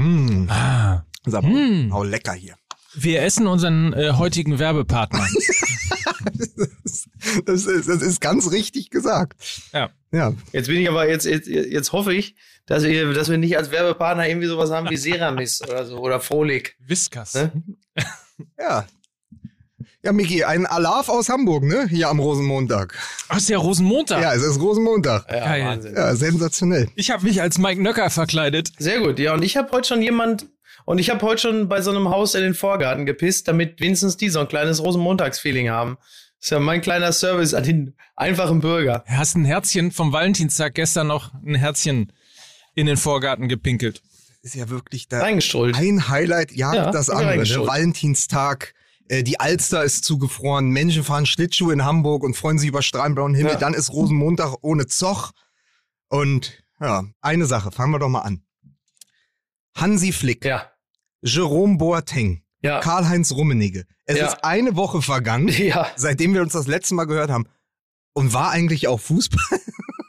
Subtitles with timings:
[0.00, 0.48] Mm.
[0.50, 1.04] Ah.
[1.26, 1.92] Sag mal, Hm.
[1.94, 2.54] oh, lecker hier.
[2.94, 5.26] Wir essen unseren äh, heutigen Werbepartner.
[7.44, 9.34] Das ist, das ist ganz richtig gesagt.
[9.72, 9.90] Ja.
[10.10, 10.32] Ja.
[10.52, 12.34] Jetzt bin ich aber, jetzt, jetzt, jetzt hoffe ich,
[12.66, 16.20] dass wir, dass wir nicht als Werbepartner irgendwie sowas haben wie Seramis oder so oder
[16.20, 16.76] Frohlig.
[16.80, 17.34] Whiskas.
[17.34, 17.52] Ne?
[18.58, 18.86] Ja.
[20.02, 21.86] Ja, Miki, ein Alarv aus Hamburg, ne?
[21.88, 22.94] Hier am Rosenmontag.
[23.28, 24.22] Ach, ist ja Rosenmontag.
[24.22, 25.26] Ja, es ist Rosenmontag.
[25.30, 25.64] Ja, Geil.
[25.66, 25.94] Wahnsinn.
[25.94, 26.88] Ja, sensationell.
[26.94, 28.72] Ich habe mich als Mike Nöcker verkleidet.
[28.78, 29.34] Sehr gut, ja.
[29.34, 30.46] Und ich habe heute schon jemand,
[30.86, 34.16] und ich habe heute schon bei so einem Haus in den Vorgarten gepisst, damit wenigstens
[34.16, 35.98] die so ein kleines Rosenmontagsfeeling haben.
[36.38, 39.04] Das ist ja mein kleiner Service an den einfachen Bürger.
[39.06, 42.10] Du hast ein Herzchen vom Valentinstag gestern noch ein Herzchen
[42.74, 44.00] in den Vorgarten gepinkelt.
[44.42, 47.36] Ist ja wirklich da ein Highlight jagt Ja, das andere.
[47.36, 47.66] Ne?
[47.66, 48.72] Valentinstag,
[49.10, 53.34] äh, die Alster ist zugefroren, Menschen fahren Schlittschuh in Hamburg und freuen sich über strahlenblauen
[53.34, 53.52] Himmel.
[53.54, 53.58] Ja.
[53.58, 55.32] Dann ist Rosenmontag ohne Zoch.
[56.08, 58.42] Und ja, eine Sache, fangen wir doch mal an.
[59.76, 60.70] Hansi Flick, Ja.
[61.22, 62.80] Jerome Boateng, Ja.
[62.80, 63.84] Karl-Heinz Rummenigge.
[64.06, 64.26] Es Ja.
[64.28, 65.88] ist eine Woche vergangen, Ja.
[65.96, 67.46] seitdem wir uns das letzte Mal gehört haben.
[68.12, 69.60] Und war eigentlich auch Fußball?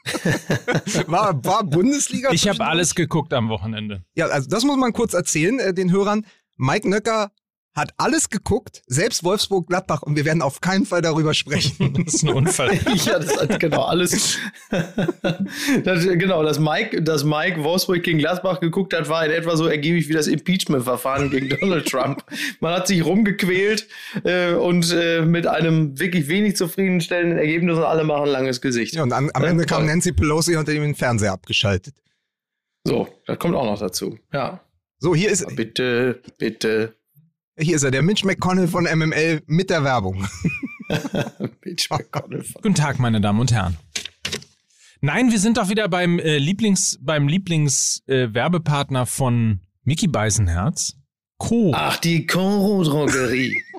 [1.08, 2.32] war, war Bundesliga?
[2.32, 4.04] Ich habe alles geguckt am Wochenende.
[4.16, 6.26] Ja, also das muss man kurz erzählen, äh, den Hörern.
[6.58, 7.32] Mike Nöcker
[7.74, 11.94] hat alles geguckt, selbst Wolfsburg-Gladbach, und wir werden auf keinen Fall darüber sprechen.
[12.06, 12.72] Das ist ein Unfall.
[13.06, 14.38] Ja, das hat genau alles.
[15.84, 19.68] das, genau, dass Mike, dass Mike Wolfsburg gegen Gladbach geguckt hat, war in etwa so
[19.68, 22.24] ergiebig wie das Impeachment-Verfahren gegen Donald Trump.
[22.60, 23.88] Man hat sich rumgequält
[24.24, 28.96] äh, und äh, mit einem wirklich wenig zufriedenstellenden Ergebnis und alle machen ein langes Gesicht.
[28.96, 29.86] Ja, und am, am Ja, Ende kam.
[29.86, 31.94] Nancy Pelosi und hat ihm den Fernseher abgeschaltet.
[32.84, 34.18] So, das kommt auch noch dazu.
[34.34, 34.62] Ja.
[35.00, 36.96] So, hier ist, Bitte, bitte.
[37.62, 40.28] Hier ist er, der Mitch McConnell von MML mit der Werbung.
[41.66, 42.44] Mitch McConnell.
[42.56, 43.78] Guten Tag, meine Damen und Herren.
[45.02, 50.96] Nein, wir sind doch wieder beim äh, Lieblings, beim Lieblings-Werbepartner äh, von Mickey Beisenherz.
[51.38, 51.72] Co.
[51.74, 53.62] Ach, die Koro-Drogerie.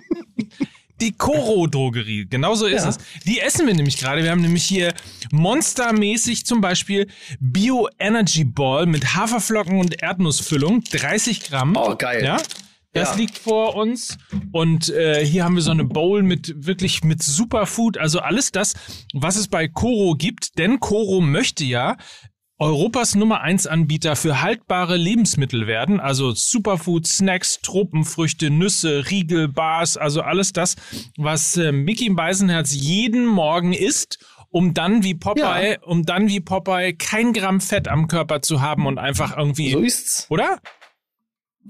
[1.00, 2.91] Die Koro-Drogerie, genau so ist Ja.
[2.91, 2.98] es.
[3.27, 4.22] Die essen wir nämlich gerade.
[4.22, 4.94] Wir haben nämlich hier
[5.32, 7.09] monstermäßig zum Beispiel
[7.41, 11.75] Bio Energy Ball mit Haferflocken und Erdnussfüllung, 30 Gramm.
[11.76, 12.22] Oh, geil.
[12.25, 12.37] Ja,
[12.92, 13.16] das Ja.
[13.16, 14.19] liegt vor uns.
[14.53, 18.75] Und äh, hier haben wir so eine Bowl mit wirklich mit Superfood, also alles das,
[19.14, 20.58] was es bei Koro gibt.
[20.58, 21.97] Denn Koro möchte ja
[22.58, 29.97] Europas Nummer 1 Anbieter für haltbare Lebensmittel werden, also Superfood, Snacks, Tropenfrüchte, Nüsse, Riegel, Bars,
[29.97, 30.76] also alles das,
[31.16, 36.92] was äh, Mickey Beisenherz jeden Morgen isst, um dann wie Popeye, um dann wie Popeye
[36.92, 40.26] kein Gramm Fett am Körper zu haben und einfach irgendwie, So ist's.
[40.28, 40.60] oder?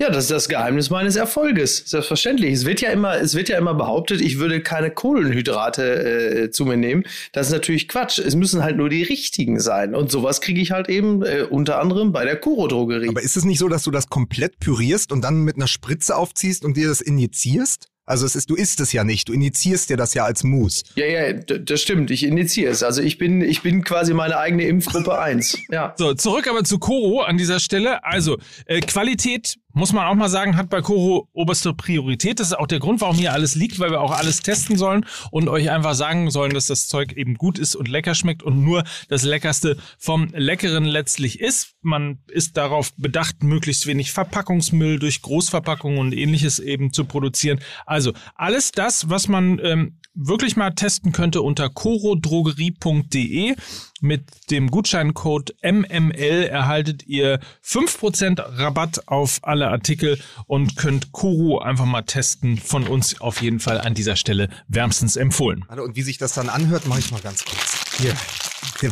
[0.01, 1.83] Ja, das ist das Geheimnis meines Erfolges.
[1.87, 2.53] Selbstverständlich.
[2.53, 6.65] Es wird ja immer, es wird ja immer behauptet, ich würde keine Kohlenhydrate äh, zu
[6.65, 7.05] mir nehmen.
[7.33, 8.19] Das ist natürlich Quatsch.
[8.19, 9.95] Es müssen halt nur die richtigen sein.
[9.95, 13.09] Und sowas kriege ich halt eben äh, unter anderem bei der Kuro-Drogerie.
[13.09, 16.17] Aber ist es nicht so, dass du das komplett pürierst und dann mit einer Spritze
[16.17, 17.89] aufziehst und dir das injizierst?
[18.05, 20.85] Also es ist, du isst es ja nicht, du injizierst dir das ja als Mousse.
[20.97, 22.11] Ja, ja, das stimmt.
[22.11, 22.83] Ich initiiere es.
[22.83, 25.57] Also ich bin, ich bin quasi meine eigene Impfgruppe 1.
[25.71, 25.95] Ja.
[25.97, 28.05] So, zurück aber zu Koro an dieser Stelle.
[28.05, 32.41] Also, äh, Qualität, muss man auch mal sagen, hat bei Koro oberste Priorität.
[32.41, 35.07] Das ist auch der Grund, warum hier alles liegt, weil wir auch alles testen sollen
[35.31, 38.63] und euch einfach sagen sollen, dass das Zeug eben gut ist und lecker schmeckt und
[38.63, 41.75] nur das Leckerste vom Leckeren letztlich ist.
[41.81, 47.61] Man ist darauf bedacht, möglichst wenig Verpackungsmüll durch Großverpackungen und ähnliches eben zu produzieren.
[47.87, 53.55] Also, alles das, was man ähm, wirklich mal testen könnte unter corodrogerie.de.
[54.01, 61.85] Mit dem Gutscheincode MML erhaltet ihr 5% Rabatt auf alle Artikel und könnt Koro einfach
[61.85, 62.59] mal testen.
[62.59, 65.65] Von uns auf jeden Fall an dieser Stelle wärmstens empfohlen.
[65.69, 67.99] Warte, und wie sich das dann anhört, mache ich mal ganz kurz.
[67.99, 68.15] Hier.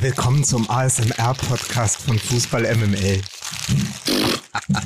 [0.03, 3.20] Willkommen zum ASMR-Podcast von Fußball MML.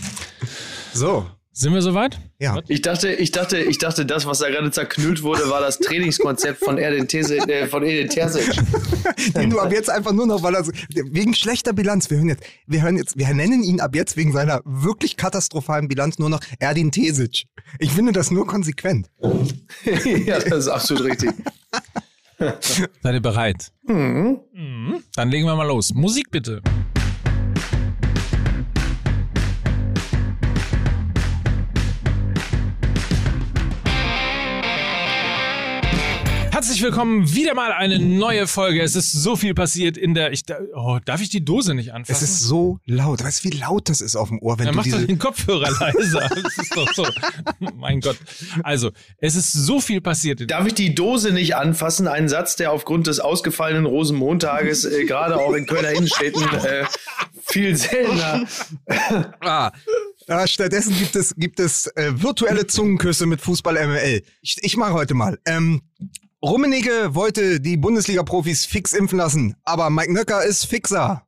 [0.94, 1.26] so,
[1.56, 2.18] Sind wir soweit?
[2.40, 2.58] ja.
[2.66, 6.58] Ich dachte, ich dachte, ich dachte, das, was da gerade zerknüllt wurde, war das Trainingskonzept
[6.58, 8.50] von Erdin Tese, äh, von Edin Terzic.
[9.36, 12.28] Den du ab jetzt einfach nur noch, weil er so, wegen schlechter Bilanz, wir hören
[12.28, 16.28] jetzt, wir hören jetzt, wir nennen ihn ab jetzt wegen seiner wirklich katastrophalen Bilanz nur
[16.28, 17.44] noch Erdin Tesic.
[17.78, 19.08] Ich finde das nur konsequent.
[20.26, 21.30] ja, das ist absolut richtig.
[22.36, 23.70] Seid ihr bereit?
[23.86, 24.40] Mhm.
[25.14, 25.94] Dann legen wir mal los.
[25.94, 26.62] Musik bitte.
[36.54, 38.80] Herzlich willkommen, wieder mal eine neue Folge.
[38.80, 40.30] Es ist so viel passiert in der.
[40.30, 40.44] Ich,
[40.76, 42.24] oh, darf ich die Dose nicht anfassen?
[42.24, 43.24] Es ist so laut.
[43.24, 45.06] Weißt du, wie laut das ist auf dem Ohr, wenn Ja, du mach doch diese.
[45.08, 46.30] den Kopfhörer leiser.
[46.32, 47.04] Das ist doch so.
[47.74, 48.16] mein Gott.
[48.62, 50.48] Also, es ist so viel passiert.
[50.48, 52.06] Darf ich die Dose nicht anfassen?
[52.06, 56.84] Ein Satz, der aufgrund des ausgefallenen Rosenmontages äh, gerade auch in Kölner Innenstädten äh,
[57.42, 58.46] viel seltener.
[59.40, 59.72] Ah,
[60.28, 64.22] Ja, stattdessen gibt es, gibt es äh, virtuelle Zungenküsse mit Fußball ML.
[64.40, 65.36] Ich, ich mache heute mal.
[65.46, 65.82] Ähm,
[66.44, 71.26] Rummenigge wollte die Bundesliga-Profis fix impfen lassen, aber Mike Nöcker ist Fixer.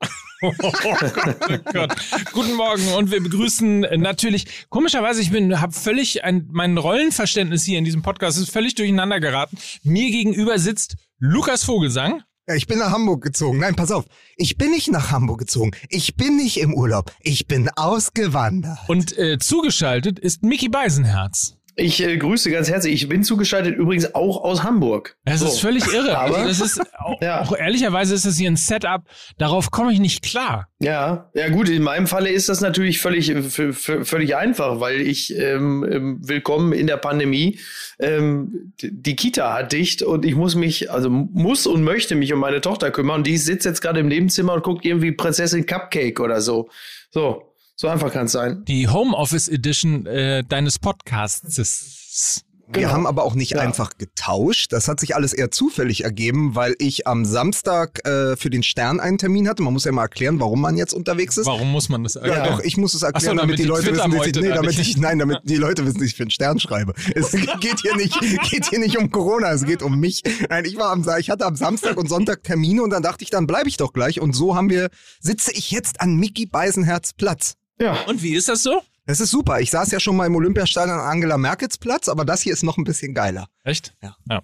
[0.40, 1.96] Oh Gott, Gott.
[2.32, 7.76] Guten Morgen und wir begrüßen natürlich, komischerweise, ich bin, habe völlig ein, mein Rollenverständnis hier
[7.76, 9.58] in diesem Podcast ist völlig durcheinander geraten.
[9.82, 12.22] Mir gegenüber sitzt Lukas Vogelsang.
[12.46, 13.58] Ja, ich bin nach Hamburg gezogen.
[13.58, 14.04] Nein, pass auf.
[14.36, 15.72] Ich bin nicht nach Hamburg gezogen.
[15.88, 17.10] Ich bin nicht im Urlaub.
[17.18, 18.78] Ich bin ausgewandert.
[18.86, 21.57] Und äh, zugeschaltet ist Mickey Beisenherz.
[21.80, 22.92] Ich äh, grüße ganz herzlich.
[22.94, 25.16] Ich bin zugeschaltet übrigens auch aus Hamburg.
[25.24, 25.46] Das So.
[25.46, 26.18] ist völlig irre.
[26.18, 27.40] Aber- also das ist auch, Ja.
[27.42, 29.02] auch ehrlicherweise ist das hier ein Setup,
[29.38, 30.66] darauf komme ich nicht klar.
[30.80, 33.42] Ja, ja gut, in meinem Falle ist das natürlich völlig, äh,
[33.72, 37.60] völlig einfach, weil ich ähm, ähm, willkommen in der Pandemie.
[38.00, 42.40] Ähm, die Kita hat dicht und ich muss mich, also muss und möchte mich um
[42.40, 43.22] meine Tochter kümmern.
[43.22, 46.68] Die sitzt jetzt gerade im Nebenzimmer und guckt irgendwie Prinzessin Cupcake oder so.
[47.10, 47.47] So,
[47.80, 48.64] so einfach kann es sein.
[48.66, 52.44] Die Homeoffice Edition äh, deines Podcasts.
[52.70, 52.92] Wir Genau.
[52.92, 53.60] haben aber auch nicht Ja.
[53.60, 54.72] einfach getauscht.
[54.74, 59.00] Das hat sich alles eher zufällig ergeben, weil ich am Samstag äh, für den Stern
[59.00, 59.62] einen Termin hatte.
[59.62, 61.46] Man muss ja mal erklären, warum man jetzt unterwegs ist.
[61.46, 62.46] Warum muss man das Ja, Ja.
[62.48, 64.54] doch, ich muss es erklären, so, damit damit, die Leute wissen, dass ich, nee, da
[64.56, 66.92] damit ich, nein, damit die Leute wissen, dass ich für den Stern schreibe.
[67.14, 68.20] Es geht hier nicht,
[68.50, 70.22] geht hier nicht um Corona, es geht um mich.
[70.50, 73.30] Nein, ich war am, ich hatte am Samstag und Sonntag Termine und dann dachte ich,
[73.30, 74.20] dann bleibe ich doch gleich.
[74.20, 74.90] Und so haben wir,
[75.20, 77.54] sitze ich jetzt an Mickey Beisenherz Platz.
[77.80, 78.02] Ja.
[78.06, 78.82] Und wie ist das so?
[79.06, 79.60] Das ist super.
[79.60, 82.62] Ich saß ja schon mal im Olympiastadion an Angela Merkels Platz, aber das hier ist
[82.62, 83.48] noch ein bisschen geiler.
[83.64, 83.94] Echt?
[84.02, 84.16] Ja.
[84.28, 84.42] ja.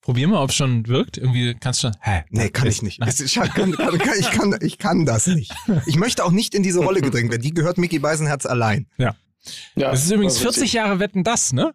[0.00, 1.18] Probier mal, ob es schon wirkt.
[1.18, 1.96] Irgendwie kannst du schon.
[2.00, 2.24] Hä?
[2.30, 2.98] Nee, kann ich nicht.
[3.06, 5.52] Ist- Ich kann, kann, kann, ich, kann, ich kann das nicht.
[5.86, 7.42] Ich möchte auch nicht in diese Rolle gedrängt werden.
[7.42, 8.86] Die gehört Mickey Beisenherz allein.
[8.96, 9.14] Ja.
[9.74, 9.90] ja.
[9.90, 10.56] Das ist übrigens war witzig.
[10.70, 11.74] 40 Jahre Wetten das, ne?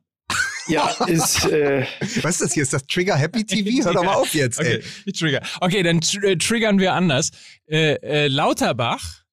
[0.68, 1.86] Ja, ist, äh,
[2.24, 2.64] Was ist das hier?
[2.64, 3.84] Ist das Trigger Happy TV?
[3.86, 4.84] Hör doch mal auf jetzt, Okay, ey.
[5.06, 5.44] ich trigger.
[5.62, 7.30] Okay, dann tr äh, triggern wir anders.
[7.68, 9.25] Äh, äh, Lauterbach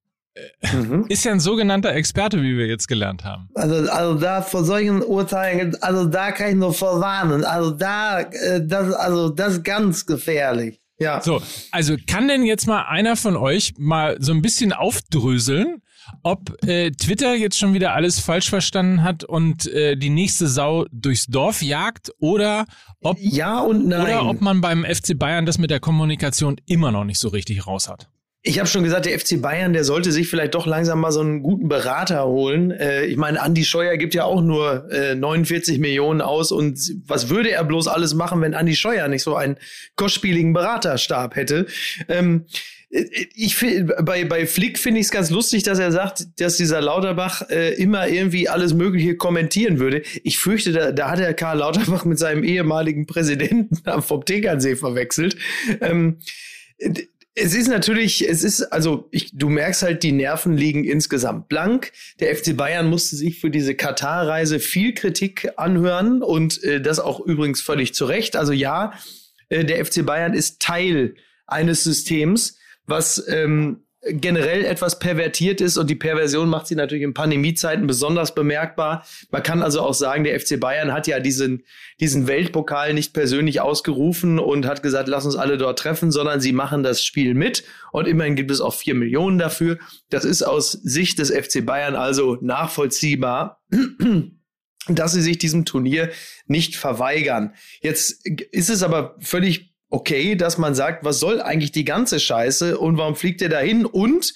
[0.73, 1.07] mhm.
[1.09, 3.49] ist ja ein sogenannter Experte, wie wir jetzt gelernt haben.
[3.55, 7.45] Also, also da vor solchen Urteilen, also da kann ich nur vorwarnen.
[7.45, 10.81] Also da, äh, das, also das ist ganz gefährlich.
[10.99, 11.21] ja.
[11.21, 15.83] So, also kann denn jetzt mal einer von euch mal so ein bisschen aufdröseln,
[16.23, 20.87] ob äh, Twitter jetzt schon wieder alles falsch verstanden hat und äh, die nächste Sau
[20.91, 22.67] durchs Dorf jagt oder
[23.01, 24.03] ob, ja und nein.
[24.03, 27.67] oder ob man beim FC Bayern das mit der Kommunikation immer noch nicht so richtig
[27.67, 28.09] raus hat?
[28.45, 31.21] Ich habe schon gesagt, der FC Bayern, der sollte sich vielleicht doch langsam mal so
[31.21, 32.73] einen guten Berater holen.
[32.73, 37.29] Äh, ich meine, Andi Scheuer gibt ja auch nur äh, 49 Millionen aus und was
[37.29, 39.59] würde er bloß alles machen, wenn Andi Scheuer nicht so einen
[39.95, 41.67] kostspieligen Beraterstab hätte?
[42.09, 42.47] Ähm,
[42.91, 43.05] äh,
[43.37, 43.57] ich
[44.03, 47.75] bei, bei Flick finde ich es ganz lustig, dass er sagt, dass dieser Lauterbach äh,
[47.75, 50.03] immer irgendwie alles Mögliche kommentieren würde.
[50.25, 55.37] Ich fürchte, da, da hat er Karl Lauterbach mit seinem ehemaligen Präsidenten vom Tegernsee verwechselt.
[55.81, 56.19] Ähm,
[57.35, 61.93] es ist natürlich, es ist, also ich, du merkst halt, die Nerven liegen insgesamt blank.
[62.21, 67.21] Der FC Bayern musste sich für diese Katar-Reise viel Kritik anhören und äh, das auch
[67.21, 68.37] übrigens völlig zu Recht.
[68.37, 68.93] Also ja,
[69.49, 71.15] äh, der FC Bayern ist Teil
[71.47, 77.15] eines Systems, was ähm, generell etwas pervertiert ist und die Perversion macht sie natürlich in
[77.15, 79.07] Pandemiezeiten besonders bemerkbar.
[79.31, 81.63] Man kann also auch sagen, der FC Bayern hat ja diesen,
[82.01, 86.53] diesen Weltpokal nicht persönlich ausgerufen und hat gesagt, lass uns alle dort treffen, sondern sie
[86.53, 89.79] machen das Spiel mit und immerhin gibt es auch vier Millionen dafür.
[90.11, 93.63] Das ist aus Sicht des FC Bayern also nachvollziehbar.
[94.89, 96.11] dass sie sich diesem Turnier
[96.47, 97.55] nicht verweigern.
[97.83, 102.79] Jetzt ist es aber völlig okay, dass man sagt, was soll eigentlich die ganze Scheiße
[102.79, 104.33] und warum fliegt ihr dahin und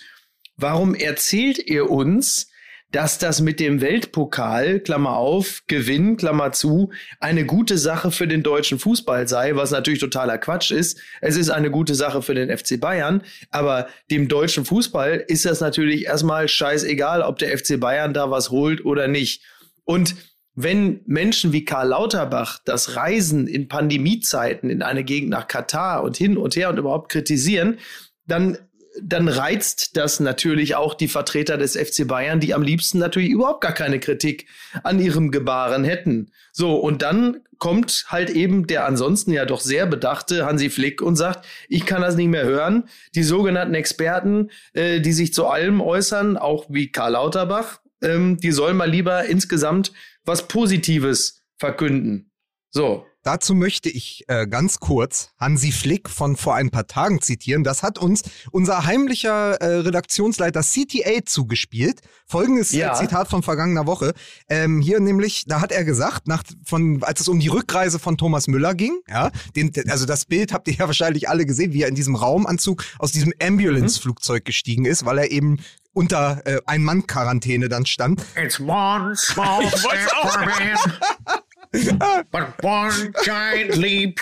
[0.57, 2.49] warum erzählt ihr uns,
[2.93, 8.43] dass das mit dem Weltpokal, Klammer auf, Gewinn, Klammer zu, eine gute Sache für den
[8.43, 11.01] deutschen Fußball sei, was natürlich totaler Quatsch ist.
[11.23, 15.61] Es ist eine gute Sache für den FC Bayern, aber dem deutschen Fußball ist das
[15.61, 19.43] natürlich erstmal scheißegal, ob der FC Bayern da was holt oder nicht.
[19.85, 20.17] Und
[20.57, 26.17] wenn Menschen wie Karl Lauterbach das Reisen in Pandemiezeiten in eine Gegend nach Katar und
[26.17, 27.79] hin und her und überhaupt kritisieren,
[28.27, 28.59] dann
[29.03, 33.61] dann reizt das natürlich auch die Vertreter des FC Bayern, die am liebsten natürlich überhaupt
[33.61, 34.47] gar keine Kritik
[34.85, 36.33] an ihrem Gebaren hätten.
[36.53, 41.17] So, und dann kommt halt eben der ansonsten ja doch sehr bedachte Hansi Flick und
[41.17, 42.85] sagt, ich kann das nicht mehr hören.
[43.15, 48.53] Die sogenannten Experten, äh, die sich zu allem äußern, auch wie Karl Lauterbach, ähm, die
[48.53, 49.93] sollen mal lieber insgesamt
[50.26, 52.30] was Positives verkünden.
[52.71, 53.06] So.
[53.23, 57.64] Dazu möchte ich äh, ganz kurz Hansi Flick von vor ein paar Tagen zitieren.
[57.64, 62.02] Das hat uns unser heimlicher äh, Redaktionsleiter CTA zugespielt.
[62.28, 62.92] Folgendes Ja.
[62.92, 64.12] äh, Zitat von vergangener Woche.
[64.49, 68.16] Ähm, hier nämlich, da hat er gesagt, nach, von, als es um die Rückreise von
[68.16, 71.83] Thomas Müller ging, ja, den, also das Bild habt ihr ja wahrscheinlich alle gesehen, wie
[71.83, 75.59] er in diesem Raumanzug aus diesem Ambulance-Flugzeug gestiegen ist, weil er eben
[75.97, 78.23] unter äh, Ein-Mann-Quarantäne dann stand.
[78.37, 84.21] It's one small step for man, but one giant leap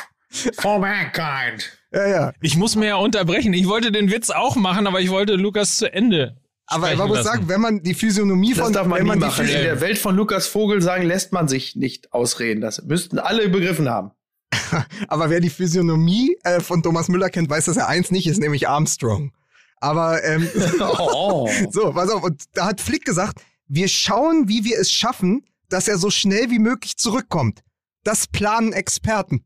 [0.59, 1.77] for mankind.
[1.93, 2.33] Ja, ja.
[2.41, 3.53] Ich muss mir ja unterbrechen.
[3.53, 6.37] Ich wollte den Witz auch machen, aber ich wollte Lukas zu Ende.
[6.67, 7.29] Aber man muss lassen.
[7.29, 9.47] sagen, wenn man die Physiognomie Das von, darf man wenn man die machen.
[9.47, 12.61] In der Welt von Lukas Vogelsang lässt man sich nicht ausreden.
[12.61, 14.13] Das müssten alle begriffen haben.
[15.09, 18.41] aber wer die Physiognomie äh, von Thomas Müller kennt, weiß, dass er eins nicht ist,
[18.41, 19.33] nämlich Armstrong.
[19.81, 20.49] Aber ähm,
[20.81, 21.51] Oh.
[21.71, 25.89] so, pass auf, und da hat Flick gesagt, wir schauen, wie wir es schaffen, dass
[25.89, 27.61] er so schnell wie möglich zurückkommt.
[28.05, 29.45] Das planen Experten.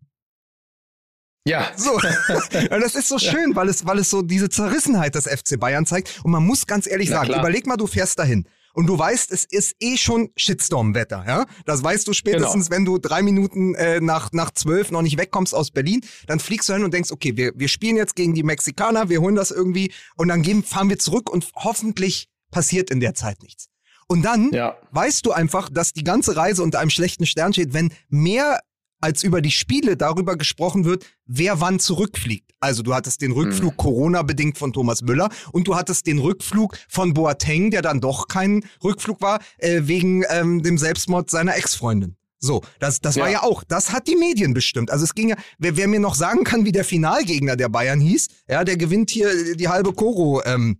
[1.46, 1.92] Ja, So.
[2.70, 5.86] Und das ist so schön, weil es, weil es so diese Zerrissenheit des FC Bayern
[5.86, 6.20] zeigt.
[6.22, 7.40] Und man muss ganz ehrlich Na sagen, klar.
[7.40, 8.46] überleg mal, du fährst dahin.
[8.78, 11.46] Und du weißt, es ist eh schon Shitstorm-Wetter, ja?
[11.66, 12.76] Das weißt du spätestens, Genau.
[12.76, 16.02] wenn du drei Minuten äh, nach, nach zwölf noch nicht wegkommst aus Berlin.
[16.28, 19.20] Dann fliegst du hin und denkst, okay, wir, wir spielen jetzt gegen die Mexikaner, wir
[19.20, 23.42] holen das irgendwie und dann gehen, fahren wir zurück und hoffentlich passiert in der Zeit
[23.42, 23.66] nichts.
[24.06, 24.76] Und dann ja.
[24.92, 28.60] weißt du einfach, dass die ganze Reise unter einem schlechten Stern steht, wenn mehr
[29.00, 32.52] als über die Spiele darüber gesprochen wird, wer wann zurückfliegt.
[32.60, 37.14] Also du hattest den Rückflug Corona-bedingt von Thomas Müller und du hattest den Rückflug von
[37.14, 42.16] Boateng, der dann doch kein Rückflug war, äh, wegen ähm, dem Selbstmord seiner Ex-Freundin.
[42.40, 43.34] So, das, das war Ja.
[43.34, 44.90] ja auch, das hat die Medien bestimmt.
[44.90, 48.00] Also es ging ja, wer, wer mir noch sagen kann, wie der Finalgegner der Bayern
[48.00, 50.78] hieß, ja, der gewinnt hier die halbe Koro, ähm,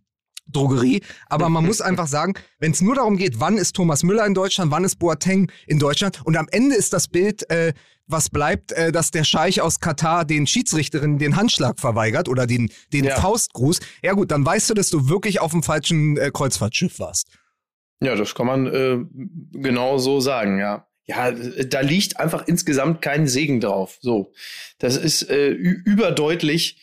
[0.51, 1.03] Drogerie.
[1.27, 4.35] Aber man muss einfach sagen, wenn es nur darum geht, wann ist Thomas Müller in
[4.35, 7.73] Deutschland, wann ist Boateng in Deutschland und am Ende ist das Bild, äh,
[8.09, 12.71] was bleibt, äh, dass der Scheich aus Katar den Schiedsrichterinnen den Handschlag verweigert oder den,
[12.93, 13.21] den Ja.
[13.21, 13.81] Faustgruß.
[14.03, 17.29] Ja gut, dann weißt du, dass du wirklich auf dem falschen äh, Kreuzfahrtschiff warst.
[18.01, 18.99] Ja, das kann man äh,
[19.53, 20.87] genau so sagen, ja.
[21.07, 23.97] Ja, da liegt einfach insgesamt kein Segen drauf.
[24.01, 24.33] So,
[24.79, 26.83] das ist äh, überdeutlich.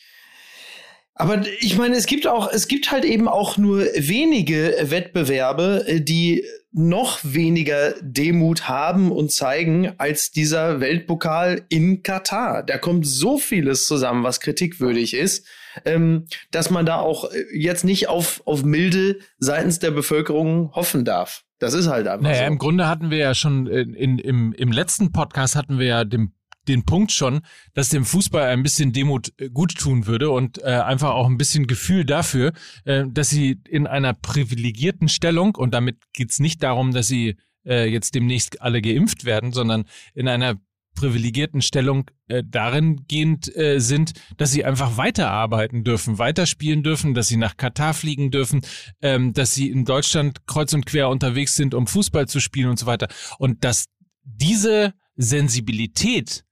[1.13, 6.01] Aber ich meine, es gibt auch, es gibt halt eben auch nur wenige Wettbewerbe, äh,
[6.01, 6.43] die
[6.77, 12.63] noch weniger Demut haben und zeigen als dieser Weltpokal in Katar.
[12.63, 15.47] Da kommt so vieles zusammen, was kritikwürdig ist,
[15.85, 21.05] ähm, dass man da auch äh, jetzt nicht auf, auf Milde seitens der Bevölkerung hoffen
[21.05, 21.45] darf.
[21.59, 22.51] Das ist halt einfach Naja, so.
[22.51, 26.03] im Grunde hatten wir ja schon in, in, im, im letzten Podcast hatten wir ja
[26.03, 26.33] den,
[26.67, 27.41] den Punkt schon,
[27.73, 31.37] dass dem Fußball ein bisschen Demut äh, gut tun würde und äh, einfach auch ein
[31.37, 32.53] bisschen Gefühl dafür,
[32.85, 37.89] äh, dass sie in einer privilegierten Stellung, und damit geht's nicht darum, dass sie äh,
[37.89, 40.55] jetzt demnächst alle geimpft werden, sondern in einer
[40.95, 47.27] privilegierten Stellung äh, darin gehend äh, sind, dass sie einfach weiterarbeiten dürfen, weiterspielen dürfen, dass
[47.27, 48.61] sie nach Katar fliegen dürfen,
[49.01, 52.79] ähm, dass sie in Deutschland kreuz und quer unterwegs sind, um Fußball zu spielen und
[52.79, 53.07] so weiter.
[53.37, 53.85] Und dass
[54.23, 56.45] diese Sensibilität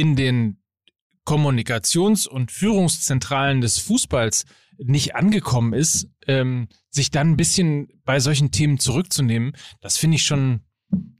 [0.00, 0.58] in den
[1.24, 4.44] Kommunikations- und Führungszentralen des Fußballs
[4.78, 10.22] nicht angekommen ist, ähm, sich dann ein bisschen bei solchen Themen zurückzunehmen, das finde ich
[10.22, 10.60] schon,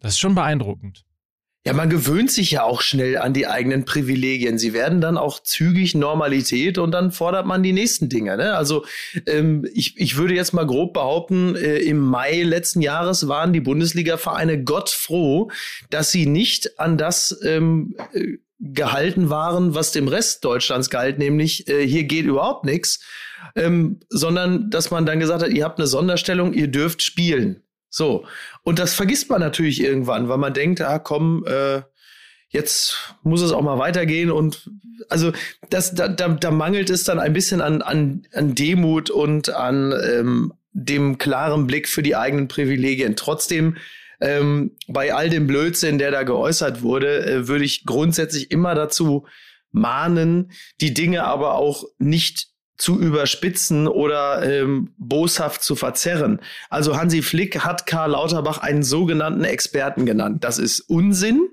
[0.01, 1.05] das ist schon beeindruckend.
[1.67, 4.59] Ja, man gewöhnt sich ja auch schnell an die eigenen Privilegien.
[4.59, 8.39] Sie werden dann auch zügig Normalität und dann fordert man die nächsten Dinge.
[8.39, 8.55] Ne?
[8.55, 8.87] Also
[9.27, 13.61] ähm, ich, ich würde jetzt mal grob behaupten, äh, im Mai letzten Jahres waren die
[13.61, 15.51] Bundesliga-Vereine Gott froh,
[15.91, 21.69] dass sie nicht an das ähm, äh, gehalten waren, was dem Rest Deutschlands galt, nämlich
[21.69, 23.01] äh, hier geht überhaupt nichts,
[23.55, 27.63] ähm, sondern dass man dann gesagt hat, ihr habt eine Sonderstellung, ihr dürft spielen.
[27.91, 28.25] So.
[28.63, 31.83] Und das vergisst man natürlich irgendwann, weil man denkt, ah komm, äh,
[32.49, 34.31] jetzt muss es auch mal weitergehen.
[34.31, 34.71] Und
[35.09, 35.33] also
[35.71, 39.93] das, da, da, da mangelt es dann ein bisschen an, an, an Demut und an
[39.93, 43.17] ähm, dem klaren Blick für die eigenen Privilegien.
[43.17, 43.77] Trotzdem,
[44.21, 49.27] ähm, bei all dem Blödsinn, der da geäußert wurde, äh, würde ich grundsätzlich immer dazu
[49.71, 56.41] mahnen, die Dinge aber auch nicht zu überspitzen oder ähm, boshaft zu verzerren.
[56.71, 60.45] Also Hansi Flick hat Karl Lauterbach einen sogenannten Experten genannt.
[60.45, 61.49] Das ist Unsinn.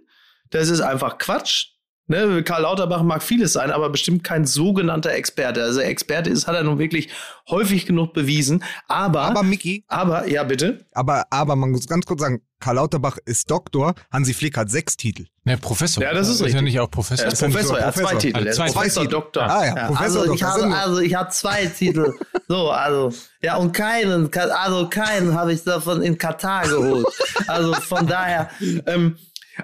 [0.52, 1.75] Das ist einfach Quatsch.
[2.08, 2.44] Ne?
[2.44, 5.64] Karl Lauterbach mag vieles sein, aber bestimmt kein sogenannter Experte.
[5.64, 7.10] Also Experte ist, hat er nun wirklich
[7.50, 8.64] häufig genug bewiesen.
[8.88, 9.86] Aber, Aber aber, Micky,
[10.28, 10.86] ja bitte.
[10.94, 14.98] aber, aber man muss ganz kurz sagen, Karl Lauterbach ist Doktor, Hansi Flick hat sechs
[14.98, 15.26] Titel.
[15.44, 16.02] Ne, Professor.
[16.02, 16.62] Ja, das ist ja richtig.
[16.64, 17.26] nicht auch Professor.
[17.26, 18.16] Er ist ja nicht Professor, er hat zwei.
[18.16, 18.38] Titel.
[18.40, 19.14] Er ist Zwei Professor, Titel.
[19.14, 19.44] Doktor.
[19.44, 20.54] Ah ja, Professor Also ich, Dr.
[20.64, 22.14] habe, also ich habe zwei Titel.
[22.48, 27.08] So, also, ja, und keinen, also keinen habe ich davon in Katar geholt.
[27.48, 28.52] Also von daher,
[28.86, 29.18] Ähm,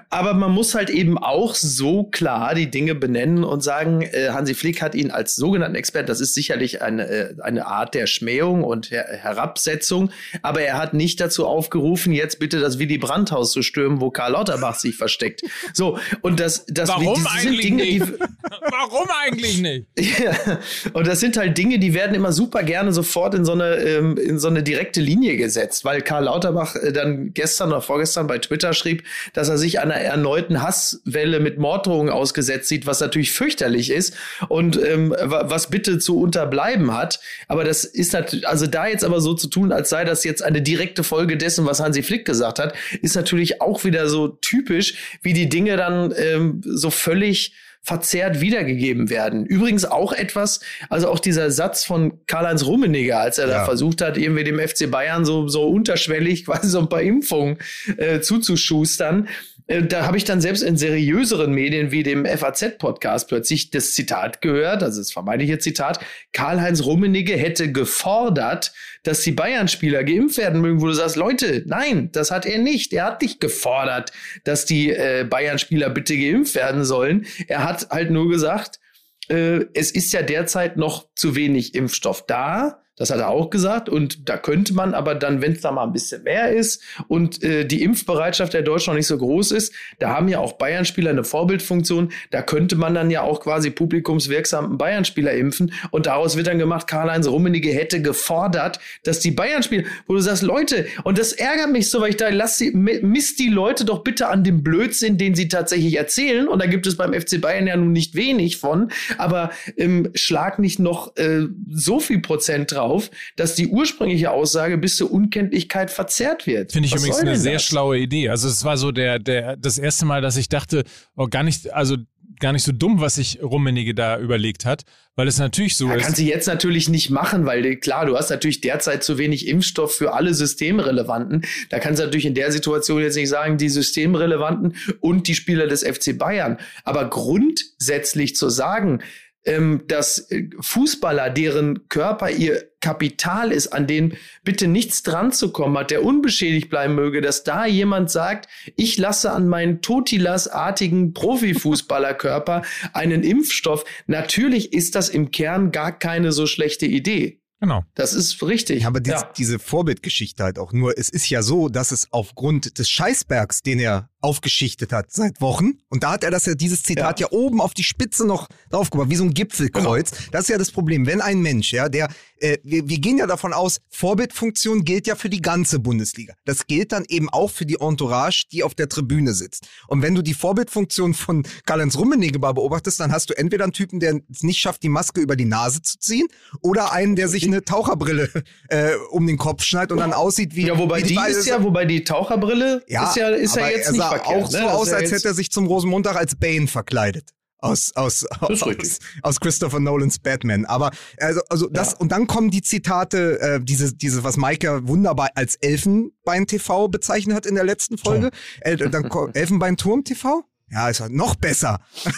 [0.08, 4.54] Aber man muss halt eben auch so klar die Dinge benennen und sagen, äh, Hansi
[4.54, 8.64] Flick hat ihn als sogenannten Experten, das ist sicherlich eine, äh, eine Art der Schmähung
[8.64, 13.62] und Her Herabsetzung, aber er hat nicht dazu aufgerufen, jetzt bitte das Willy Brandt-Haus zu
[13.62, 15.42] stürmen, wo Karl Lauterbach sich versteckt.
[15.74, 18.06] So, und das, das, Warum eigentlich Dinge, nicht?
[18.06, 18.12] die,
[18.70, 19.86] Warum eigentlich nicht?
[19.98, 20.58] ja,
[20.92, 24.16] und das sind halt Dinge, die werden immer super gerne sofort in so eine, ähm,
[24.16, 28.38] in so eine direkte Linie gesetzt, weil Karl Lauterbach äh, dann gestern oder vorgestern bei
[28.38, 33.90] Twitter schrieb, dass er sich einer erneuten Hasswelle mit Morddrohungen ausgesetzt sieht, was natürlich fürchterlich
[33.90, 34.14] ist
[34.48, 37.20] und ähm, was bitte zu unterbleiben hat.
[37.48, 40.42] Aber das ist natürlich, also da jetzt aber so zu tun, als sei das jetzt
[40.42, 44.94] eine direkte Folge dessen, was Hansi Flick gesagt hat, ist natürlich auch wieder so typisch,
[45.22, 49.44] wie die Dinge dann ähm, so völlig verzerrt wiedergegeben werden.
[49.44, 53.58] Übrigens auch etwas, also auch dieser Satz von Karl-Heinz Rummenigge, als er ja.
[53.58, 57.58] da versucht hat, irgendwie dem FC Bayern so, so unterschwellig quasi so ein paar Impfungen
[57.96, 59.28] äh, zuzuschustern.
[59.66, 64.40] Äh, da habe ich dann selbst in seriöseren Medien wie dem FAZ-Podcast plötzlich das Zitat
[64.40, 66.00] gehört, also das vermeintliche Zitat,
[66.32, 72.10] Karl-Heinz Rummenigge hätte gefordert, dass die Bayern-Spieler geimpft werden mögen, wo du sagst, Leute, nein,
[72.12, 72.92] das hat er nicht.
[72.92, 74.12] Er hat nicht gefordert,
[74.44, 77.26] dass die äh, Bayern-Spieler bitte geimpft werden sollen.
[77.48, 78.80] Er hat halt nur gesagt,
[79.28, 82.81] äh, es ist ja derzeit noch zu wenig Impfstoff da.
[82.96, 83.88] Das hat er auch gesagt.
[83.88, 87.42] Und da könnte man aber dann, wenn es da mal ein bisschen mehr ist und
[87.42, 91.10] äh, die Impfbereitschaft der Deutschen noch nicht so groß ist, da haben ja auch Bayern-Spieler
[91.10, 92.12] eine Vorbildfunktion.
[92.30, 95.72] Da könnte man dann ja auch quasi publikumswirksamen Bayern-Spieler impfen.
[95.90, 100.42] Und daraus wird dann gemacht, Karl-Heinz Rummenigge hätte gefordert, dass die Bayern-Spieler, wo du sagst,
[100.42, 104.04] Leute, und das ärgert mich so, weil ich da lass sie, misst die Leute doch
[104.04, 106.46] bitte an dem Blödsinn, den sie tatsächlich erzählen.
[106.46, 108.90] Und da gibt es beim FC Bayern ja nun nicht wenig von.
[109.16, 114.76] Aber ähm, schlag nicht noch äh, so viel Prozent drauf drauf, dass die ursprüngliche Aussage
[114.78, 116.72] bis zur Unkenntlichkeit verzerrt wird.
[116.72, 117.64] Finde ich Was übrigens eine sehr das?
[117.64, 118.28] schlaue Idee.
[118.28, 120.84] Also es war so der, der, das erste Mal, dass ich dachte,
[121.16, 121.96] oh, gar nicht, also
[122.40, 124.82] gar nicht so dumm, was sich Rummenigge da überlegt hat,
[125.14, 126.02] weil es natürlich so Ja, ist.
[126.02, 129.94] kannst du jetzt natürlich nicht machen, weil klar, du hast natürlich derzeit zu wenig Impfstoff
[129.94, 131.44] für alle Systemrelevanten.
[131.70, 135.68] Da kannst du natürlich in der Situation jetzt nicht sagen, die Systemrelevanten und die Spieler
[135.68, 136.58] des FC Bayern.
[136.82, 139.02] Aber grundsätzlich zu sagen,
[139.44, 145.52] ähm, dass äh, Fußballer, deren Körper ihr Kapital ist, an denen bitte nichts dran zu
[145.52, 151.12] kommen hat, der unbeschädigt bleiben möge, dass da jemand sagt, ich lasse an meinen Totilas-artigen
[151.12, 153.84] Profifußballerkörper einen Impfstoff.
[154.06, 157.38] Natürlich ist das im Kern gar keine so schlechte Idee.
[157.60, 157.84] Genau.
[157.94, 158.82] Das ist richtig.
[158.82, 159.32] Ja, aber dies, Ja.
[159.36, 160.98] diese Vorbildgeschichte halt auch nur.
[160.98, 165.72] Es ist ja so, dass es aufgrund des Scheißbergs, den er aufgeschichtet hat seit Wochen,
[165.88, 169.10] und da hat er das ja, dieses Zitat ja, oben auf die Spitze noch draufgebracht,
[169.10, 170.10] wie so ein Gipfelkreuz.
[170.30, 171.06] Das ist ja das Problem.
[171.06, 172.08] Wenn ein Mensch, ja, der,
[172.38, 176.34] äh, wir, wir gehen ja davon aus, Vorbildfunktion gilt ja für die ganze Bundesliga.
[176.44, 179.66] Das gilt dann eben auch für die Entourage, die auf der Tribüne sitzt.
[179.88, 183.72] Und wenn du die Vorbildfunktion von Karl-Heinz Rummenigge mal beobachtest, dann hast du entweder einen
[183.72, 186.26] Typen, der es nicht schafft, die Maske über die Nase zu ziehen,
[186.60, 188.28] oder einen, der sich eine Taucherbrille
[188.68, 190.66] äh, um den Kopf schneidet und dann aussieht wie.
[190.66, 193.92] ja, wobei wie die Bayer- ist ja, wobei die Taucherbrille ist ja, ist ja jetzt
[193.92, 194.44] nicht sah verkehrt.
[194.44, 194.72] auch so ne?
[194.72, 197.30] Aus, ja als hätte er sich zum Rosenmontag als Bane verkleidet.
[197.58, 200.64] Aus, aus, aus, aus Christopher Nolans Batman.
[200.64, 201.98] Aber also, also das, Ja.
[201.98, 206.88] und dann kommen die Zitate, äh, diese, diese, was Mike ja wunderbar als Elfenbein TV
[206.88, 208.30] bezeichnet hat in der letzten Folge.
[208.62, 210.42] Äh, dann Elfenbeinturm TV?
[210.70, 211.78] Ja, ist halt noch besser.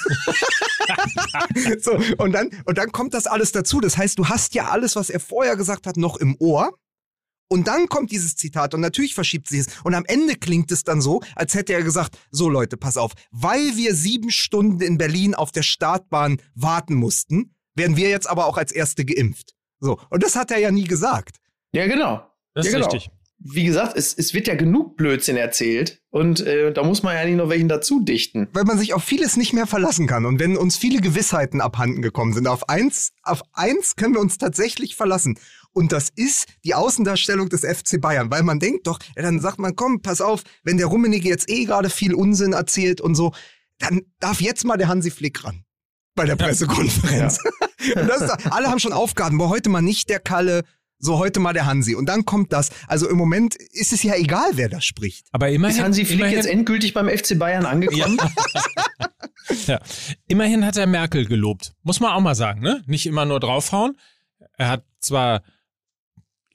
[1.81, 3.81] so, und dann, und dann kommt das alles dazu.
[3.81, 6.73] Das heißt, du hast ja alles, was er vorher gesagt hat, noch im Ohr.
[7.49, 9.67] Und dann kommt dieses Zitat und natürlich verschiebt sich es.
[9.85, 13.13] Und am Ende klingt es dann so, als hätte er gesagt, so Leute, pass auf,
[13.31, 18.47] weil wir sieben Stunden in Berlin auf der Startbahn warten mussten, werden wir jetzt aber
[18.47, 19.55] auch als Erste geimpft.
[19.81, 21.37] So, und das hat er ja nie gesagt.
[21.73, 22.27] Ja, genau.
[22.55, 22.91] Das ist ja, genau.
[22.91, 23.11] richtig.
[23.47, 27.25] Wie gesagt, es, es wird ja genug Blödsinn erzählt und äh, da muss man ja
[27.27, 28.49] nicht noch welchen dazu dichten.
[28.53, 30.25] Weil man sich auf vieles nicht mehr verlassen kann.
[30.25, 34.39] Und wenn uns viele Gewissheiten abhanden gekommen sind, auf eins, auf eins können wir uns
[34.39, 35.39] tatsächlich verlassen.
[35.75, 38.31] Und das ist die Außendarstellung des FC Bayern.
[38.31, 41.51] Weil man denkt doch, ja, dann sagt man, komm, pass auf, wenn der Rummenigge jetzt
[41.51, 43.33] eh gerade viel Unsinn erzählt und so,
[43.79, 45.65] dann darf jetzt mal der Hansi Flick ran.
[46.15, 47.39] Bei der Pressekonferenz.
[47.97, 50.63] und das ist, alle haben schon Aufgaben, aber heute mal nicht der Kalle,
[50.99, 51.97] so heute mal der Hansi.
[51.97, 52.71] Und dann kommt das.
[52.87, 55.27] Also im Moment ist es ja egal, wer da spricht.
[55.33, 58.19] Aber immerhin, Ist Hansi Flick immerhin, jetzt endgültig beim FC Bayern angekommen?
[59.67, 59.81] ja,
[60.29, 61.75] immerhin hat er Merkel gelobt.
[61.83, 62.83] Muss man auch mal sagen, ne?
[62.87, 63.99] Nicht immer nur draufhauen.
[64.57, 65.43] Er hat zwar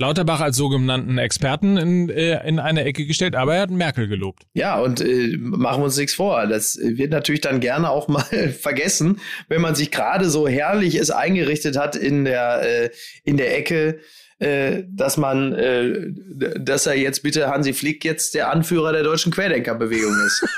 [0.02, 4.44] Lauterbach als sogenannten Experten in, äh, in eine Ecke gestellt, aber er hat Merkel gelobt.
[4.54, 6.48] Ja, und äh, machen wir uns nichts vor.
[6.48, 8.24] Das wird natürlich dann gerne auch mal
[8.60, 12.90] vergessen, wenn man sich gerade so herrlich es eingerichtet hat in der, äh,
[13.26, 14.00] in der Ecke
[14.40, 16.14] äh, dass man, äh,
[16.58, 20.46] dass er jetzt bitte Hansi Flick jetzt der Anführer der deutschen Querdenkerbewegung ist.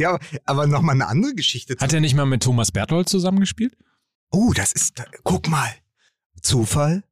[0.00, 1.76] Ja, aber nochmal eine andere Geschichte.
[1.78, 3.76] Hat er nicht mal mit Thomas Berthold zusammengespielt?
[4.32, 5.68] Oh, das ist, guck mal.
[6.40, 7.04] Zufall?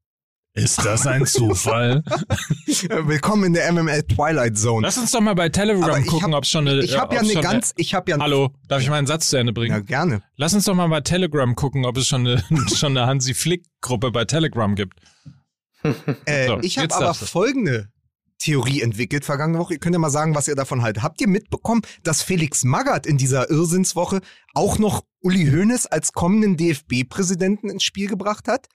[0.57, 2.05] Ist das ein Zufall?
[2.07, 4.87] Willkommen in der MML Twilight Zone.
[4.87, 6.81] Lass uns doch mal bei Telegram gucken, ob es schon eine.
[6.81, 9.53] ich habe ja eine ganz, ich habe ja Hallo, darf ich meinen Satz zu Ende
[9.53, 9.73] bringen?
[9.75, 10.23] Ja, gerne.
[10.37, 14.13] Lass uns doch mal bei Telegram gucken, ob es schon eine, schon eine Hansi Flick-Gruppe
[14.13, 15.01] bei Telegram gibt.
[16.25, 17.89] Äh, So, ich habe aber folgende
[18.39, 19.75] Theorie entwickelt vergangene Woche.
[19.75, 21.03] Ihr könnt ja mal sagen, was ihr davon haltet.
[21.03, 24.21] Habt ihr mitbekommen, dass Felix Magath in dieser Irrsinnswoche
[24.55, 28.69] auch noch Uli Hoeneß als kommenden DFB-Präsidenten ins Spiel gebracht hat?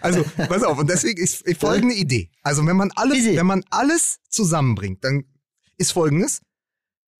[0.00, 2.30] Also, pass auf, und deswegen ist folgende Idee.
[2.42, 5.24] Also, wenn man alles, wenn man alles zusammenbringt, dann
[5.76, 6.40] ist folgendes.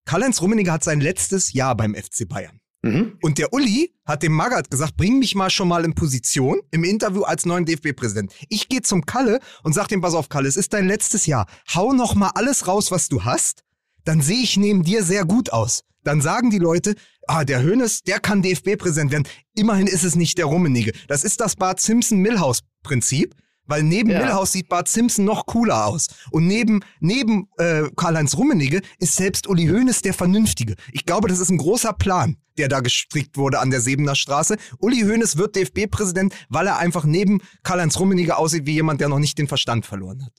[0.04, 2.60] Karl-Heinz Rummenigge hat sein letztes Jahr beim FC Bayern.
[2.82, 3.18] Mhm.
[3.22, 6.82] Und der Uli hat dem Magath gesagt, bring mich mal schon mal in Position im
[6.82, 8.32] Interview als neuen DFB-Präsident.
[8.48, 11.46] Ich gehe zum Kalle und sag dem, pass auf, Kalle, es ist dein letztes Jahr.
[11.72, 13.62] Hau noch mal alles raus, was du hast.
[14.04, 15.84] Dann sehe ich neben dir sehr gut aus.
[16.02, 16.96] Dann sagen die Leute,
[17.26, 19.28] ah, der Hönes, der kann DFB-Präsident werden.
[19.54, 20.92] Immerhin ist es nicht der Rummenigge.
[21.08, 23.34] Das ist das Bart Simpson-Millhaus-Prinzip.
[23.66, 24.18] Weil neben Ja.
[24.18, 26.08] Millhaus sieht Bart Simpson noch cooler aus.
[26.32, 30.74] Und neben, neben äh, Karl-Heinz Rummenigge ist selbst Uli Hoeneß der Vernünftige.
[30.90, 34.56] Ich glaube, das ist ein großer Plan, der da gestrickt wurde an der Sebener Straße.
[34.80, 39.20] Uli Hoeneß wird DFB-Präsident, weil er einfach neben Karl-Heinz Rummenigge aussieht wie jemand, der noch
[39.20, 40.32] nicht den Verstand verloren hat.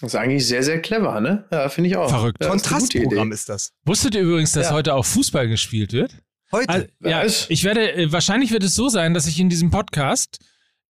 [0.00, 1.46] Das ist eigentlich sehr, sehr clever, ne?
[1.50, 2.08] Ja, finde ich auch.
[2.10, 2.38] Verrückt.
[2.42, 3.72] Ja, Kontrastprogramm ist das.
[3.84, 4.72] Wusstet ihr übrigens, dass Ja.
[4.74, 6.16] heute auch Fußball gespielt wird?
[6.52, 6.68] Heute.
[6.68, 10.38] Also, ja, ich werde, äh, wahrscheinlich wird es so sein, dass ich in diesem Podcast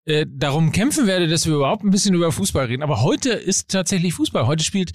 [0.08, 2.84] äh, darum kämpfen werde, dass wir überhaupt ein bisschen über Fußball reden.
[2.84, 4.46] Aber heute ist tatsächlich Fußball.
[4.46, 4.92] Heute spielt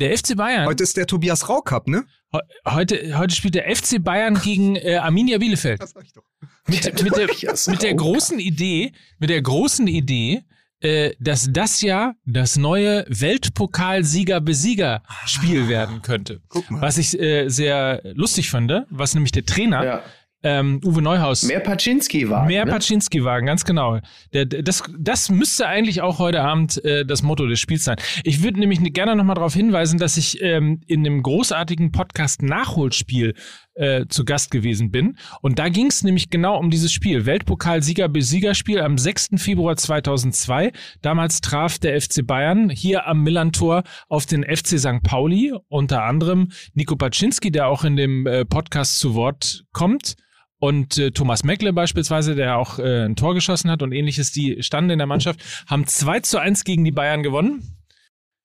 [0.00, 0.66] der FC Bayern.
[0.66, 2.04] Heute ist der Tobias Rau Cup, ne?
[2.32, 5.80] He- heute, heute spielt der FC Bayern gegen äh, Arminia Bielefeld.
[5.80, 6.24] Das sag ich doch.
[6.66, 7.28] Mit, mit, der,
[7.68, 10.42] mit der großen Idee, mit der großen Idee,
[10.82, 16.40] äh, dass das ja das neue Weltpokal-Sieger-Besieger-Spiel werden könnte.
[16.48, 16.80] Guck mal.
[16.80, 20.02] Was ich äh, sehr lustig fand, was nämlich der Trainer, Ja.
[20.44, 22.46] Ähm, Uwe Neuhaus, Mehr Paczynski war.
[22.46, 22.72] Mehr ne?
[22.72, 24.00] Paczynski-Wagen, ganz genau.
[24.32, 27.96] Der, der- das, das müsste eigentlich auch heute Abend äh, das Motto des Spiels sein.
[28.24, 33.34] Ich würde nämlich gerne nochmal darauf hinweisen, dass ich ähm, in dem großartigen Podcast Nachholspiel
[33.74, 35.16] äh, zu Gast gewesen bin.
[35.40, 37.24] Und da ging es nämlich genau um dieses Spiel.
[37.24, 39.30] Weltpokal-Sieger-Besieger-Spiel am 6.
[39.36, 40.72] Februar 2002.
[41.02, 45.02] Damals traf der FC Bayern hier am Millantor auf den FC St.
[45.02, 45.52] Pauli.
[45.68, 50.16] Unter anderem Nico Paczynski, der auch in dem äh, Podcast zu Wort kommt.
[50.62, 54.62] Und äh, Thomas Meckle beispielsweise, der auch äh, ein Tor geschossen hat und ähnliches, die
[54.62, 57.80] standen in der Mannschaft, haben 2 zu 1 gegen die Bayern gewonnen.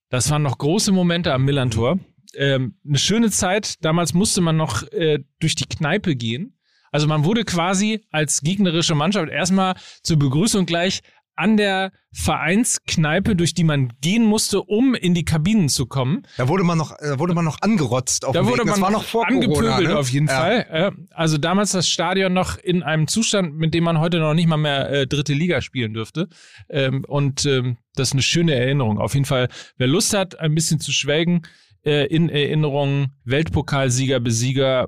[0.10, 2.00] Das waren noch große Momente am Millantor.
[2.34, 3.86] Ähm, eine schöne Zeit.
[3.86, 6.58] Damals musste man noch äh, durch die Kneipe gehen.
[6.92, 11.02] Also man wurde quasi als gegnerische Mannschaft erstmal zur Begrüßung gleich
[11.38, 16.24] an der Vereinskneipe, durch die man gehen musste, um in die Kabinen zu kommen.
[16.38, 18.68] Da wurde man noch, da wurde man noch angerotzt auf Da dem wurde Weg.
[18.68, 19.98] Das man war noch vor angepöbelt Corona, ne?
[19.98, 20.40] auf jeden Ja.
[20.40, 20.68] Fall.
[20.70, 24.48] Äh, also damals das Stadion noch in einem Zustand, mit dem man heute noch nicht
[24.48, 26.28] mal mehr äh, dritte Liga spielen dürfte.
[26.70, 29.00] Ähm, und ähm, das ist eine schöne Erinnerung.
[29.00, 29.48] Auf jeden Fall,
[29.78, 31.42] wer Lust hat, ein bisschen zu schwelgen,
[31.86, 34.88] äh, in Erinnerung, Weltpokalsieger, Besieger,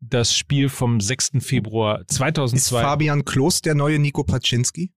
[0.00, 1.32] das Spiel vom 6.
[1.40, 2.80] Februar Ist 2002.
[2.82, 4.92] Fabian Klos der neue Nico Paczynski?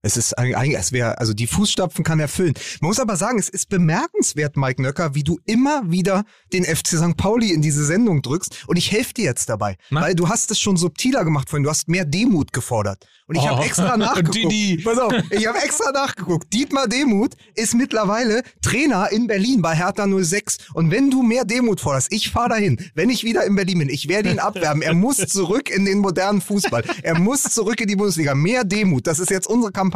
[0.00, 2.54] Es ist eigentlich, es wäre, also die Fußstapfen kann er füllen.
[2.80, 6.90] Man muss aber sagen, es ist bemerkenswert, Mike Nöcker, wie du immer wieder den FC
[6.98, 7.16] St.
[7.16, 8.64] Pauli in diese Sendung drückst.
[8.68, 9.76] Und ich helfe dir jetzt dabei.
[9.90, 10.02] Na?
[10.02, 11.64] Weil du hast es schon subtiler gemacht vorhin.
[11.64, 13.06] Du hast mehr Demut gefordert.
[13.26, 13.48] Und ich Oh.
[13.48, 14.36] habe extra nachgeguckt.
[14.36, 14.82] Didi.
[14.84, 16.52] Pass auf, ich habe extra nachgeguckt.
[16.54, 20.58] Dietmar Demuth ist mittlerweile Trainer in Berlin bei Hertha 06.
[20.74, 23.88] Und wenn du mehr Demut forderst, ich fahre dahin, wenn ich wieder in Berlin bin,
[23.88, 24.80] ich werde ihn abwerben.
[24.80, 26.84] Er muss zurück in den modernen Fußball.
[27.02, 28.36] Er muss zurück in die Bundesliga.
[28.36, 29.08] Mehr Demut.
[29.08, 29.87] Das ist jetzt unsere Kampagne.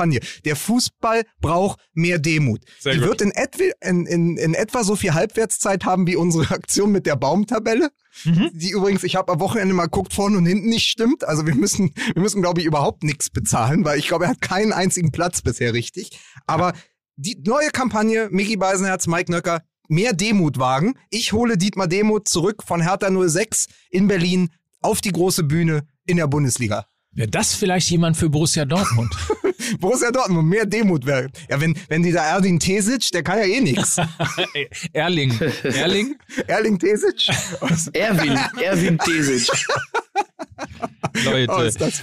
[0.44, 2.60] Der Fußball braucht mehr Demut.
[2.80, 3.08] Sehr die gut.
[3.08, 7.06] wird in, etwa, in, in, in etwa so viel Halbwertszeit haben wie unsere Aktion mit
[7.06, 7.90] der Baumtabelle.
[8.24, 8.50] Mhm.
[8.52, 11.24] Die übrigens, ich habe am Wochenende mal geguckt, vorne und hinten nicht stimmt.
[11.24, 14.40] Also wir müssen, wir müssen, glaube ich, überhaupt nichts bezahlen, weil ich glaube, er hat
[14.40, 16.18] keinen einzigen Platz bisher richtig.
[16.46, 16.72] Aber
[17.16, 20.94] die neue Kampagne, Micky Beisenherz, Mike Nöcker, mehr Demut wagen.
[21.10, 24.50] Ich hole Dietmar Demut zurück von Hertha 06 in Berlin
[24.80, 26.86] auf die große Bühne in der Bundesliga.
[27.12, 29.14] Wäre das vielleicht jemand für Borussia Dortmund?
[29.78, 31.28] Borussia Dortmund, mehr Demut wäre.
[31.50, 33.96] Ja, wenn, wenn dieser Erdin Tesic, der kann ja eh nix.
[34.92, 35.38] Erling.
[35.62, 36.16] Erling?
[36.46, 37.28] Erling Tesic?
[37.92, 39.48] Erwin, Erwin Tesic.
[41.24, 41.52] Leute,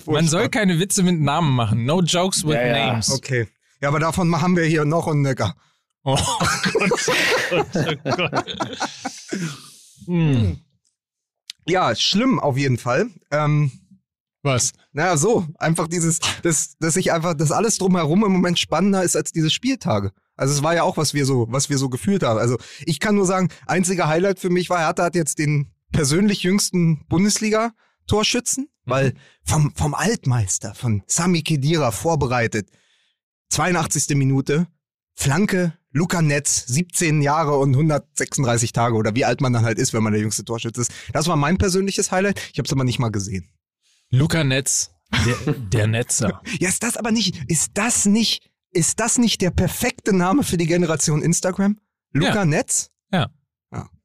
[0.06, 1.86] Oh, man soll keine Witze mit Namen machen.
[1.86, 2.88] No jokes with Ja, ja.
[2.92, 3.10] names.
[3.12, 3.48] Okay.
[3.82, 5.56] Ja, aber davon haben wir hier noch einen Necker.
[6.04, 6.16] Oh
[6.74, 6.92] Gott,
[7.52, 8.46] oh Gott, oh Gott.
[10.06, 10.58] Hm.
[11.68, 13.10] Ja, schlimm auf jeden Fall.
[13.32, 13.72] Ähm,
[14.42, 14.72] Was?
[14.94, 15.46] naja, so.
[15.58, 19.50] Einfach dieses, dass, dass ich einfach, dass alles drumherum im Moment spannender ist als diese
[19.50, 20.12] Spieltage.
[20.36, 22.40] Also es war ja auch, was wir so, was wir so gefühlt haben.
[22.40, 26.44] Also ich kann nur sagen, einziger Highlight für mich war, Hertha hat jetzt den persönlich
[26.44, 32.70] jüngsten Bundesliga-Torschützen, weil vom, vom Altmeister, von Sami Kedira vorbereitet,
[33.50, 34.16] 82.
[34.16, 34.68] Minute,
[35.16, 39.94] Flanke, Luca Netz, 17 Jahre und 136 Tage oder wie alt man dann halt ist,
[39.94, 40.92] wenn man der jüngste Torschütze ist.
[41.12, 42.40] Das war mein persönliches Highlight.
[42.54, 43.50] Ich habe es aber nicht mal gesehen.
[44.12, 44.92] Luca Netz,
[45.26, 46.42] der, der Netzer.
[46.60, 50.58] Ja, ist das aber nicht, ist das nicht, ist das nicht der perfekte Name für
[50.58, 51.80] die Generation Instagram?
[52.12, 52.46] Luca Ja.
[52.46, 52.90] Netz?
[53.12, 53.30] Ja.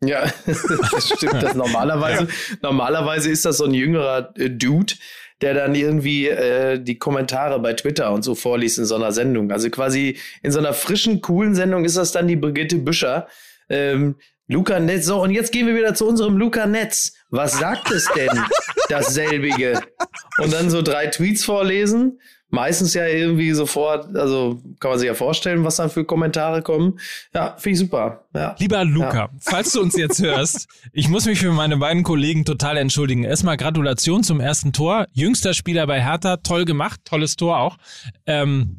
[0.04, 1.42] Ja, das stimmt.
[1.42, 2.28] Das normalerweise,
[2.60, 4.92] normalerweise ist das so ein jüngerer äh, Dude,
[5.40, 9.50] der dann irgendwie äh, die Kommentare bei Twitter und so vorliest in so einer Sendung.
[9.50, 13.26] Also quasi in so einer frischen, coolen Sendung ist das dann die Brigitte Büscher.
[13.70, 15.06] Ähm, Luca Netz.
[15.06, 17.14] So, und jetzt gehen wir wieder zu unserem Luca Netz.
[17.34, 18.30] Was sagt es denn,
[18.88, 19.80] dasselbige?
[20.38, 22.20] Und dann so drei Tweets vorlesen.
[22.48, 27.00] Meistens ja irgendwie sofort, also kann man sich ja vorstellen, was dann für Kommentare kommen.
[27.34, 28.26] Ja, finde ich super.
[28.32, 28.54] Ja.
[28.60, 32.76] Lieber Luca, falls du uns jetzt hörst, ich muss mich für meine beiden Kollegen total
[32.76, 33.24] entschuldigen.
[33.24, 35.08] Erstmal Gratulation zum ersten Tor.
[35.10, 37.76] Jüngster Spieler bei Hertha, toll gemacht, tolles Tor auch.
[38.26, 38.78] Ähm,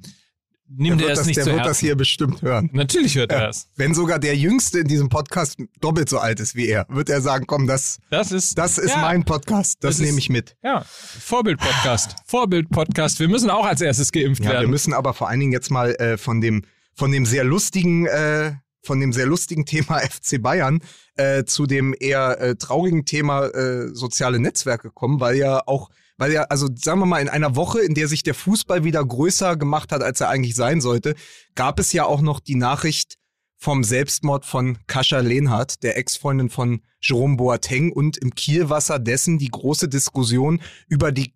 [0.67, 1.85] nimm dir wird das, das, nicht der wird das Herzen.
[1.85, 2.69] hier bestimmt hören.
[2.73, 3.47] Natürlich hört er Ja.
[3.47, 3.67] das.
[3.75, 7.21] Wenn sogar der Jüngste in diesem Podcast doppelt so alt ist wie er, wird er
[7.21, 10.55] sagen, komm, das, Das ist, das ist ja, mein Podcast, das, Das nehme ich mit.
[10.63, 12.15] Ja, Vorbild-Podcast.
[12.25, 13.19] Vorbild-Podcast.
[13.19, 14.69] Wir müssen auch als erstes geimpft Ja, wir werden.
[14.69, 16.63] müssen aber vor allen Dingen jetzt mal äh, von dem
[16.97, 20.79] von dem sehr lustigen äh, von dem sehr lustigen Thema FC Bayern
[21.15, 26.31] äh, zu dem eher äh, traurigen Thema äh, soziale Netzwerke kommen, weil ja auch weil
[26.31, 29.57] ja, also sagen wir mal, in einer Woche, in der sich der Fußball wieder größer
[29.57, 31.15] gemacht hat, als er eigentlich sein sollte,
[31.55, 33.17] gab es ja auch noch die Nachricht
[33.57, 37.91] vom Selbstmord von Kascha Lehnhardt, der Ex-Freundin von Jerome Boateng.
[37.91, 41.33] Und im Kielwasser dessen die große Diskussion über die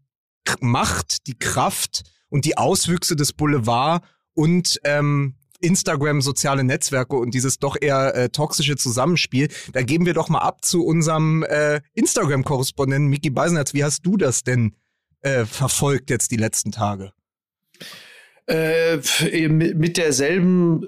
[0.62, 7.60] Macht, die Kraft und die Auswüchse des Boulevard und ähm, Instagram, soziale Netzwerke und dieses
[7.60, 9.50] doch eher äh, toxische Zusammenspiel.
[9.74, 13.74] Da geben wir doch mal ab zu unserem äh, Instagram-Korrespondenten Miki Beisenherz.
[13.74, 14.76] Wie hast du das denn
[15.22, 17.12] äh, verfolgt jetzt die letzten Tage?
[18.48, 18.98] Äh,
[19.48, 20.88] mit, derselben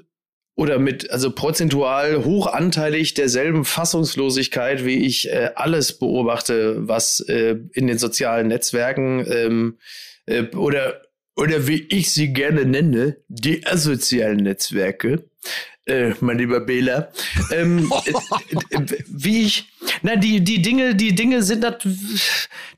[0.55, 7.87] oder mit, also prozentual hochanteilig derselben Fassungslosigkeit, wie ich äh, alles beobachte, was äh, in
[7.87, 9.77] den sozialen Netzwerken ähm,
[10.25, 11.01] äh, oder,
[11.35, 15.25] oder wie ich sie gerne nenne, die asozialen Netzwerke.
[15.85, 17.09] Äh, mein lieber Bela,
[17.51, 18.11] ähm, äh,
[18.75, 19.67] äh, wie ich,
[20.03, 21.87] na die die Dinge, die Dinge sind nat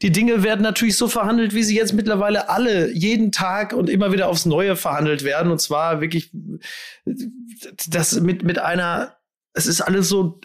[0.01, 4.13] die Dinge werden natürlich so verhandelt, wie sie jetzt mittlerweile alle jeden Tag und immer
[4.13, 6.31] wieder aufs Neue verhandelt werden und zwar wirklich
[7.89, 9.17] das mit mit einer,
[9.53, 10.39] es ist alles so.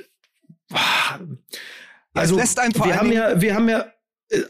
[2.13, 3.87] Also es lässt einen vor wir haben ja, wir haben ja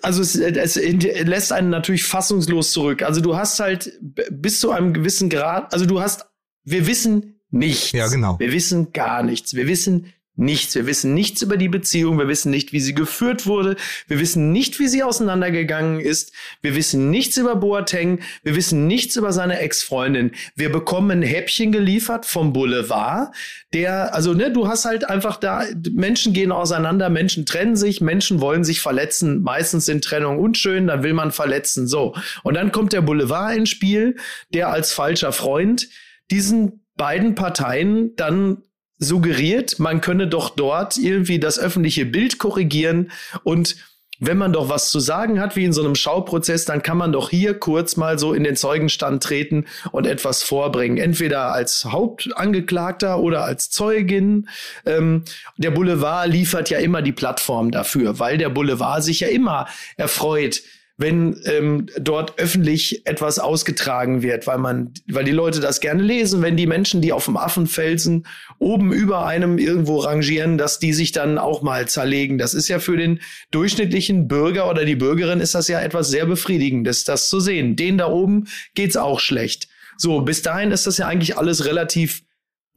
[0.02, 3.02] also es, es lässt einen natürlich fassungslos zurück.
[3.02, 6.26] Also du hast halt bis zu einem gewissen Grad, also du hast,
[6.64, 7.92] wir wissen nichts.
[7.92, 8.38] Ja, genau.
[8.38, 9.54] Wir wissen gar nichts.
[9.54, 10.74] Wir wissen nichts.
[10.74, 12.18] Wir wissen nichts über die Beziehung.
[12.18, 13.76] Wir wissen nicht, wie sie geführt wurde.
[14.06, 16.32] Wir wissen nicht, wie sie auseinandergegangen ist.
[16.62, 18.20] Wir wissen nichts über Boateng.
[18.42, 20.32] Wir wissen nichts über seine Ex-Freundin.
[20.54, 23.34] Wir bekommen ein Häppchen geliefert vom Boulevard,
[23.74, 28.40] der, also, ne, du hast halt einfach da, Menschen gehen auseinander, Menschen trennen sich, Menschen
[28.40, 29.42] wollen sich verletzen.
[29.42, 31.86] Meistens sind Trennungen unschön, dann will man verletzen.
[31.86, 32.14] So.
[32.42, 34.16] Und dann kommt der Boulevard ins Spiel,
[34.54, 35.88] der als falscher Freund
[36.30, 38.62] diesen beiden Parteien dann
[38.98, 43.10] suggeriert, man könne doch dort irgendwie das öffentliche Bild korrigieren
[43.44, 43.76] und
[44.20, 47.12] wenn man doch was zu sagen hat, wie in so einem Schauprozess, dann kann man
[47.12, 50.98] doch hier kurz mal so in den Zeugenstand treten und etwas vorbringen.
[50.98, 54.48] Entweder als Hauptangeklagter oder als Zeugin.
[54.84, 55.22] Ähm,
[55.56, 60.62] der Boulevard liefert ja immer die Plattform dafür, weil der Boulevard sich ja immer erfreut,
[60.98, 66.42] wenn ähm, dort öffentlich etwas ausgetragen wird, weil man, weil die Leute das gerne lesen,
[66.42, 68.26] wenn die Menschen, die auf dem Affenfelsen
[68.58, 72.36] oben über einem irgendwo rangieren, dass die sich dann auch mal zerlegen.
[72.36, 73.20] Das ist ja für den
[73.52, 77.76] durchschnittlichen Bürger oder die Bürgerin ist das ja etwas sehr befriedigendes, das zu sehen.
[77.76, 79.68] Den da oben geht's auch schlecht.
[79.96, 82.22] So, bis dahin ist das ja eigentlich alles relativ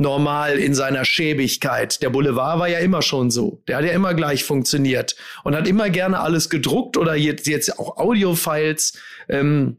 [0.02, 2.02] normal in seiner Schäbigkeit.
[2.02, 3.62] Der Boulevard war ja immer schon so.
[3.68, 7.80] Der hat ja immer gleich funktioniert und hat immer gerne alles gedruckt oder jetzt, jetzt
[7.80, 9.78] auch Audiofiles ähm,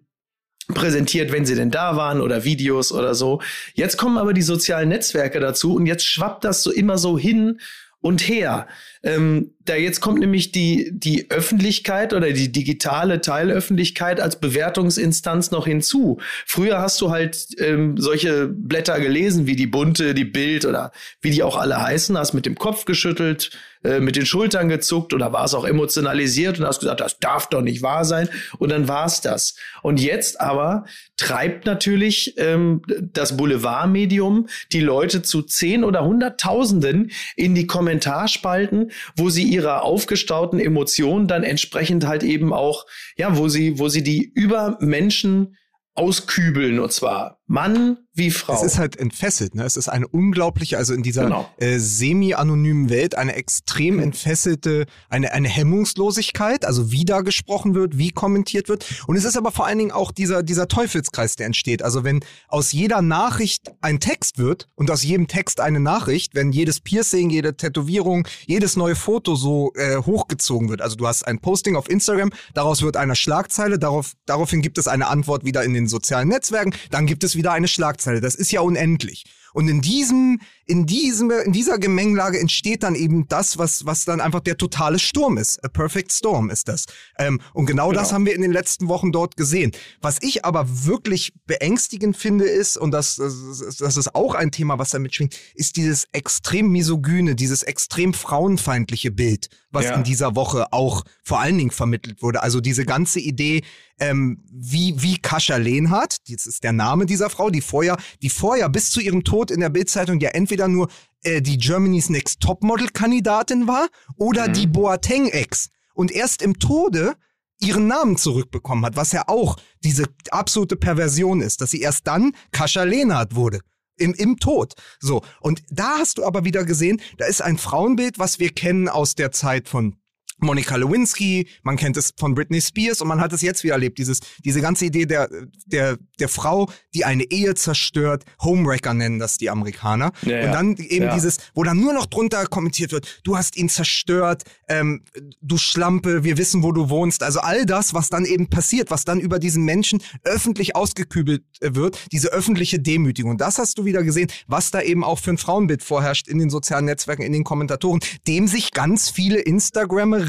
[0.69, 3.43] präsentiert, wenn sie denn da waren oder Videos oder so.
[3.75, 7.61] Jetzt kommen aber die sozialen Netzwerke dazu und jetzt schwappt das so immer so hin
[8.03, 8.67] und her.
[9.03, 15.67] Ähm, da jetzt kommt nämlich die, die Öffentlichkeit oder die digitale Teilöffentlichkeit als Bewertungsinstanz noch
[15.67, 16.19] hinzu.
[16.45, 21.31] Früher hast du halt ähm, solche Blätter gelesen, wie die Bunte, die Bild oder wie
[21.31, 23.51] die auch alle heißen, hast mit dem Kopf geschüttelt,
[23.85, 27.49] äh, mit den Schultern gezuckt oder war es auch emotionalisiert und hast gesagt, das darf
[27.49, 28.29] doch nicht wahr sein.
[28.59, 29.57] Und dann war es das.
[29.83, 30.85] Und jetzt aber
[31.17, 39.31] treibt natürlich ähm, das Boulevardmedium die Leute zu zehn oder hunderttausenden in die Kommentarspalten, wo
[39.31, 44.23] sie ihre aufgestauten Emotionen dann entsprechend halt eben auch, ja, wo sie, wo sie die
[44.23, 45.57] über Menschen
[45.95, 48.55] auskübeln und zwar Mann wie Frau.
[48.55, 49.65] Es ist halt entfesselt, ne?
[49.65, 51.49] Es ist eine unglaubliche, also in dieser Genau.
[51.59, 54.03] äh, semi-anonymen Welt eine extrem Mhm.
[54.03, 58.87] entfesselte, eine, eine Hemmungslosigkeit, also wie da gesprochen wird, wie kommentiert wird.
[59.07, 61.83] Und es ist aber vor allen Dingen auch dieser, dieser Teufelskreis, der entsteht.
[61.83, 66.53] Also wenn aus jeder Nachricht ein Text wird und aus jedem Text eine Nachricht, wenn
[66.53, 70.81] jedes Piercing, jede Tätowierung, jedes neue Foto so äh, hochgezogen wird.
[70.83, 74.87] Also du hast ein Posting auf Instagram, daraus wird eine Schlagzeile, darauf, daraufhin gibt es
[74.89, 78.21] eine Antwort wieder in den sozialen Netzwerken, dann gibt es wieder eine Schlagzeile.
[78.21, 79.25] Das ist ja unendlich.
[79.55, 84.21] Und in diesem, in diesem, in dieser Gemengelage entsteht dann eben das, was, was dann
[84.23, 85.63] einfach der totale Sturm ist.
[85.63, 86.87] A perfect storm ist das.
[87.19, 88.15] Ähm, und genau, das Genau.
[88.15, 89.73] haben wir in den letzten Wochen dort gesehen.
[90.01, 94.79] Was ich aber wirklich beängstigend finde ist, und das, das, das ist auch ein Thema,
[94.79, 99.95] was da mitschwingt, ist dieses extrem misogyne, dieses extrem frauenfeindliche Bild, was Ja.
[99.95, 102.43] in dieser Woche auch vor allen Dingen vermittelt wurde.
[102.43, 103.63] Also diese ganze Idee,
[103.99, 108.69] ähm, wie, wie Kascha Lehnhardt, das ist der Name dieser Frau, die vorher, die vorher
[108.69, 110.89] bis zu ihrem Tod in der Bildzeitung ja entweder nur
[111.25, 115.71] äh, die Germany's Next Topmodel-Kandidatin war oder die Boateng-Ex.
[115.95, 117.15] Und erst im Tode
[117.61, 122.33] ihren Namen zurückbekommen hat, was ja auch diese absolute Perversion ist, dass sie erst dann
[122.51, 123.61] Kascha Lehnhardt wurde.
[124.03, 124.75] Im, Im Tod.
[125.01, 125.23] So.
[125.41, 129.15] Und da hast du aber wieder gesehen, da ist ein Frauenbild, was wir kennen aus
[129.15, 129.97] der Zeit von
[130.43, 133.99] Monica Lewinsky, man kennt es von Britney Spears und man hat es jetzt wieder erlebt,
[133.99, 135.29] dieses, diese ganze Idee der,
[135.67, 140.13] der, der Frau, die eine Ehe zerstört, Homewrecker nennen das die Amerikaner.
[140.23, 140.47] Ja.
[140.47, 141.15] Und dann eben Ja.
[141.15, 145.03] dieses, wo dann nur noch drunter kommentiert wird, du hast ihn zerstört, ähm,
[145.41, 147.23] du Schlampe, wir wissen, wo du wohnst.
[147.23, 151.75] Also all das, was dann eben passiert, was dann über diesen Menschen öffentlich ausgekübelt äh,
[151.75, 153.33] wird, diese öffentliche Demütigung.
[153.33, 156.39] Und das hast du wieder gesehen, was da eben auch für ein Frauenbild vorherrscht in
[156.39, 159.39] den sozialen Netzwerken, in den Kommentatoren, dem sich ganz viele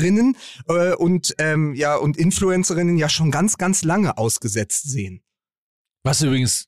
[0.03, 0.37] Instagrammerinnen
[0.67, 5.21] äh, und, ähm, ja, und Influencerinnen ja schon ganz, ganz lange ausgesetzt sehen.
[6.03, 6.67] Was übrigens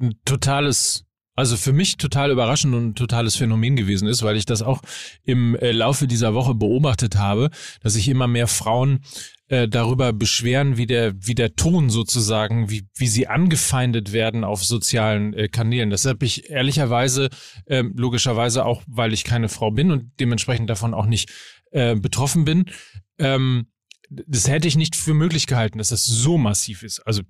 [0.00, 1.04] ein totales,
[1.34, 4.82] also für mich total überraschend und ein totales Phänomen gewesen ist, weil ich das auch
[5.24, 7.50] im äh, Laufe dieser Woche beobachtet habe,
[7.82, 9.00] dass sich immer mehr Frauen
[9.48, 14.64] äh, darüber beschweren, wie der, wie der Ton sozusagen, wie, wie sie angefeindet werden auf
[14.64, 15.90] sozialen äh, Kanälen.
[15.90, 17.28] Das habe ich ehrlicherweise,
[17.68, 21.30] ähm, logischerweise auch, weil ich keine Frau bin und dementsprechend davon auch nicht
[21.76, 22.70] äh, betroffen bin,
[23.18, 23.66] ähm,
[24.08, 27.00] das hätte ich nicht für möglich gehalten, dass das so massiv ist.
[27.00, 27.22] Also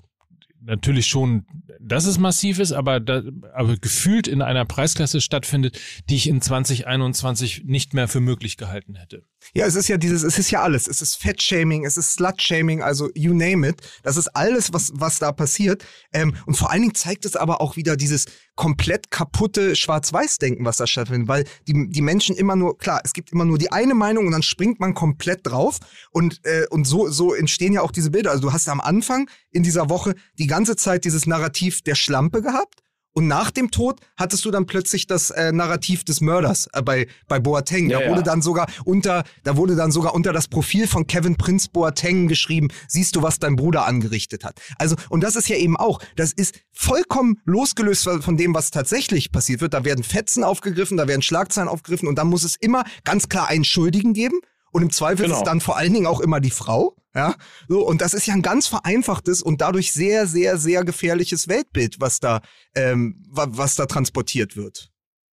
[0.61, 1.47] natürlich schon,
[1.81, 3.23] dass es massiv ist, aber, da,
[3.55, 8.95] aber gefühlt in einer Preisklasse stattfindet, die ich in 2021 nicht mehr für möglich gehalten
[8.95, 9.25] hätte.
[9.55, 10.89] Ja, es ist ja dieses, es ist ja alles.
[10.89, 13.81] Es ist Fettshaming, es ist Slutshaming, also you name it.
[14.03, 15.85] Das ist alles, was, was da passiert.
[16.13, 20.79] Ähm, und vor allen Dingen zeigt es aber auch wieder dieses komplett kaputte Schwarz-Weiß-Denken, was
[20.79, 21.29] da stattfindet.
[21.29, 24.33] Weil die, die Menschen immer nur, klar, es gibt immer nur die eine Meinung und
[24.33, 25.79] dann springt man komplett drauf.
[26.11, 28.31] Und, äh, und so, so entstehen ja auch diese Bilder.
[28.31, 32.43] Also du hast am Anfang in dieser Woche die ganze Zeit dieses Narrativ der Schlampe
[32.43, 32.83] gehabt.
[33.17, 37.07] Und nach dem Tod hattest du dann plötzlich das äh, Narrativ des Mörders äh, bei,
[37.29, 37.89] bei Boateng.
[37.89, 38.11] Ja, da ja.
[38.11, 42.29] wurde dann sogar unter, da wurde dann sogar unter das Profil von Kevin Prince Boateng
[42.29, 44.61] geschrieben, siehst du, was dein Bruder angerichtet hat.
[44.77, 49.33] Also, und das ist ja eben auch, das ist vollkommen losgelöst von dem, was tatsächlich
[49.33, 49.73] passiert wird.
[49.73, 53.49] Da werden Fetzen aufgegriffen, da werden Schlagzeilen aufgegriffen und dann muss es immer ganz klar
[53.49, 54.41] einen Schuldigen geben.
[54.73, 55.39] Und im Zweifel ist Genau.
[55.39, 56.97] es dann vor allen Dingen auch immer die Frau.
[57.17, 57.35] Ja,
[57.67, 61.97] so, und das ist ja ein ganz vereinfachtes und dadurch sehr, sehr, sehr gefährliches Weltbild,
[61.99, 62.43] was da,
[62.75, 64.91] ähm, wa- was da transportiert wird.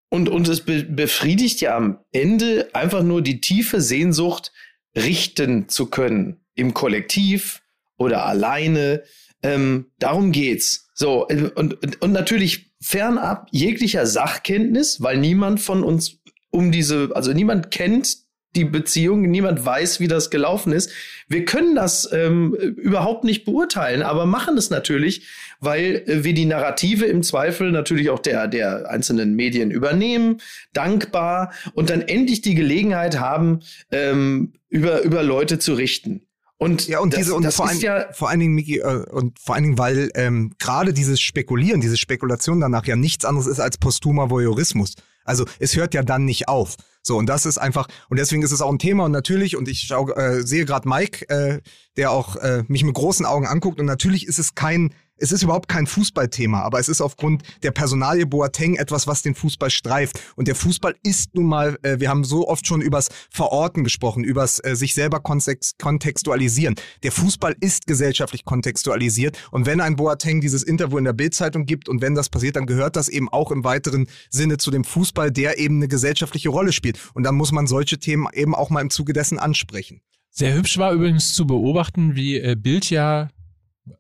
[0.10, 4.54] Und, und es be befriedigt ja am Ende einfach nur die tiefe Sehnsucht,
[4.96, 6.40] richten zu können.
[6.56, 7.62] Im Kollektiv
[7.98, 9.04] oder alleine.
[9.42, 10.88] Ähm, darum geht's.
[10.94, 16.20] So, äh, und, und, und natürlich fernab jeglicher Sachkenntnis, weil niemand von uns
[16.50, 18.23] um diese, also niemand kennt
[18.56, 20.92] die Beziehung, niemand weiß, wie das gelaufen ist.
[21.28, 25.28] Wir können das ähm, überhaupt nicht beurteilen, aber machen es natürlich,
[25.60, 30.42] weil äh, wir die Narrative im Zweifel natürlich auch der, der einzelnen Medien übernehmen,
[30.74, 33.62] dankbar und dann endlich die Gelegenheit haben,
[33.92, 36.22] ähm, über, über Leute zu richten.
[36.58, 39.38] Und Ja, und das, diese, und vor, allen, ja, vor allen Dingen, Miki, äh, und
[39.40, 43.60] vor allen Dingen, weil ähm, gerade dieses Spekulieren, diese Spekulation danach ja nichts anderes ist
[43.60, 44.96] als posthumer Voyeurismus.
[45.26, 46.78] Also es hört ja dann nicht auf.
[47.06, 49.06] So, und das ist einfach, und deswegen ist es auch ein Thema.
[49.06, 51.60] Und natürlich, und ich schau, äh, sehe gerade Mike, äh,
[51.98, 55.44] der auch äh, mich mit großen Augen anguckt, und natürlich ist es kein, es ist
[55.44, 60.20] überhaupt kein Fußballthema, aber es ist aufgrund der Personalie Boateng etwas, was den Fußball streift.
[60.36, 64.24] Und der Fußball ist nun mal, äh, wir haben so oft schon übers Verorten gesprochen,
[64.24, 66.76] übers äh, sich selber kontext kontextualisieren.
[67.04, 69.38] Der Fußball ist gesellschaftlich kontextualisiert.
[69.52, 72.66] Und wenn ein Boateng dieses Interview in der Bildzeitung gibt und wenn das passiert, dann
[72.66, 76.72] gehört das eben auch im weiteren Sinne zu dem Fußball, der eben eine gesellschaftliche Rolle
[76.72, 77.00] spielt.
[77.14, 80.02] Und dann muss man solche Themen eben auch mal im Zuge dessen ansprechen.
[80.32, 83.30] Sehr hübsch war übrigens zu beobachten, wie äh, Bild ja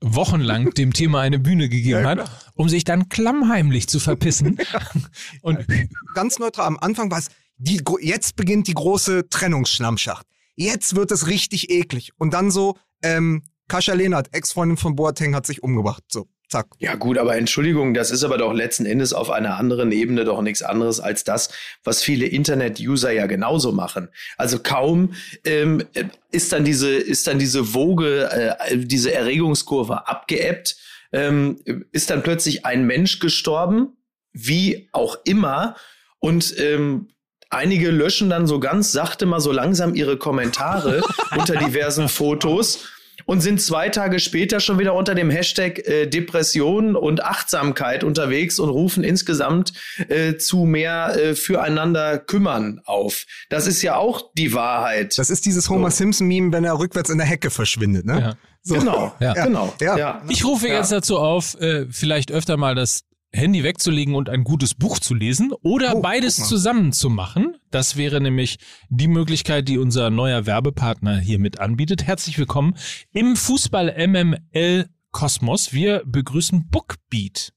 [0.01, 4.57] wochenlang dem Thema eine Bühne gegeben hat, um sich dann klammheimlich zu verpissen.
[5.41, 5.65] Und
[6.13, 7.27] ganz neutral, am Anfang war es,
[7.57, 10.25] die, jetzt beginnt die große Trennungsschlammschacht.
[10.55, 12.11] Jetzt wird es richtig eklig.
[12.17, 16.03] Und dann so, ähm, Kascha Lehnert, Ex-Freundin von Boateng, hat sich umgebracht.
[16.09, 16.67] So, zack.
[16.79, 20.41] Ja gut, aber Entschuldigung, das ist aber doch letzten Endes auf einer anderen Ebene doch
[20.41, 21.49] nichts anderes als das,
[21.83, 24.09] was viele Internet-User ja genauso machen.
[24.37, 25.13] Also kaum
[25.45, 25.83] ähm,
[26.31, 30.77] ist dann diese ist dann diese Woge, äh, diese Erregungskurve abgeebbt,
[31.11, 31.59] ähm,
[31.91, 33.97] ist dann plötzlich ein Mensch gestorben,
[34.31, 35.75] wie auch immer,
[36.19, 37.09] und ähm,
[37.53, 41.03] Einige löschen dann so ganz sachte mal so langsam ihre Kommentare
[41.37, 42.79] unter diversen Fotos
[43.25, 48.59] und sind zwei Tage später schon wieder unter dem Hashtag äh, Depression und Achtsamkeit unterwegs
[48.59, 49.73] und rufen insgesamt
[50.09, 53.25] äh, zu mehr äh, füreinander kümmern auf.
[53.49, 55.17] Das ist ja auch die Wahrheit.
[55.17, 58.19] Das ist dieses Homer Simpson-Meme, wenn er rückwärts in der Hecke verschwindet, ne?
[58.19, 58.33] Ja.
[58.65, 58.75] So.
[58.75, 59.33] Genau, ja.
[59.33, 59.73] genau.
[59.81, 59.97] Ja.
[59.97, 60.21] ja.
[60.29, 63.03] Ich rufe jetzt dazu auf, äh, vielleicht öfter mal das
[63.33, 67.57] Handy wegzulegen und ein gutes Buch zu lesen oder oh, beides zusammen zu machen.
[67.71, 68.59] Das wäre nämlich
[68.89, 72.03] die Möglichkeit, die unser neuer Werbepartner hier mit anbietet.
[72.03, 72.75] Herzlich willkommen
[73.11, 75.73] im Fußball MML Kosmos.
[75.73, 77.53] Wir begrüßen Bookbeat.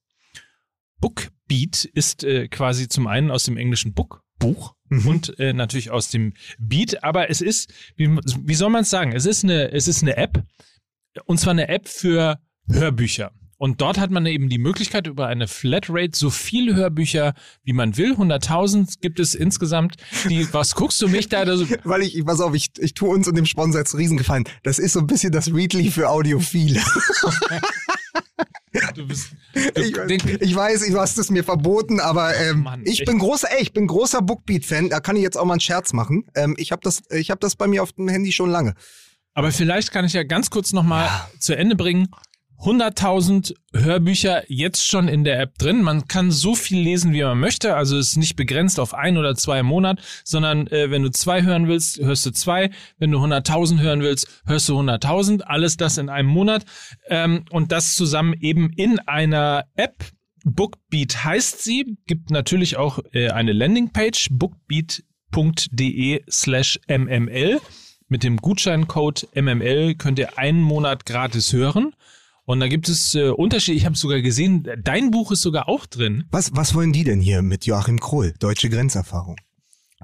[0.99, 5.07] Bookbeat ist äh, quasi zum einen aus dem englischen Book, Buch, mhm.
[5.07, 9.13] und äh, natürlich aus dem Beat, aber es ist, wie, wie soll man es sagen?
[9.13, 10.43] Es ist eine, es ist eine App,
[11.27, 13.33] und zwar eine App für Hörbücher.
[13.59, 17.35] Und dort hat man eben die Möglichkeit, über eine Flatrate so viele Hörbücher,
[17.65, 18.13] wie man will.
[18.13, 19.97] 100.000 gibt es insgesamt.
[20.29, 21.45] Die, was guckst du mich da?
[21.45, 24.45] da so Weil ich, pass auf, ich, ich tue uns und dem Sponsor jetzt Riesengefallen.
[24.63, 26.81] Das ist so ein bisschen das Readly für Audiophile.
[28.95, 32.83] Du bist, du, ich, den, ich, weiß, du hast es mir verboten, aber ähm, Mann,
[32.85, 34.91] ich bin großer, ey, ich bin großer Bookbeat-Fan.
[34.91, 36.27] Da kann ich jetzt auch mal einen Scherz machen.
[36.35, 38.75] Ähm, ich habe das, ich habe das bei mir auf dem Handy schon lange.
[39.33, 41.31] Aber vielleicht kann ich ja ganz kurz nochmal ja.
[41.39, 42.09] zu Ende bringen.
[42.61, 45.83] 100.000 Hörbücher jetzt schon in der App drin.
[45.83, 47.77] Man kann so viel lesen, wie man möchte.
[47.77, 51.11] Also es ist nicht begrenzt auf ein oder zwei im Monat, sondern äh, wenn du
[51.11, 52.71] zwei hören willst, hörst du zwei.
[52.99, 55.43] Wenn du 100.000 hören willst, hörst du 100.000.
[55.43, 56.65] Alles das in einem Monat.
[57.09, 60.05] Ähm, und das zusammen eben in einer App.
[60.45, 61.99] Bookbeat heißt sie.
[62.07, 64.29] Gibt natürlich auch äh, eine Landingpage.
[64.31, 67.61] bookbeat.de slash mml.
[68.09, 71.93] Mit dem Gutscheincode MML könnt ihr einen Monat gratis hören.
[72.47, 73.77] Und da gibt es äh, Unterschiede.
[73.77, 76.25] Ich habe sogar gesehen, dein Buch ist sogar auch drin.
[76.31, 78.35] Was, was wollen die denn hier mit Joachim Krohl?
[78.39, 79.37] Deutsche Grenzerfahrung.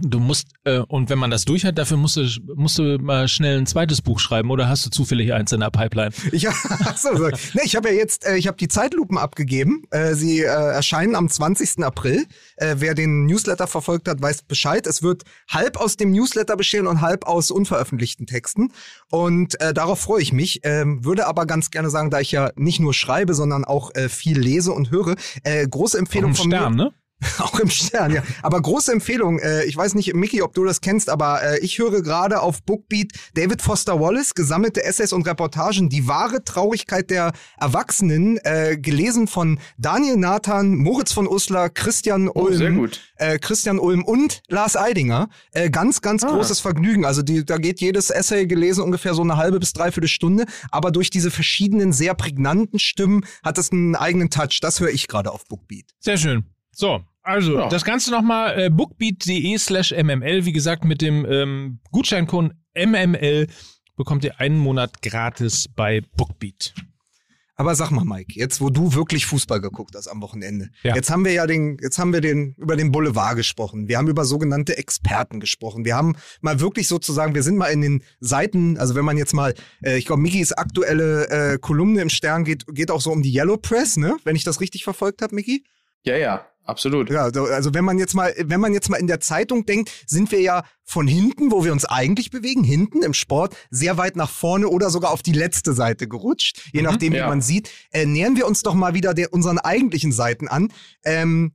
[0.01, 3.29] Du musst, äh, und wenn man das durch hat, dafür musst du, musst du mal
[3.29, 6.13] schnell ein zweites Buch schreiben oder hast du zufällig eins in der Pipeline?
[6.33, 6.49] Ich,
[6.97, 7.29] so, so.
[7.53, 9.83] Nee, ich habe ja jetzt, äh, ich habe die Zeitlupen abgegeben.
[9.91, 11.85] Äh, sie äh, erscheinen am 20.
[11.85, 12.25] April.
[12.57, 14.87] Äh, wer den Newsletter verfolgt hat, weiß Bescheid.
[14.87, 18.73] Es wird halb aus dem Newsletter bestehen und halb aus unveröffentlichten Texten.
[19.11, 20.61] Und äh, darauf freue ich mich.
[20.63, 24.09] Ähm, würde aber ganz gerne sagen, da ich ja nicht nur schreibe, sondern auch äh,
[24.09, 25.17] viel lese und höre.
[25.45, 26.85] Äh, große Empfehlung von Stern, mir.
[26.85, 26.95] Ne?
[27.39, 28.23] Auch im Stern, ja.
[28.43, 29.39] Aber große Empfehlung.
[29.39, 32.63] Äh, ich weiß nicht, Mickey, ob du das kennst, aber äh, ich höre gerade auf
[32.63, 39.29] Bookbeat David Foster Wallace, gesammelte Essays und Reportagen, die wahre Traurigkeit der Erwachsenen, äh, gelesen
[39.29, 43.01] von Daniel Nathan, Moritz von Uslar, Christian oh, Ulm, sehr gut.
[43.41, 45.29] Christian Ulm und Lars Eidinger.
[45.71, 46.31] Ganz, ganz ah.
[46.31, 47.05] großes Vergnügen.
[47.05, 50.91] Also die, da geht jedes Essay gelesen ungefähr so eine halbe bis dreiviertel Stunde, aber
[50.91, 54.59] durch diese verschiedenen, sehr prägnanten Stimmen hat es einen eigenen Touch.
[54.61, 55.87] Das höre ich gerade auf Bookbeat.
[56.01, 56.45] Sehr schön.
[56.73, 57.69] So, also, ja.
[57.69, 60.45] das Ganze nochmal äh, bookbeat.de slash mml.
[60.45, 63.47] Wie gesagt, mit dem ähm, Gutscheincode MML
[63.97, 66.75] bekommt ihr einen Monat gratis bei Bookbeat.
[67.55, 70.97] Aber sag mal, Mike, jetzt wo du wirklich Fußball geguckt hast am Wochenende, ja.
[70.97, 74.09] jetzt haben wir ja den, jetzt haben wir den über den Boulevard gesprochen, wir haben
[74.09, 78.79] über sogenannte Experten gesprochen, wir haben mal wirklich sozusagen, wir sind mal in den Seiten,
[78.79, 79.55] also wenn man jetzt mal,
[79.85, 83.33] äh, ich glaube, Mikis aktuelle äh, Kolumne im Stern geht, geht auch so um die
[83.33, 84.17] Yellow Press, ne?
[84.25, 85.63] Wenn ich das richtig verfolgt habe, Miki?
[86.05, 86.47] Ja, ja.
[86.65, 87.11] Absolut.
[87.11, 90.31] Ja, also wenn man jetzt mal, wenn man jetzt mal in der Zeitung denkt, sind
[90.31, 94.31] wir ja von hinten, wo wir uns eigentlich bewegen, hinten im Sport, sehr weit nach
[94.31, 97.25] vorne oder sogar auf die letzte Seite gerutscht, je mhm, nachdem, ja.
[97.25, 97.71] wie man sieht.
[97.91, 100.73] Äh, nähern wir uns doch mal wieder der, unseren eigentlichen Seiten an.
[101.05, 101.53] Ähm,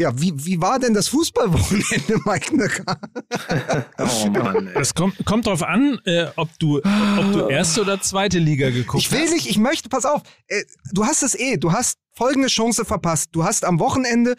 [0.00, 2.98] Ja, wie, wie war denn das Fußballwochenende, Mike Nöcker?
[3.98, 4.70] Oh Mann.
[4.72, 9.02] Das kommt, kommt drauf an, äh, ob, du, ob du erste oder zweite Liga geguckt
[9.04, 9.32] Ich will hast.
[9.34, 13.28] nicht, ich möchte, pass auf, äh, du hast es eh, du hast folgende Chance verpasst.
[13.32, 14.36] Du hast am Wochenende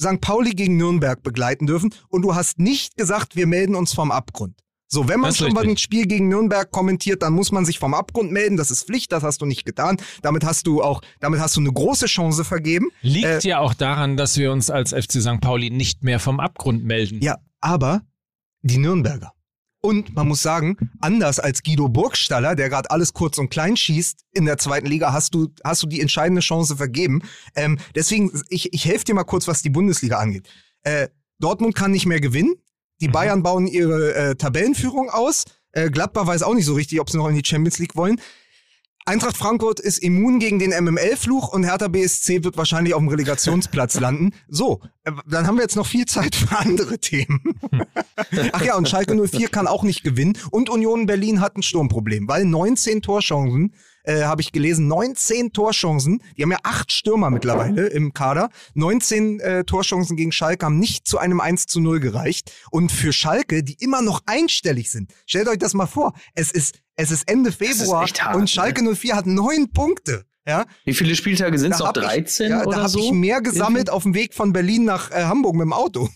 [0.00, 0.20] St.
[0.20, 4.60] Pauli gegen Nürnberg begleiten dürfen und du hast nicht gesagt, wir melden uns vom Abgrund.
[4.88, 7.92] So, wenn man schon mal ein Spiel gegen Nürnberg kommentiert, dann muss man sich vom
[7.92, 8.56] Abgrund melden.
[8.56, 9.96] Das ist Pflicht, das hast du nicht getan.
[10.22, 12.88] Damit hast du auch, damit hast du eine große Chance vergeben.
[13.02, 15.40] Liegt Äh, ja auch daran, dass wir uns als FC St.
[15.40, 17.20] Pauli nicht mehr vom Abgrund melden.
[17.20, 18.02] Ja, aber
[18.62, 19.32] die Nürnberger.
[19.80, 24.20] Und man muss sagen, anders als Guido Burgstaller, der gerade alles kurz und klein schießt,
[24.32, 27.22] in der zweiten Liga hast du, hast du die entscheidende Chance vergeben.
[27.54, 30.48] Ähm, deswegen, ich, ich helfe dir mal kurz, was die Bundesliga angeht.
[30.82, 31.08] Äh,
[31.38, 32.54] Dortmund kann nicht mehr gewinnen.
[33.00, 35.44] Die Bayern bauen ihre äh, Tabellenführung aus.
[35.72, 38.20] Äh, Gladbach weiß auch nicht so richtig, ob sie noch in die Champions League wollen.
[39.08, 44.00] Eintracht Frankfurt ist immun gegen den MML-Fluch und Hertha BSC wird wahrscheinlich auf dem Relegationsplatz
[44.00, 44.32] landen.
[44.48, 47.54] So, äh, dann haben wir jetzt noch viel Zeit für andere Themen.
[48.52, 50.36] Ach ja, und Schalke 04 kann auch nicht gewinnen.
[50.50, 53.74] Und Union Berlin hat ein Sturmproblem, weil 19 Torchancen,
[54.06, 59.40] äh, habe ich gelesen, 19 Torchancen, die haben ja acht Stürmer mittlerweile im Kader, 19
[59.40, 62.52] äh, Torchancen gegen Schalke haben nicht zu einem 1 zu 0 gereicht.
[62.70, 66.78] Und für Schalke, die immer noch einstellig sind, stellt euch das mal vor, es ist,
[66.94, 70.24] es ist Ende ist Februar echt hart, und Schalke 04 hat neun Punkte.
[70.46, 71.88] Ja, Wie viele Spieltage sind es noch?
[71.88, 73.00] hab 13 ich, ja, oder da habe so?
[73.00, 76.08] ich mehr gesammelt auf dem Weg von Berlin nach äh, Hamburg mit dem Auto.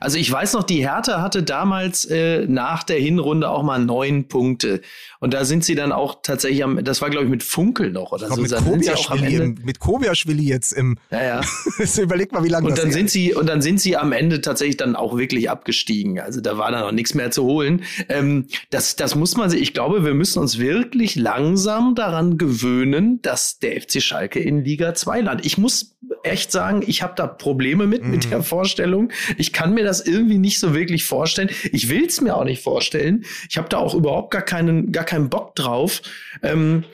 [0.00, 4.28] Also ich weiß noch, die Hertha hatte damals äh, nach der Hinrunde auch mal neun
[4.28, 4.80] Punkte.
[5.20, 8.12] Und da sind sie dann auch tatsächlich am, das war glaube ich mit Funkel noch
[8.12, 8.42] oder glaub, so.
[8.42, 10.96] mit Kobiaschwili im- mit Kobiaschwili jetzt im.
[11.10, 11.40] Ja, ja.
[12.00, 13.12] Überleg mal, wie lange Und das dann sind ist.
[13.12, 16.20] sie und dann sind sie am Ende tatsächlich dann auch wirklich abgestiegen.
[16.20, 17.82] Also da war dann auch nichts mehr zu holen.
[18.08, 19.60] Ähm, das, das muss man sich.
[19.60, 24.94] Ich glaube, wir müssen uns wirklich langsam daran gewöhnen, dass der FC Schalke in Liga
[24.94, 25.46] 2 landet.
[25.46, 28.30] Ich muss echt sagen, ich habe da Probleme mit mit Mhm.
[28.30, 29.10] der Vorstellung.
[29.36, 31.50] Ich kann mir das irgendwie nicht so wirklich vorstellen.
[31.72, 33.24] Ich will es mir auch nicht vorstellen.
[33.48, 36.02] Ich habe da auch überhaupt gar keinen gar keinen Bock drauf.
[36.42, 36.84] Ähm,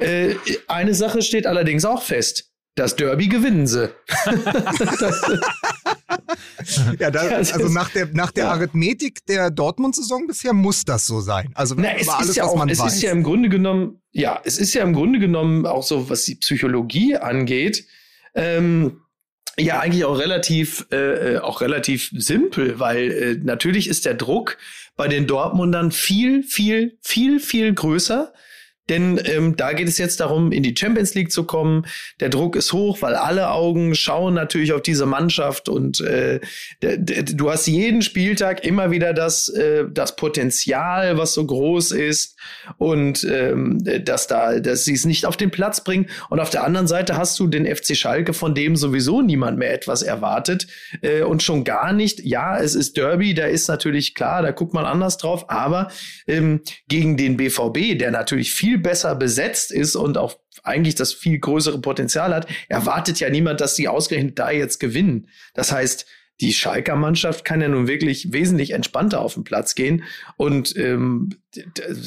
[0.00, 0.34] äh,
[0.68, 2.48] eine Sache steht allerdings auch fest.
[2.74, 3.90] Das Derby gewinnen sie.
[6.98, 8.50] Ja, da, also nach der, nach der.
[8.50, 11.50] Arithmetik der Dortmund-Saison bisher muss das so sein.
[11.54, 12.94] Also Na, es alles, ist ja was auch, man es weiß.
[12.96, 16.24] ist ja im Grunde genommen, ja, es ist ja im Grunde genommen auch so, was
[16.24, 17.86] die Psychologie angeht,
[18.34, 19.02] ähm,
[19.58, 24.58] ja eigentlich auch relativ, äh, äh, auch relativ simpel, weil äh, natürlich ist der Druck
[24.96, 28.32] bei den Dortmundern viel, viel, viel, viel größer.
[28.88, 31.86] Denn ähm, da geht es jetzt darum, in die Champions League zu kommen.
[32.20, 36.40] Der Druck ist hoch, weil alle Augen schauen natürlich auf diese Mannschaft und äh,
[36.80, 42.36] du hast jeden Spieltag immer wieder das, äh, das Potenzial, was so groß ist
[42.76, 46.08] und ähm, dass da, dass sie es nicht auf den Platz bringen.
[46.28, 49.72] Und auf der anderen Seite hast du den FC Schalke, von dem sowieso niemand mehr
[49.72, 50.66] etwas erwartet
[51.02, 52.20] äh, und schon gar nicht.
[52.24, 55.88] Ja, es ist Derby, da ist natürlich klar, da guckt man anders drauf, aber
[56.26, 61.38] ähm, gegen den BVB, der natürlich viel besser besetzt ist und auch eigentlich das viel
[61.38, 65.28] größere Potenzial hat, erwartet ja niemand, dass die ausgerechnet da jetzt gewinnen.
[65.54, 66.06] Das heißt,
[66.40, 70.02] die Schalker Mannschaft kann ja nun wirklich wesentlich entspannter auf den Platz gehen.
[70.36, 71.30] Und ähm,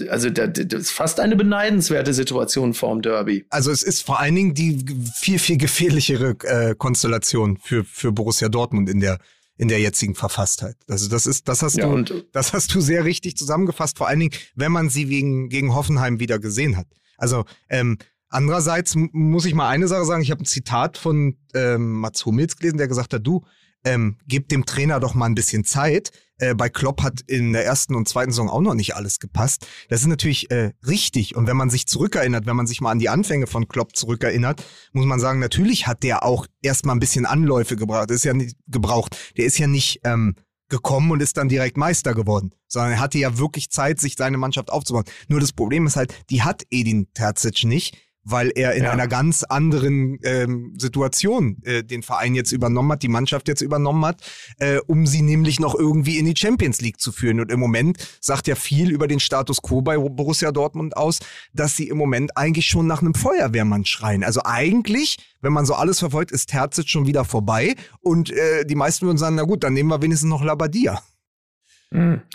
[0.10, 3.46] also das ist fast eine beneidenswerte Situation vorm Derby.
[3.50, 4.84] Also es ist vor allen Dingen die
[5.22, 9.20] viel, viel gefährlichere äh, Konstellation für, für Borussia Dortmund in der,
[9.58, 10.76] in der jetzigen Verfasstheit.
[10.88, 14.20] Also das ist, das hast Ja, du, das hast du sehr richtig zusammengefasst, vor allen
[14.20, 16.88] Dingen, wenn man sie wegen, gegen Hoffenheim wieder gesehen hat.
[17.18, 17.98] Also ähm,
[18.30, 22.58] andererseits muss ich mal eine Sache sagen, ich habe ein Zitat von ähm, Mats Hummels
[22.58, 23.46] gelesen, der gesagt hat, du,
[23.86, 26.12] ähm, gib dem Trainer doch mal ein bisschen Zeit.
[26.38, 29.68] Äh, bei Klopp hat in der ersten und zweiten Saison auch noch nicht alles gepasst.
[29.90, 31.36] Das ist natürlich äh, richtig.
[31.36, 34.64] Und wenn man sich zurückerinnert, wenn man sich mal an die Anfänge von Klopp zurückerinnert,
[34.92, 38.10] muss man sagen, natürlich hat der auch erstmal ein bisschen Anläufe gebraucht.
[38.10, 39.18] Das ist ja nicht gebraucht.
[39.38, 40.36] Der ist ja nicht ähm,
[40.70, 44.38] gekommen und ist dann direkt Meister geworden, sondern er hatte ja wirklich Zeit, sich seine
[44.38, 45.06] Mannschaft aufzubauen.
[45.28, 48.92] Nur das Problem ist halt, die hat Edin Terzic nicht, weil er in Ja.
[48.92, 54.04] einer ganz anderen ähm, Situation äh, den Verein jetzt übernommen hat, die Mannschaft jetzt übernommen
[54.04, 54.22] hat,
[54.58, 57.40] äh, um sie nämlich noch irgendwie in die Champions League zu führen.
[57.40, 61.20] Und im Moment sagt ja viel über den Status quo bei Borussia Dortmund aus,
[61.54, 64.24] dass sie im Moment eigentlich schon nach einem Feuerwehrmann schreien.
[64.24, 68.76] Also eigentlich, wenn man so alles verfolgt, ist Terzic schon wieder vorbei und äh, die
[68.76, 71.00] meisten würden sagen, na gut, dann nehmen wir wenigstens noch Labadia.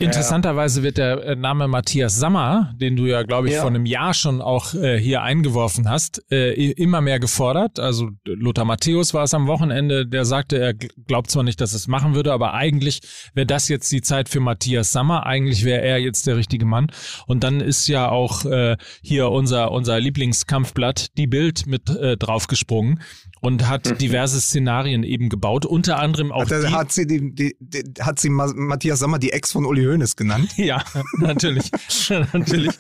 [0.01, 3.61] Interessanterweise wird der äh, Name Matthias Sammer, den du ja, glaube ich, Ja.
[3.61, 7.79] vor einem Jahr schon auch äh, hier eingeworfen hast, äh, immer mehr gefordert.
[7.79, 11.75] Also Lothar Matthäus war es am Wochenende, der sagte, er gl- glaubt zwar nicht, dass
[11.75, 13.01] es machen würde, aber eigentlich
[13.35, 15.27] wäre das jetzt die Zeit für Matthias Sammer.
[15.27, 16.87] Eigentlich wäre er jetzt der richtige Mann.
[17.27, 23.01] Und dann ist ja auch äh, hier unser, unser Lieblingskampfblatt, die Bild, mit äh, draufgesprungen
[23.41, 27.85] und hat diverse Szenarien eben gebaut, unter anderem auch Hat, die, hat sie, die, die,
[28.01, 30.53] hat sie Ma- Matthias Sammer die Ex von Uli Hoeneß genannt?
[30.57, 30.85] ja,
[31.19, 31.71] natürlich,
[32.33, 32.73] natürlich.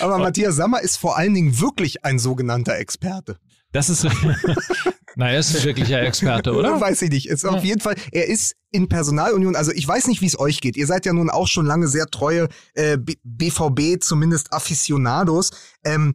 [0.00, 3.38] Aber Matthias Sammer ist vor allen Dingen wirklich ein sogenannter Experte.
[3.72, 4.04] Das ist,
[5.16, 6.80] naja, er ist ein wirklicher Experte, oder?
[6.80, 7.28] Weiß ich nicht.
[7.28, 10.60] Ist auf jeden Fall, er ist in Personalunion, also ich weiß nicht, wie es euch
[10.60, 10.76] geht.
[10.76, 15.50] Ihr seid ja nun auch schon lange sehr treue äh, BVB, zumindest Aficionados.
[15.84, 16.14] Ähm,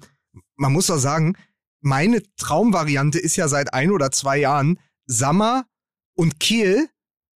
[0.56, 1.36] man muss doch sagen,
[1.82, 5.66] meine Traumvariante ist ja seit ein oder zwei Jahren Sammer
[6.16, 6.88] und Kehl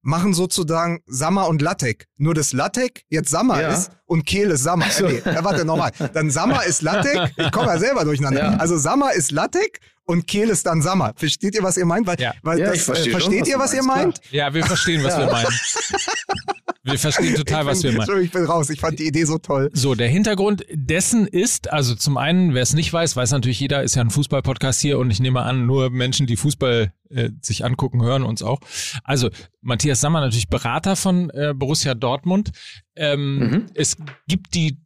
[0.04, 2.08] machen sozusagen Sammer und Lattek.
[2.18, 3.74] Nur das Lattek jetzt Sammer Ja.
[3.74, 4.86] ist und Kehl ist Sammer.
[4.92, 5.08] so.
[5.08, 5.92] Nee, warte nochmal.
[6.14, 7.32] Dann Sammer ist Lattek.
[7.38, 8.42] Ich komme ja selber durcheinander.
[8.42, 8.58] Ja.
[8.58, 11.14] Also Sammer ist Lattek und Kehl ist dann Sammer.
[11.16, 12.06] Versteht ihr, was ihr meint?
[12.08, 12.34] Weil, Ja.
[12.44, 14.22] weil Ja, das, ich verstehe äh, schon, versteht was ihr, was ihr meint?
[14.32, 15.48] Ja, wir verstehen, was wir meinen.
[16.84, 18.00] Wir verstehen total, was wir meinen.
[18.00, 18.70] Entschuldigung, ich bin raus.
[18.72, 19.70] Ich fand die Idee so toll.
[19.72, 23.84] So, der Hintergrund dessen ist, also zum einen, wer es nicht weiß, weiß natürlich jeder,
[23.84, 27.64] ist ja ein Fußball-Podcast hier und ich nehme an, nur Menschen, die Fußball äh, sich
[27.64, 28.60] angucken, hören uns auch.
[29.04, 29.30] Also,
[29.62, 32.50] Matthias Sammer natürlich Berater von äh, Borussia Dortmund.
[33.02, 33.66] Ähm, Mhm.
[33.74, 33.98] Es
[34.28, 34.78] gibt die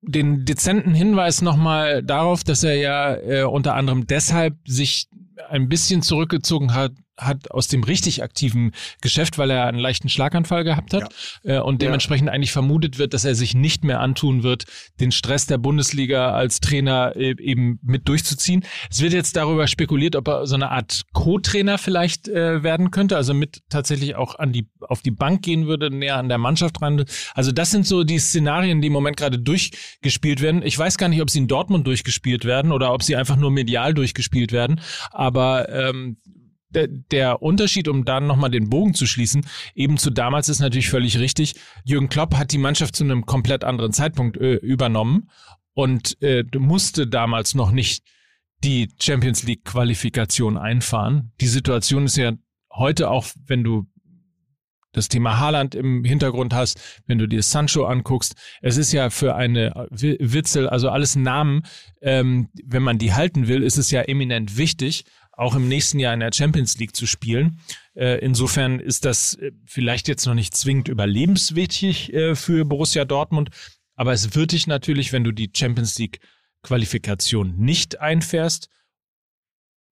[0.00, 5.08] den dezenten Hinweis nochmal darauf, dass er ja äh, unter anderem deshalb sich
[5.48, 10.64] ein bisschen zurückgezogen hat, hat aus dem richtig aktiven Geschäft, weil er einen leichten Schlaganfall
[10.64, 11.12] gehabt hat
[11.44, 11.88] äh, und Ja.
[11.88, 14.64] dementsprechend eigentlich vermutet wird, dass er sich nicht mehr antun wird,
[15.00, 18.64] den Stress der Bundesliga als Trainer äh, eben mit durchzuziehen.
[18.90, 23.16] Es wird jetzt darüber spekuliert, ob er so eine Art Co-Trainer vielleicht äh, werden könnte,
[23.16, 26.80] also mit tatsächlich auch an die auf die Bank gehen würde, näher an der Mannschaft
[26.80, 27.04] ran.
[27.34, 30.62] Also das sind so die Szenarien, die im Moment gerade durchgespielt werden.
[30.62, 33.50] Ich weiß gar nicht, ob sie in Dortmund durchgespielt werden oder ob sie einfach nur
[33.50, 34.80] medial durchgespielt werden.
[35.10, 36.16] Aber ähm,
[36.70, 40.88] der, der Unterschied, um dann nochmal den Bogen zu schließen, eben zu damals ist natürlich
[40.90, 41.54] völlig richtig.
[41.84, 45.30] Jürgen Klopp hat die Mannschaft zu einem komplett anderen Zeitpunkt äh, übernommen
[45.74, 48.04] und äh, musste damals noch nicht
[48.64, 51.32] die Champions League Qualifikation einfahren.
[51.40, 52.32] Die Situation ist ja
[52.72, 53.86] heute auch, wenn du
[54.92, 58.34] das Thema Haaland im Hintergrund hast, wenn du dir Sancho anguckst.
[58.62, 61.62] Es ist ja für eine Wi- Witzel, also alles Namen,
[62.00, 65.04] ähm, wenn man die halten will, ist es ja eminent wichtig,
[65.38, 67.60] auch im nächsten Jahr in der Champions League zu spielen.
[67.94, 73.50] Äh, insofern ist das äh, vielleicht jetzt noch nicht zwingend überlebenswichtig äh, für Borussia Dortmund,
[73.94, 76.18] aber es wird dich natürlich, wenn du die Champions League
[76.62, 78.68] Qualifikation nicht einfährst,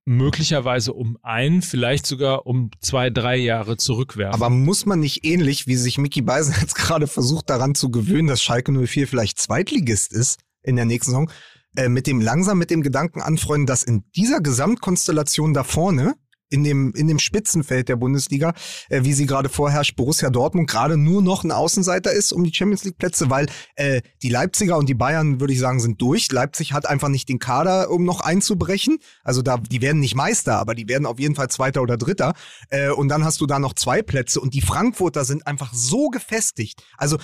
[0.05, 4.35] möglicherweise um ein, vielleicht sogar um zwei, drei Jahre zurückwerfen.
[4.35, 8.27] Aber muss man nicht ähnlich, wie sich Mickey Beisen jetzt gerade versucht, daran zu gewöhnen,
[8.27, 11.31] dass Schalke 04 vielleicht Zweitligist ist in der nächsten Saison,
[11.77, 16.15] äh, mit dem langsam mit dem Gedanken anfreunden, dass in dieser Gesamtkonstellation da vorne,
[16.49, 18.55] in dem, in dem Spitzenfeld der Bundesliga,
[18.89, 22.55] äh, wie sie gerade vorherrscht, Borussia Dortmund gerade nur noch ein Außenseiter ist um die
[22.55, 26.31] Champions League Plätze, weil äh, die Leipziger und die Bayern, würde ich sagen, sind durch.
[26.31, 28.99] Leipzig hat einfach nicht den Kader, um noch einzubrechen.
[29.25, 32.35] Also da, die werden nicht Meister, aber die werden auf jeden Fall Zweiter oder Dritter.
[32.69, 36.09] Äh, und dann hast du da noch zwei Plätze und die Frankfurter sind einfach so
[36.09, 36.83] gefestigt.
[36.97, 37.19] Also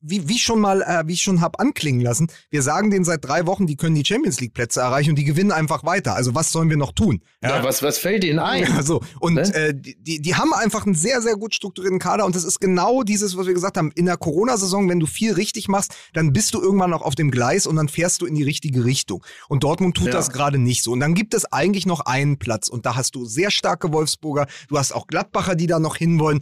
[0.00, 3.24] wie, wie schon mal, äh, wie ich schon hab anklingen lassen, wir sagen denen seit
[3.24, 6.14] drei Wochen, die können die Champions League Plätze erreichen und die gewinnen einfach weiter.
[6.14, 7.20] Also was sollen wir noch tun?
[7.42, 8.70] Ja, was, was fällt Ihnen ein?
[8.76, 9.54] Also, und Ne?
[9.54, 12.60] äh, die, die, die haben einfach einen sehr, sehr gut strukturierten Kader und das ist
[12.60, 13.90] genau dieses, was wir gesagt haben.
[13.94, 17.30] In der Corona-Saison, wenn du viel richtig machst, dann bist du irgendwann noch auf dem
[17.30, 19.24] Gleis und dann fährst du in die richtige Richtung.
[19.48, 20.12] Und Dortmund tut Ja.
[20.12, 20.92] das gerade nicht so.
[20.92, 24.46] Und dann gibt es eigentlich noch einen Platz und da hast du sehr starke Wolfsburger,
[24.68, 26.40] du hast auch Gladbacher, die da noch hinwollen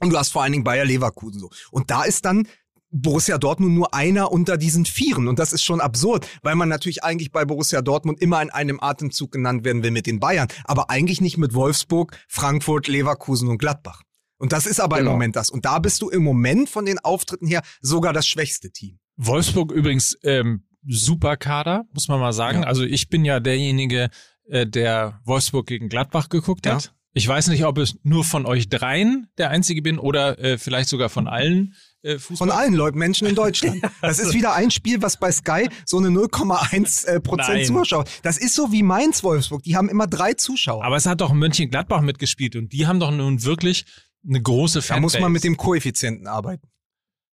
[0.00, 1.50] und du hast vor allen Dingen Bayer Leverkusen so.
[1.70, 2.46] Und da ist dann
[2.90, 5.28] Borussia Dortmund nur einer unter diesen Vieren.
[5.28, 8.80] Und das ist schon absurd, weil man natürlich eigentlich bei Borussia Dortmund immer in einem
[8.80, 13.58] Atemzug genannt werden will mit den Bayern, aber eigentlich nicht mit Wolfsburg, Frankfurt, Leverkusen und
[13.58, 14.02] Gladbach.
[14.38, 15.10] Und das ist aber Genau.
[15.10, 15.50] im Moment das.
[15.50, 18.98] Und da bist du im Moment von den Auftritten her sogar das schwächste Team.
[19.16, 22.62] Wolfsburg übrigens ähm, super Kader, muss man mal sagen.
[22.62, 22.68] Ja.
[22.68, 24.10] Also ich bin ja derjenige,
[24.44, 26.76] äh, der Wolfsburg gegen Gladbach geguckt Ja.
[26.76, 26.94] hat.
[27.18, 30.88] Ich weiß nicht, ob es nur von euch dreien der einzige bin oder äh, vielleicht
[30.88, 32.46] sogar von allen äh, Fußball.
[32.46, 33.82] Von allen Leuten, Menschen in Deutschland.
[34.00, 37.66] Das ist wieder ein Spiel, was bei Sky so eine 0,1 äh, Prozent Nein.
[37.66, 38.04] Zuschauer.
[38.22, 39.64] Das ist so wie Mainz Wolfsburg.
[39.64, 40.84] Die haben immer drei Zuschauer.
[40.84, 43.84] Aber es hat doch Mönchengladbach mitgespielt und die haben doch nun wirklich
[44.24, 45.16] eine große da Fanbase.
[45.16, 46.68] muss man mit dem Koeffizienten arbeiten.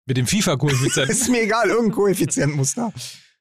[0.05, 1.09] mit dem FIFA-Koeffizient.
[1.09, 2.93] Ist mir egal, irgendein Koeffizient muss da.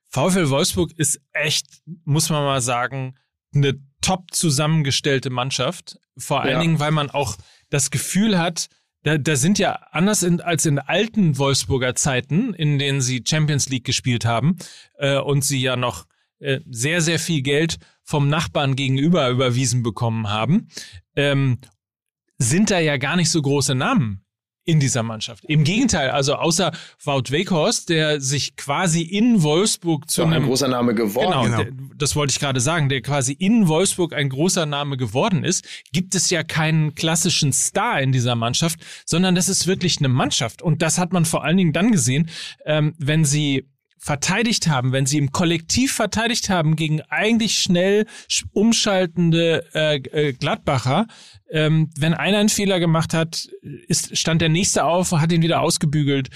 [0.09, 1.68] VfL Wolfsburg ist echt,
[2.05, 3.14] muss man mal sagen,
[3.55, 5.99] eine top zusammengestellte Mannschaft.
[6.18, 6.60] Vor allen Ja.
[6.60, 7.36] Dingen, weil man auch
[7.70, 8.68] das Gefühl hat,
[9.02, 13.68] da, da sind ja anders in, als in alten Wolfsburger Zeiten, in denen sie Champions
[13.68, 14.56] League gespielt haben
[14.98, 16.06] äh, und sie ja noch
[16.38, 20.68] äh, sehr, sehr viel Geld vom Nachbarn gegenüber überwiesen bekommen haben,
[21.16, 21.58] ähm,
[22.38, 24.24] sind da ja gar nicht so große Namen
[24.64, 25.44] in dieser Mannschaft.
[25.46, 26.70] Im Gegenteil, also außer
[27.04, 31.30] Wout Weghorst, der sich quasi in Wolfsburg zu ein einem großer Name geworden.
[31.30, 31.56] Genau, Genau.
[31.64, 35.64] der- das wollte ich gerade sagen, der quasi in Wolfsburg ein großer Name geworden ist,
[35.92, 40.62] gibt es ja keinen klassischen Star in dieser Mannschaft, sondern das ist wirklich eine Mannschaft.
[40.62, 42.28] Und das hat man vor allen Dingen dann gesehen,
[42.64, 43.66] ähm, wenn sie
[44.05, 50.32] verteidigt haben, wenn sie im Kollektiv verteidigt haben gegen eigentlich schnell sch- umschaltende äh, äh,
[50.32, 51.07] Gladbacher.
[51.48, 53.48] Ähm, wenn einer einen Fehler gemacht hat,
[53.86, 56.30] ist, stand der nächste auf, hat ihn wieder ausgebügelt.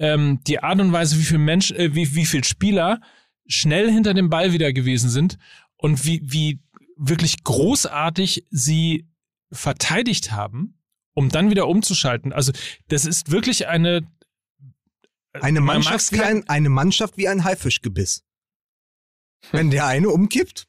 [0.00, 3.00] Ähm, die Art und Weise, wie viel Mensch, äh, wie, wie viel Spieler
[3.46, 5.38] schnell hinter dem Ball wieder gewesen sind
[5.76, 6.60] und wie, wie
[6.96, 9.06] wirklich großartig sie
[9.52, 10.80] verteidigt haben,
[11.14, 12.32] um dann wieder umzuschalten.
[12.32, 12.50] Also
[12.88, 14.00] das ist wirklich eine
[15.40, 18.22] Eine man mag's Mannschaft, wie ein, eine Mannschaft wie ein Haifischgebiss.
[19.50, 20.66] Wenn der eine umkippt,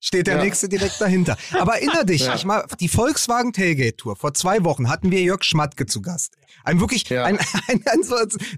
[0.00, 0.44] steht der Ja.
[0.44, 1.36] nächste direkt dahinter.
[1.52, 2.34] Aber erinner dich, Ja.
[2.34, 6.34] ich mal, die Volkswagen Tailgate Tour, vor zwei Wochen hatten wir Jörg Schmatke zu Gast.
[6.64, 7.24] Ein wirklich, Ja.
[7.24, 7.38] ein,
[7.68, 8.02] ein, ein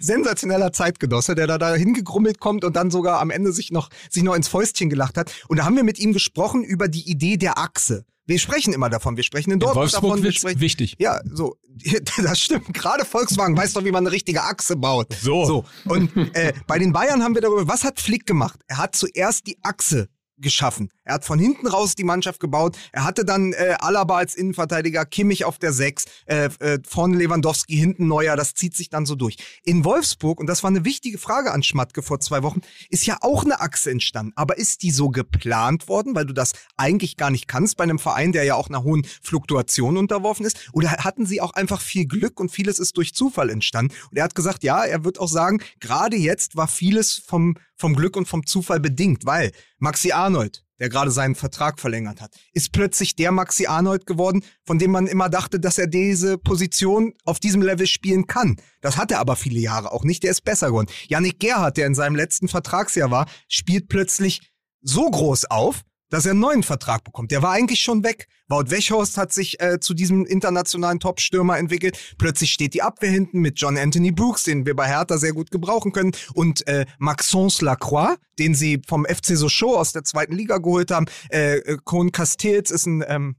[0.01, 4.23] sensationeller Zeitgenosse, der da, da hingegrummelt kommt und dann sogar am Ende sich noch, sich
[4.23, 5.33] noch ins Fäustchen gelacht hat.
[5.49, 8.05] Und da haben wir mit ihm gesprochen über die Idee der Achse.
[8.29, 9.17] Wir sprechen immer davon.
[9.17, 10.23] Wir sprechen in in Dortmund Wolfsburg davon.
[10.23, 10.97] Wir sprechen, wichtig.
[10.99, 11.57] ja, so,
[12.19, 12.75] das stimmt.
[12.75, 15.15] Gerade Volkswagen weiß doch, wie man eine richtige Achse baut.
[15.19, 15.47] So.
[15.47, 15.65] so.
[15.87, 18.61] Und äh, bei den Bayern haben wir darüber, was hat Flick gemacht?
[18.67, 20.91] Er hat zuerst die Achse geschaffen.
[21.09, 22.77] Er hat von hinten raus die Mannschaft gebaut.
[22.93, 27.75] Er hatte dann äh, Alaba als Innenverteidiger, Kimmich auf der Sechs, äh, äh, vorne Lewandowski,
[27.77, 28.37] hinten Neuer.
[28.37, 29.39] Das zieht sich dann so durch.
[29.65, 33.17] In Wolfsburg, und das war eine wichtige Frage an Schmatke vor zwei Wochen, ist ja
[33.23, 34.35] auch eine Achse entstanden.
[34.37, 37.99] Aber ist die so geplant worden, weil du das eigentlich gar nicht kannst bei einem
[37.99, 40.69] Verein, der ja auch einer hohen Fluktuation unterworfen ist?
[40.75, 43.95] Oder hatten sie auch einfach viel Glück und vieles ist durch Zufall entstanden?
[44.11, 47.97] Und er hat gesagt, ja, er wird auch sagen, gerade jetzt war vieles vom, vom
[47.97, 52.73] Glück und vom Zufall bedingt, weil Maxi Arnold, der gerade seinen Vertrag verlängert hat, ist
[52.73, 57.41] plötzlich der Maxi Arnold geworden, von dem man immer dachte, dass er diese Position auf
[57.41, 58.57] diesem Level spielen kann.
[58.81, 60.91] Das hat er aber viele Jahre auch nicht, der ist besser geworden.
[61.09, 66.33] Yannick Gerhardt, der in seinem letzten Vertragsjahr war, spielt plötzlich so groß auf, dass er
[66.33, 67.31] einen neuen Vertrag bekommt.
[67.31, 68.29] Der war eigentlich schon weg.
[68.49, 71.99] Wout Weghorst hat sich äh, zu diesem internationalen Top-Stürmer entwickelt.
[72.17, 75.51] Plötzlich steht die Abwehr hinten mit John Anthony Brooks, den wir bei Hertha sehr gut
[75.51, 80.59] gebrauchen können, und äh, Maxence Lacroix, den sie vom FC Sochaux aus der zweiten Liga
[80.59, 81.07] geholt haben.
[81.31, 83.37] Äh, äh, Kohn Castells ist ein ähm,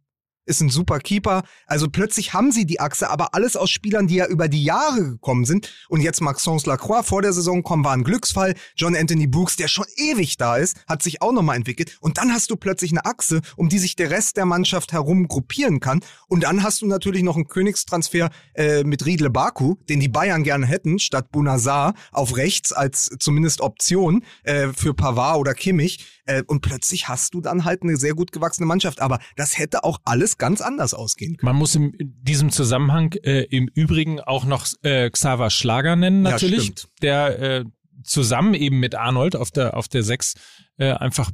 [0.50, 1.43] ist ein super Keeper.
[1.68, 5.12] Also plötzlich haben sie die Achse, aber alles aus Spielern, die ja über die Jahre
[5.12, 5.72] gekommen sind.
[5.88, 8.56] Und jetzt Maxence Lacroix vor der Saison kommen, war ein Glücksfall.
[8.76, 11.97] John Anthony Brooks, der schon ewig da ist, hat sich auch nochmal entwickelt.
[12.02, 15.28] Und dann hast du plötzlich eine Achse, um die sich der Rest der Mannschaft herum
[15.28, 16.02] gruppieren kann.
[16.28, 20.43] Und dann hast du natürlich noch einen Königstransfer äh, mit Riedle Baku, den die Bayern
[20.43, 26.18] gerne hätten, statt Bunazar auf rechts als zumindest Option äh, für Pavard oder Kimmich.
[26.30, 29.01] Äh, und plötzlich hast du dann halt eine sehr gut gewachsene Mannschaft.
[29.01, 31.47] Aber das hätte auch alles ganz anders ausgehen können.
[31.47, 36.32] Man muss in diesem Zusammenhang äh, im Übrigen auch noch äh, Xaver Schlager nennen, Ja,
[36.32, 36.89] natürlich, stimmt.
[37.01, 37.65] der äh,
[38.03, 40.36] zusammen eben mit Arnold auf der auf der Sechs
[40.77, 41.32] äh, einfach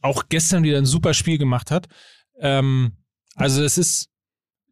[0.00, 1.88] auch gestern wieder ein super Spiel gemacht hat.
[2.40, 2.92] Ähm,
[3.34, 4.09] also es ist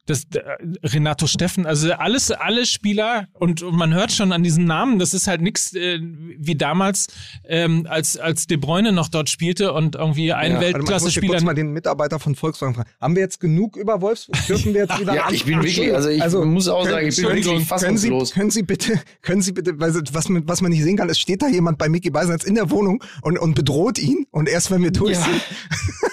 [0.09, 0.41] das äh,
[0.85, 5.15] Renato Steffen, also alles alle Spieler und, und man hört schon an diesen Namen, das
[5.15, 7.07] ist halt nichts äh, wie damals,
[7.47, 11.33] ähm, als als De Bruyne noch dort spielte und irgendwie ein Ja, mal, ich Weltklasse-Spieler
[11.35, 12.89] kurz mal den Mitarbeiter von Volkswagen fragen.
[13.01, 14.39] Haben wir jetzt genug über Wolfsburg?
[14.47, 17.25] Dürfen wir jetzt wieder Ja, ich bin wirklich, also ich muss auch sagen, ich bin
[17.27, 18.33] wirklich können Sie, fassungslos.
[18.33, 21.19] können Sie bitte, können Sie bitte, weil was man, was man nicht sehen kann, es
[21.19, 24.71] steht da jemand bei Mickey Beisenherz in der Wohnung und, und bedroht ihn und erst
[24.71, 25.23] wenn wir durch Ja.
[25.25, 25.43] sind,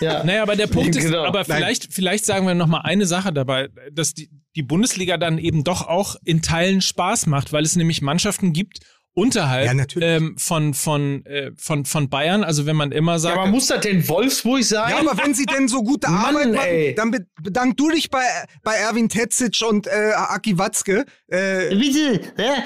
[0.01, 0.23] Ja.
[0.25, 1.23] Naja, aber der Punkt ist, Genau.
[1.23, 1.57] aber Nein.
[1.57, 5.63] vielleicht, vielleicht sagen wir noch mal eine Sache dabei, dass die, die Bundesliga dann eben
[5.63, 8.79] doch auch in Teilen Spaß macht, weil es nämlich Mannschaften gibt
[9.15, 10.07] unterhalb Ja, natürlich.
[10.07, 12.43] ähm, von, von, äh, von, von Bayern.
[12.43, 14.89] Also wenn man immer Ja, sagt, aber muss das denn Wolfsburg sein?
[14.91, 16.95] Ja, aber wenn sie denn so gute Mann, Arbeit machen, ey.
[16.95, 18.23] dann be bedank du dich bei,
[18.63, 21.05] bei Erwin Tetzic und äh, Aki Watzke.
[21.27, 22.63] Äh, Bitte, ja,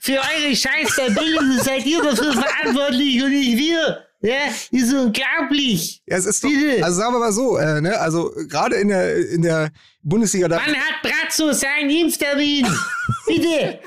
[0.00, 4.04] für, eure Scheißtabelle seid ihr dafür verantwortlich und nicht wir.
[4.22, 6.02] Ja, ist unglaublich.
[6.06, 6.50] ja, es ist doch,
[6.82, 9.70] also sagen wir mal so, äh, ne, also gerade in der, in der
[10.02, 12.66] Bundesliga, da, Wann hat Brazzo seinen Impftermin?
[13.26, 13.78] Bitte.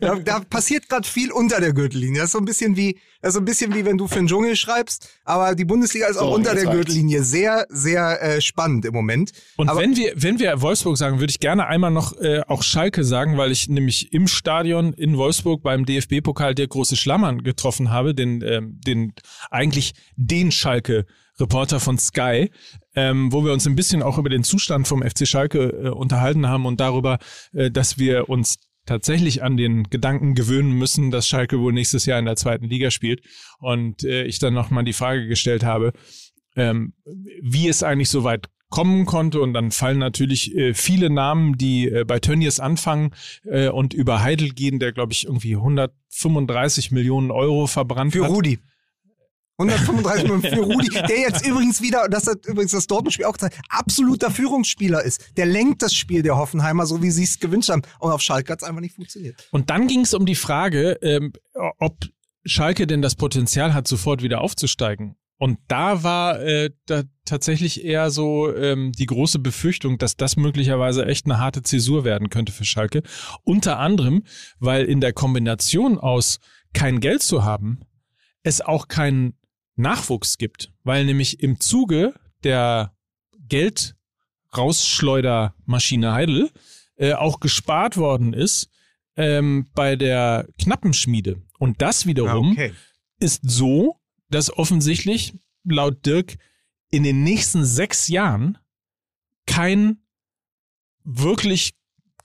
[0.00, 2.18] da, da passiert gerade viel unter der Gürtellinie.
[2.20, 4.16] Das ist so ein bisschen wie, das ist so ein bisschen wie wenn du für
[4.16, 6.86] den Dschungel schreibst, aber die Bundesliga ist auch So, unter jetzt der reicht's.
[6.86, 9.30] Gürtellinie sehr, sehr äh, spannend im Moment.
[9.56, 12.62] Und Aber- wenn wir, wenn wir Wolfsburg sagen, würde ich gerne einmal noch äh, auch
[12.62, 17.90] Schalke sagen, weil ich nämlich im Stadion in Wolfsburg beim DFB-Pokal der große Schlammern getroffen
[17.90, 19.14] habe, den, ähm, den
[19.50, 21.06] eigentlich den Schalke.
[21.40, 22.50] Reporter von Sky,
[22.94, 26.46] ähm, wo wir uns ein bisschen auch über den Zustand vom FC Schalke äh, unterhalten
[26.46, 27.18] haben und darüber,
[27.52, 32.18] äh, dass wir uns tatsächlich an den Gedanken gewöhnen müssen, dass Schalke wohl nächstes Jahr
[32.18, 33.22] in der zweiten Liga spielt.
[33.58, 35.92] Und äh, ich dann nochmal die Frage gestellt habe,
[36.56, 36.94] ähm,
[37.42, 39.40] wie es eigentlich so weit kommen konnte.
[39.40, 43.10] Und dann fallen natürlich äh, viele Namen, die äh, bei Tönnies anfangen
[43.44, 48.30] äh, und über Heidel gehen, der, glaube ich, irgendwie 135 Millionen Euro verbrannt Für hat.
[48.30, 48.58] Rudi.
[49.60, 53.58] 135 Millionen für Rudi, der jetzt übrigens wieder, das hat übrigens das Dortmund-Spiel auch gezeigt,
[53.68, 55.36] absoluter Führungsspieler ist.
[55.36, 57.82] Der lenkt das Spiel der Hoffenheimer, so wie sie es gewünscht haben.
[57.98, 59.48] Und auf Schalke hat es einfach nicht funktioniert.
[59.50, 61.32] Und dann ging es um die Frage, ähm,
[61.78, 61.96] ob
[62.44, 65.16] Schalke denn das Potenzial hat, sofort wieder aufzusteigen.
[65.36, 71.06] Und da war äh, da tatsächlich eher so ähm, die große Befürchtung, dass das möglicherweise
[71.06, 73.02] echt eine harte Zäsur werden könnte für Schalke.
[73.44, 74.22] Unter anderem,
[74.58, 76.40] weil in der Kombination aus
[76.74, 77.80] kein Geld zu haben,
[78.42, 79.34] es auch keinen
[79.80, 80.72] Nachwuchs gibt.
[80.84, 82.14] Weil nämlich im Zuge
[82.44, 82.94] der
[83.48, 86.50] Geldrausschleudermaschine Heidel
[86.96, 88.70] äh, auch gespart worden ist
[89.16, 91.42] ähm, bei der Knappenschmiede.
[91.58, 92.56] Und das wiederum
[93.18, 93.96] ist so,
[94.30, 96.36] dass offensichtlich laut Dirk
[96.90, 98.58] in den nächsten sechs Jahren
[99.46, 100.02] kein
[101.04, 101.74] wirklich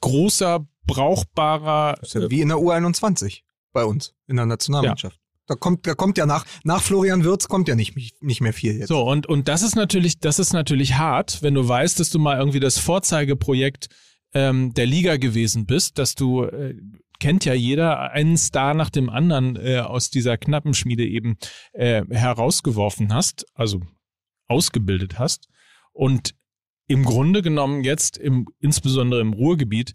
[0.02, 2.00] großer, brauchbarer.
[2.04, 3.42] Ja wie in der U21
[3.74, 5.20] bei uns in der Nationalmannschaft.
[5.48, 8.78] Da kommt, da kommt ja nach, nach Florian Wirz kommt ja nicht, nicht mehr viel
[8.78, 8.88] jetzt.
[8.88, 12.20] So, und, und das ist natürlich, das ist natürlich hart, wenn du weißt, dass du
[12.20, 13.90] mal irgendwie das Vorzeigeprojekt
[14.34, 16.76] ähm, der Liga gewesen bist, dass du, äh,
[17.20, 21.38] kennt ja jeder, einen Star nach dem anderen äh, aus dieser knappen Schmiede eben
[21.74, 23.82] äh, herausgeworfen hast, also
[24.48, 25.48] ausgebildet hast
[25.94, 26.36] und
[26.88, 29.94] im Grunde genommen jetzt im, insbesondere im Ruhrgebiet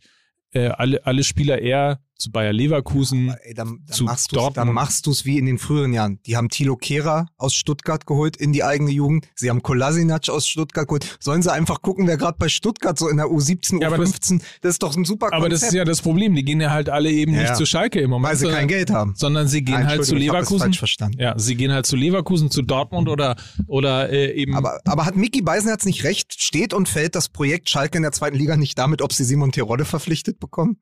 [0.52, 4.56] äh, alle, alle Spieler eher zu Bayer Leverkusen, Ey, dann, dann zu machst Dortmund.
[4.56, 6.20] dann machst du es wie in den früheren Jahren.
[6.26, 9.26] Die haben Thilo Kehrer aus Stuttgart geholt in die eigene Jugend.
[9.34, 11.16] Sie haben Kolasinac aus Stuttgart geholt.
[11.20, 14.12] Sollen sie einfach gucken, wer gerade bei Stuttgart so in der U17, Ja, aber das-
[14.14, 16.70] U15, das, ist doch ein super aber das ist ja das Problem, die gehen ja
[16.70, 17.54] halt alle eben Ja, nicht ja.
[17.54, 19.14] zu Schalke im Moment, weil sie sondern, kein Geld haben.
[19.16, 20.58] sondern sie gehen Nein, halt zu ich Leverkusen.
[20.60, 21.18] falsch verstanden.
[21.20, 24.54] Ja, sie gehen halt zu Leverkusen, zu Dortmund oder, oder äh, eben.
[24.56, 26.34] Aber, aber hat Mickey Beisenherz nicht recht?
[26.42, 29.52] Steht und fällt das Projekt Schalke in der zweiten Liga nicht damit, ob sie Simon
[29.52, 30.76] Terodde verpflichtet bekommen?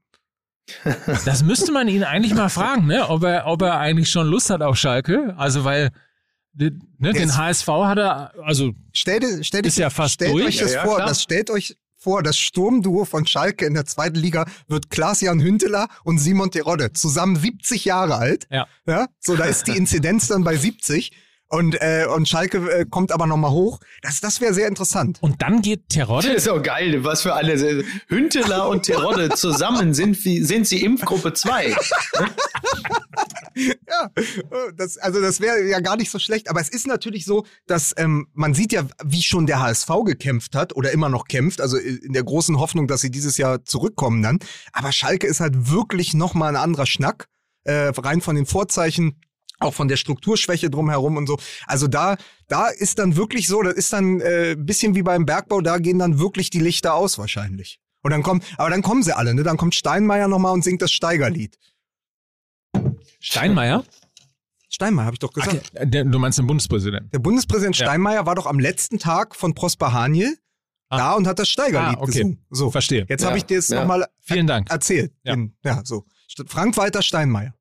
[1.25, 3.09] Das müsste man ihn eigentlich mal fragen, ne?
[3.09, 5.35] ob, er, ob er eigentlich schon Lust hat auf Schalke.
[5.37, 5.91] Also, weil
[6.55, 10.47] ne, den HSV hat er, also Stellt, stellt, Ist ja fast stellt durch.
[10.47, 11.09] euch das Ja, ja, vor, klar.
[11.09, 15.89] das stellt euch vor, das Sturmduo von Schalke in der zweiten Liga wird Klaas-Jan Hünteler
[16.05, 18.47] und Simon Terodde zusammen 70 Jahre alt.
[18.51, 18.67] Ja.
[18.87, 19.09] ja.
[19.19, 21.13] So, da ist die Inzidenz dann bei 70
[21.49, 23.81] und, äh, und Schalke äh, kommt aber nochmal hoch.
[24.03, 25.19] Das, das wäre sehr interessant.
[25.23, 26.29] und dann geht Das Terodde.
[26.33, 27.85] ist auch geil, was für alle.
[28.09, 31.75] Hünteler und Terodde zusammen sind, wie- sind sie Impfgruppe 2.
[33.57, 36.49] Ja, äh, das, also das wäre ja gar nicht so schlecht.
[36.49, 40.55] Aber es ist natürlich so, dass ähm, man sieht ja, wie schon der HSV gekämpft
[40.55, 41.61] hat oder immer noch kämpft.
[41.61, 44.39] Also in der großen Hoffnung, dass sie dieses Jahr zurückkommen dann.
[44.73, 47.27] Aber Schalke ist halt wirklich noch mal ein anderer Schnack.
[47.65, 49.21] Äh, rein von den Vorzeichen.
[49.61, 51.39] Auch von der Strukturschwäche drumherum und so.
[51.67, 55.27] Also da, da ist dann wirklich so, das ist dann äh, ein bisschen wie beim
[55.27, 57.81] Bergbau, da gehen dann wirklich die Lichter aus wahrscheinlich.
[58.03, 59.43] Und dann kommen, aber dann kommen sie alle, ne?
[59.43, 61.59] Dann kommt Steinmeier nochmal und singt das Steigerlied.
[63.21, 63.85] Steinmeier?
[64.69, 65.73] Steinmeier, habe ich doch gesagt.
[65.75, 67.11] Okay, der, du meinst den Bundespräsidenten.
[67.11, 67.87] Der Bundespräsident Ja.
[67.87, 70.37] Steinmeier war doch am letzten Tag von Prosper Haniel
[70.91, 70.97] Ah.
[70.97, 72.13] da und hat das Steigerlied Ah, okay.
[72.13, 72.47] gesungen.
[72.49, 73.05] So, Verstehe.
[73.09, 73.29] jetzt Ja.
[73.29, 73.81] habe ich dir das Ja.
[73.81, 74.71] nochmal Vielen Dank.
[74.71, 75.13] erzählt.
[75.23, 75.35] Ja.
[75.35, 76.05] In, ja, so.
[76.47, 77.55] Frank-Walter Steinmeier,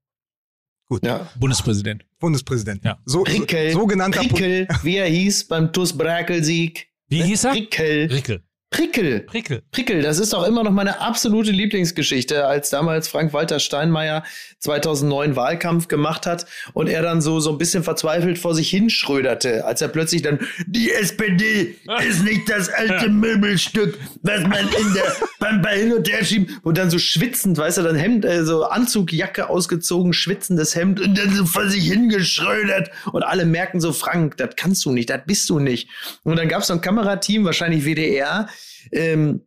[1.03, 1.29] Ja.
[1.39, 2.05] Bundespräsident.
[2.19, 2.83] Bundespräsident.
[2.83, 2.97] Ja.
[3.05, 3.71] So, Rickel.
[3.73, 6.87] so genannter Po- Rickel, wie er hieß beim TuS Brakel-Sieg.
[7.09, 7.53] Wie hieß er?
[7.55, 8.07] Rickel.
[8.11, 8.43] Rickel.
[8.69, 9.21] Prickel.
[9.21, 9.63] Prickel.
[9.71, 14.23] Prickel, das ist doch immer noch meine absolute Lieblingsgeschichte, als damals Frank-Walter Steinmeier
[14.59, 19.63] 2009 Wahlkampf gemacht hat und er dann so, so ein bisschen verzweifelt vor sich hinschröderte,
[19.65, 21.77] als er plötzlich dann, die SPD
[22.09, 26.59] ist nicht das alte Möbelstück, was man in der, beim, bei hin und her schieben,
[26.63, 30.99] und dann so schwitzend, weißt du, dann Hemd, äh, so Anzug, Jacke ausgezogen, schwitzendes Hemd
[30.99, 35.09] und dann so vor sich hingeschrödert und alle merken so, Frank, das kannst du nicht,
[35.09, 35.87] das bist du nicht.
[36.23, 38.49] Und dann gab es so ein Kamerateam, wahrscheinlich WDR,
[38.91, 39.41] ähm,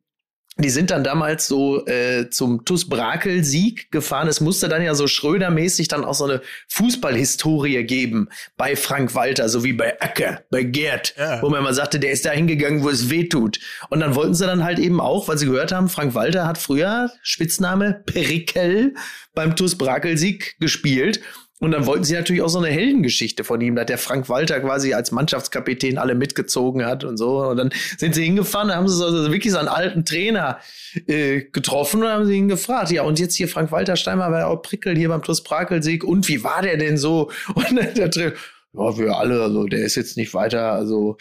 [0.58, 4.28] die sind dann damals so äh, zum TuS Brakel-Sieg gefahren.
[4.28, 8.28] Es musste dann ja so Schröder-mäßig dann auch so eine Fußballhistorie geben
[8.58, 11.40] bei Frank Walter, so wie bei Acker, bei Gerd, Ja.
[11.40, 13.58] wo man mal sagte, der ist da hingegangen, wo es weh tut.
[13.88, 16.58] Und dann wollten sie dann halt eben auch, weil sie gehört haben, Frank Walter hat
[16.58, 18.94] früher Spitzname Perikel
[19.34, 21.20] beim TuS Brakel-Sieg gespielt.
[21.60, 24.60] Und dann wollten sie natürlich auch so eine Heldengeschichte von ihm, dass der Frank Walter
[24.60, 27.44] quasi als Mannschaftskapitän alle mitgezogen hat und so.
[27.44, 30.58] Und dann sind sie hingefahren, da haben sie so, wirklich so einen alten Trainer
[31.06, 34.38] äh, getroffen und haben sie ihn gefragt, ja, und jetzt hier Frank Walter Steinmeier war
[34.40, 36.02] ja auch Prickel hier beim TuS Brakel-Sieg.
[36.02, 37.30] Und wie war der denn so?
[37.54, 38.32] Und dann der Trainer,
[38.72, 41.16] ja, wir alle, also der ist jetzt nicht weiter, also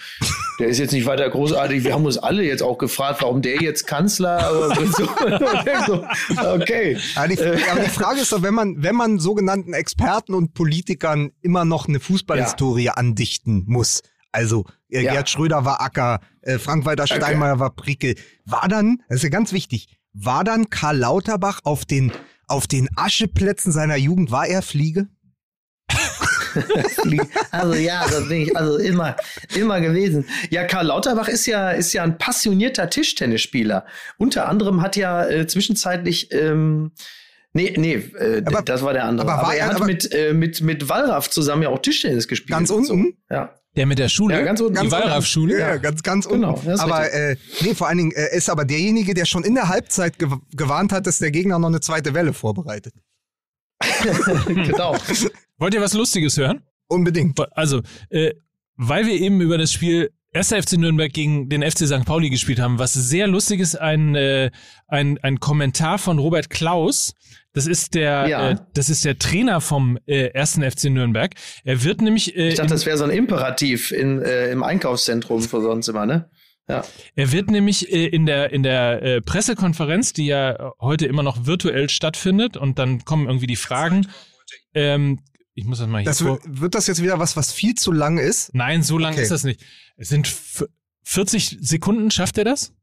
[0.60, 1.84] der ist jetzt nicht weiter großartig.
[1.84, 5.06] Wir haben uns alle jetzt auch gefragt, warum der jetzt Kanzler, aber so,
[5.88, 6.06] so
[6.54, 6.98] okay.
[7.16, 7.60] Ja, die, Äh.
[7.72, 11.88] aber die Frage ist doch, wenn man, wenn man sogenannten Experten und Politikern immer noch
[11.88, 15.14] eine Fußballhistorie andichten muss, Also äh, Ja.
[15.14, 18.16] Gerd Schröder war Acker, äh, Frank-Walter Steinmeier war Prickel.
[18.46, 22.12] War dann, das ist ja ganz wichtig, war dann Karl Lauterbach auf den,
[22.48, 25.08] auf den Ascheplätzen seiner Jugend, war er Fliege?
[27.52, 29.16] Also ja, das bin ich also immer,
[29.56, 30.26] immer gewesen.
[30.50, 33.86] Ja, Karl Lauterbach ist ja, ist ja ein passionierter Tischtennisspieler.
[34.18, 36.92] Unter anderem hat ja äh, zwischenzeitlich, ähm,
[37.54, 39.28] nee, nee, äh, Aber- das war der andere.
[39.28, 42.28] aber Aber, war er hat aber- mit, äh, mit, mit Wallraff zusammen ja auch Tischtennis
[42.28, 42.52] gespielt.
[42.58, 42.94] Ganz und so.
[42.94, 43.18] unten?
[43.30, 43.56] Ja.
[43.76, 44.34] Der mit der Schule?
[44.36, 44.74] Ja, ganz unten.
[44.74, 45.04] Die Ganz unten.
[45.06, 45.60] Wallraff-Schule?
[45.60, 46.72] Ja, ganz, ganz Genau, unten.
[46.72, 49.70] ist aber äh, nee, vor allen Dingen äh, ist aber derjenige, der schon in der
[49.70, 52.94] Halbzeit gew gewarnt hat, dass der Gegner noch eine zweite Welle vorbereitet.
[54.48, 54.96] genau.
[55.60, 56.62] Wollt ihr was Lustiges hören?
[56.88, 57.40] Unbedingt.
[57.56, 58.34] Also, äh,
[58.76, 60.54] weil wir eben über das Spiel 1.
[60.54, 62.06] FC Nürnberg gegen den FC St.
[62.06, 64.52] Pauli gespielt haben, was sehr lustig ist, ein, äh,
[64.88, 67.14] ein, ein Kommentar von Robert Klaus.
[67.54, 68.50] Das ist der, Ja.
[68.52, 70.60] äh, das ist der Trainer vom äh, 1.
[70.64, 71.34] FC Nürnberg.
[71.64, 75.42] Er wird nämlich, äh, Ich dachte, das wäre so ein Imperativ in, äh, im Einkaufszentrum
[75.42, 76.30] für sonst immer, ne?
[76.70, 76.84] Ja.
[77.16, 81.48] Er wird nämlich äh, in der, in der äh, Pressekonferenz, die ja heute immer noch
[81.48, 84.08] virtuell stattfindet, und dann kommen irgendwie die Fragen.
[84.76, 85.20] Ähm,
[85.60, 86.44] ich muss das mal hier Das vor.
[86.44, 88.54] wird, wird das jetzt wieder was, was viel zu lang ist?
[88.56, 89.24] Nein, so lang Okay.
[89.24, 89.62] ist das nicht.
[89.98, 90.66] Es sind f-
[91.04, 92.74] 40 Sekunden, schafft er das?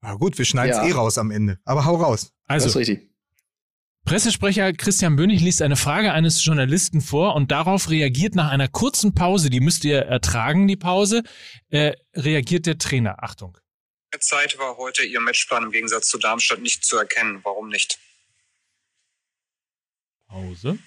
[0.00, 0.86] Na gut, wir schneiden es Ja.
[0.86, 1.58] eh raus am Ende.
[1.64, 2.32] Aber hau raus.
[2.46, 3.08] das ist Also, richtig.
[4.04, 9.14] Pressesprecher Christian Bönig liest eine Frage eines Journalisten vor und darauf reagiert nach einer kurzen
[9.14, 11.24] Pause, die müsst ihr ertragen, die Pause,
[11.68, 13.22] äh, reagiert der Trainer.
[13.22, 13.58] Achtung.
[14.20, 17.40] Zeit war heute Ihr Matchplan im Gegensatz zu Darmstadt nicht zu erkennen.
[17.42, 17.98] Warum nicht?
[20.26, 20.78] Pause.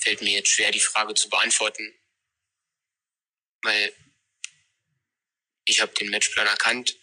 [0.00, 1.94] Fällt mir jetzt schwer, die Frage zu beantworten,
[3.62, 3.92] weil
[5.64, 6.96] ich habe den Matchplan erkannt.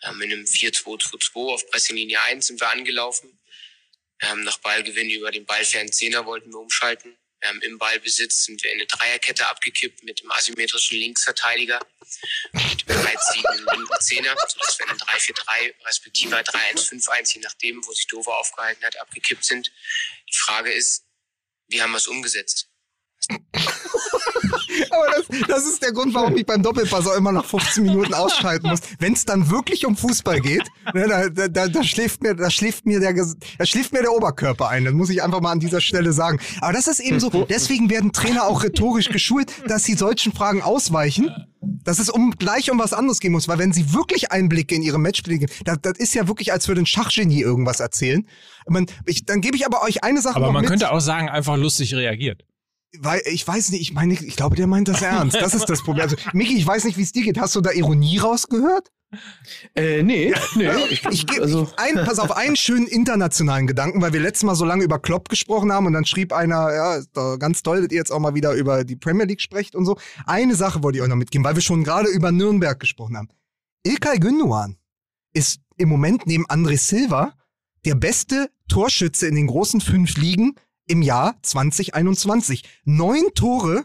[0.00, 3.40] Wir haben in einem 4-2-2-2 auf Pressinglinie 1 sind wir angelaufen.
[4.18, 7.18] Wir haben nach Ballgewinn über den ballfernen Zehner wollten wir umschalten.
[7.40, 11.78] Wir haben im Ballbesitz sind wir in eine Dreierkette abgekippt mit dem asymmetrischen Linksverteidiger
[12.52, 17.92] und dem bereitziehenden linken Zehner, sodass wir in einem 3-4-3 respektive 3-1-5-1, je nachdem, wo
[17.92, 19.70] sich Dover aufgehalten hat, abgekippt sind.
[20.30, 21.04] Die Frage ist,
[21.68, 22.68] wie haben wir es umgesetzt?
[24.90, 28.14] Aber das, das ist der Grund, warum ich beim Doppelpass auch immer nach 15 Minuten
[28.14, 28.80] ausschalten muss.
[28.98, 30.64] Wenn es dann wirklich um Fußball geht,
[30.94, 34.12] ne, da, da, da, da schläft mir, da schläft mir der, da schläft mir der
[34.12, 34.84] Oberkörper ein.
[34.84, 36.38] Das muss ich einfach mal an dieser Stelle sagen.
[36.60, 37.30] Aber das ist eben so.
[37.48, 41.30] Deswegen werden Trainer auch rhetorisch geschult, dass sie solchen Fragen ausweichen.
[41.82, 44.82] Dass es um gleich um was anderes gehen muss, weil wenn sie wirklich Einblicke in
[44.82, 48.26] ihre Matchspiele geben, das, das ist ja wirklich, als würde ein Schachgenie irgendwas erzählen.
[48.68, 50.70] Man, ich, dann gebe ich aber euch eine Sache Aber man mit.
[50.70, 52.44] könnte auch sagen, einfach lustig reagiert.
[53.00, 55.36] Weil ich weiß nicht, ich meine, ich glaube, der meint das ernst.
[55.36, 56.04] Das ist das Problem.
[56.04, 57.38] Also, Miki, ich weiß nicht, wie es dir geht.
[57.38, 58.90] Hast du da Ironie rausgehört?
[59.74, 60.70] Äh, nee, nee.
[60.90, 64.54] Ich, Ich gebe also, ein, pass auf einen schönen internationalen Gedanken, weil wir letztes Mal
[64.54, 67.82] so lange über Klopp gesprochen haben und dann schrieb einer, ja, ist doch ganz toll,
[67.82, 69.98] dass ihr jetzt auch mal wieder über die Premier League sprecht und so.
[70.26, 73.28] Eine Sache wollte ich euch noch mitgeben, weil wir schon gerade über Nürnberg gesprochen haben.
[73.84, 74.76] Ilkay Gündogan
[75.32, 77.34] ist im Moment neben André Silva
[77.84, 80.54] der beste Torschütze in den großen fünf Ligen
[80.86, 82.64] im Jahr 2021.
[82.84, 83.84] Neun Tore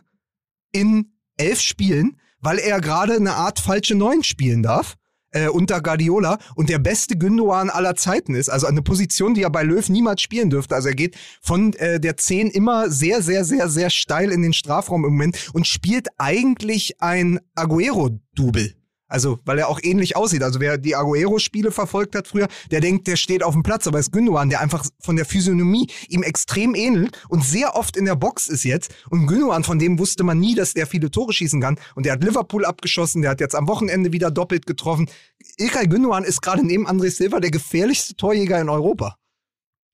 [0.71, 4.97] in elf Spielen, weil er gerade eine Art falsche Neun spielen darf
[5.31, 8.49] äh, unter Guardiola und der beste Gündogan aller Zeiten ist.
[8.49, 10.75] Also eine Position, die er bei Löw niemals spielen dürfte.
[10.75, 14.53] Also er geht von äh, der 10 immer sehr, sehr, sehr, sehr steil in den
[14.53, 18.78] Strafraum im Moment und spielt eigentlich ein Aguero-Double.
[19.09, 20.43] Also, weil er auch ähnlich aussieht.
[20.43, 23.87] Also, wer die Aguero-Spiele verfolgt hat früher, der denkt, der steht auf dem Platz.
[23.87, 27.97] Aber es ist Gündogan, der einfach von der Physiognomie ihm extrem ähnelt und sehr oft
[27.97, 28.93] in der Box ist jetzt.
[29.09, 31.79] Und Gündogan, von dem wusste man nie, dass der viele Tore schießen kann.
[31.95, 35.09] Und der hat Liverpool abgeschossen, der hat jetzt am Wochenende wieder doppelt getroffen.
[35.57, 39.15] Ilkay Gündogan ist gerade neben André Silva der gefährlichste Torjäger in Europa.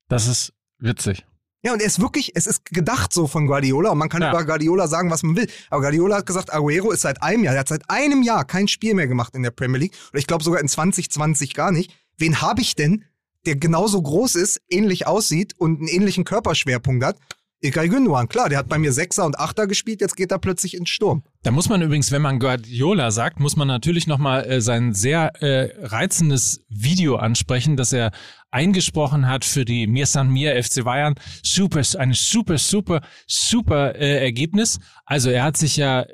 [0.10, 1.26] Das ist witzig.
[1.66, 4.30] Ja, und er ist wirklich, es ist gedacht so von Guardiola und man kann Ja.
[4.30, 5.48] über Guardiola sagen, was man will.
[5.72, 8.68] Aber Guardiola hat gesagt, Aguero ist seit einem Jahr, er hat seit einem Jahr kein
[8.68, 9.94] Spiel mehr gemacht in der Premier League.
[10.12, 11.92] Oder ich glaube sogar in 2020 gar nicht.
[12.20, 13.04] Wen habe ich denn,
[13.48, 17.18] der genauso groß ist, ähnlich aussieht und einen ähnlichen Körperschwerpunkt hat?
[17.62, 20.76] Ilkay Gündogan, klar, der hat bei mir Sechser und Achter gespielt, jetzt geht er plötzlich
[20.76, 21.24] ins Sturm.
[21.42, 25.42] Da muss man übrigens, wenn man Guardiola sagt, muss man natürlich nochmal äh, sein sehr
[25.42, 28.12] äh, reizendes Video ansprechen, das er
[28.52, 31.16] eingesprochen hat für die Mir San Mir FC Bayern.
[31.44, 34.80] Super, ein super, super, super äh, Ergebnis.
[35.06, 36.06] Also er hat sich ja,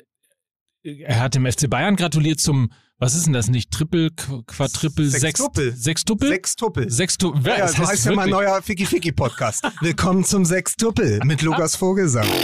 [0.84, 2.72] er hat dem FC Bayern gratuliert zum,
[3.02, 3.72] was ist denn das nicht?
[3.72, 5.72] Triple, Qu- Quadriple, Sextuppel.
[5.72, 6.30] Sechs, Sextuppel?
[6.30, 6.92] Sechstuppel.
[6.92, 7.44] Sextuppel.
[7.48, 9.64] Ja, das so heißt ja mein neuer Ficky Ficky Podcast.
[9.82, 12.28] Willkommen zum Sechstuppel mit Lukas Vogelsang.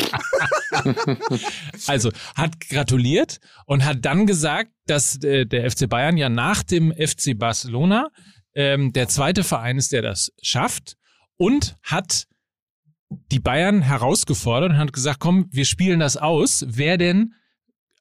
[1.88, 6.92] Also hat gratuliert und hat dann gesagt, dass äh, der FC Bayern ja nach dem
[6.92, 8.10] FC Barcelona
[8.54, 10.96] ähm, der zweite Verein ist, der das schafft
[11.38, 12.28] und hat
[13.32, 16.66] die Bayern herausgefordert und hat gesagt, komm, wir spielen das aus.
[16.68, 17.34] Wer denn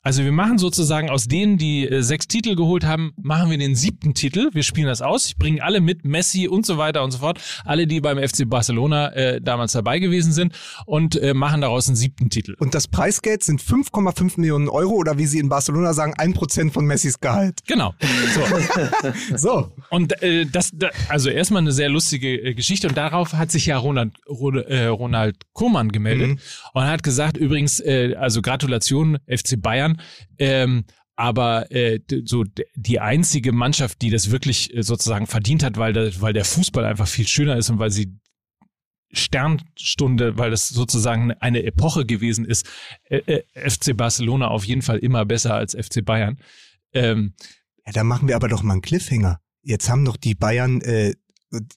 [0.07, 3.75] also wir machen sozusagen aus denen, die äh, sechs Titel geholt haben, machen wir den
[3.75, 4.51] siebten Titel.
[4.53, 5.27] Wir spielen das aus.
[5.27, 7.41] Ich bringe alle mit, Messi und so weiter und so fort.
[7.65, 10.55] Alle, die beim FC Barcelona äh, damals dabei gewesen sind
[10.85, 12.55] und äh, machen daraus einen siebten Titel.
[12.61, 16.73] Und das Preisgeld sind 5,5 Millionen Euro oder wie sie in Barcelona sagen, ein Prozent
[16.73, 17.63] von Messis Gehalt.
[17.67, 17.93] Genau.
[18.33, 18.43] So.
[19.37, 19.73] So.
[19.91, 23.67] Und äh, das, da, also erstmal eine sehr lustige äh, Geschichte und darauf hat sich
[23.67, 26.39] ja Ronald, Ronald, äh, Ronald Koeman gemeldet Mhm.
[26.75, 29.96] und hat gesagt, übrigens, äh, also Gratulation FC Bayern,
[30.39, 30.85] ähm,
[31.17, 32.45] aber äh, so
[32.75, 36.85] die einzige Mannschaft, die das wirklich äh, sozusagen verdient hat, weil, der, weil der Fußball
[36.85, 38.19] einfach viel schöner ist und weil sie
[39.13, 42.67] Sternstunde, weil das sozusagen eine Epoche gewesen ist,
[43.05, 46.39] äh, äh, FC Barcelona auf jeden Fall immer besser als FC Bayern.
[46.93, 47.35] Ähm,
[47.87, 49.41] Ja, da machen wir aber doch mal einen Cliffhanger.
[49.63, 51.15] Jetzt haben doch die Bayern äh,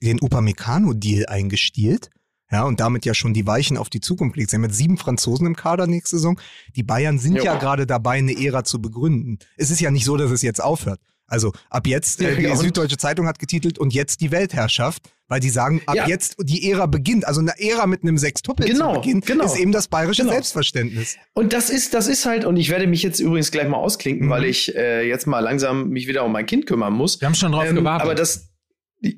[0.02, 2.10] den Upamecano-Deal eingestielt.
[2.52, 4.50] Ja, und damit ja schon die Weichen auf die Zukunft legt.
[4.50, 6.40] Sie haben jetzt sieben Franzosen im Kader nächste Saison.
[6.76, 7.44] Die Bayern sind Jo.
[7.44, 9.38] ja gerade dabei, eine Ära zu begründen.
[9.56, 11.00] Es ist ja nicht so, dass es jetzt aufhört.
[11.28, 15.04] Also ab jetzt, äh, Ja, die und- Süddeutsche Zeitung hat getitelt, und jetzt die Weltherrschaft,
[15.28, 16.08] weil die sagen, ab Ja.
[16.08, 17.28] jetzt die Ära beginnt.
[17.28, 19.46] Also eine Ära mit einem Sextuppel Genau, zu Beginn genau.
[19.46, 20.34] ist eben das bayerische Genau.
[20.34, 21.18] Selbstverständnis.
[21.36, 24.26] Und das ist, das ist halt, und ich werde mich jetzt übrigens gleich mal ausklinken,
[24.26, 24.32] Mhm.
[24.32, 27.22] weil ich äh, jetzt mal langsam mich wieder um mein Kind kümmern muss.
[27.22, 28.02] wir haben schon drauf Ähm, gewartet.
[28.06, 28.49] aber das.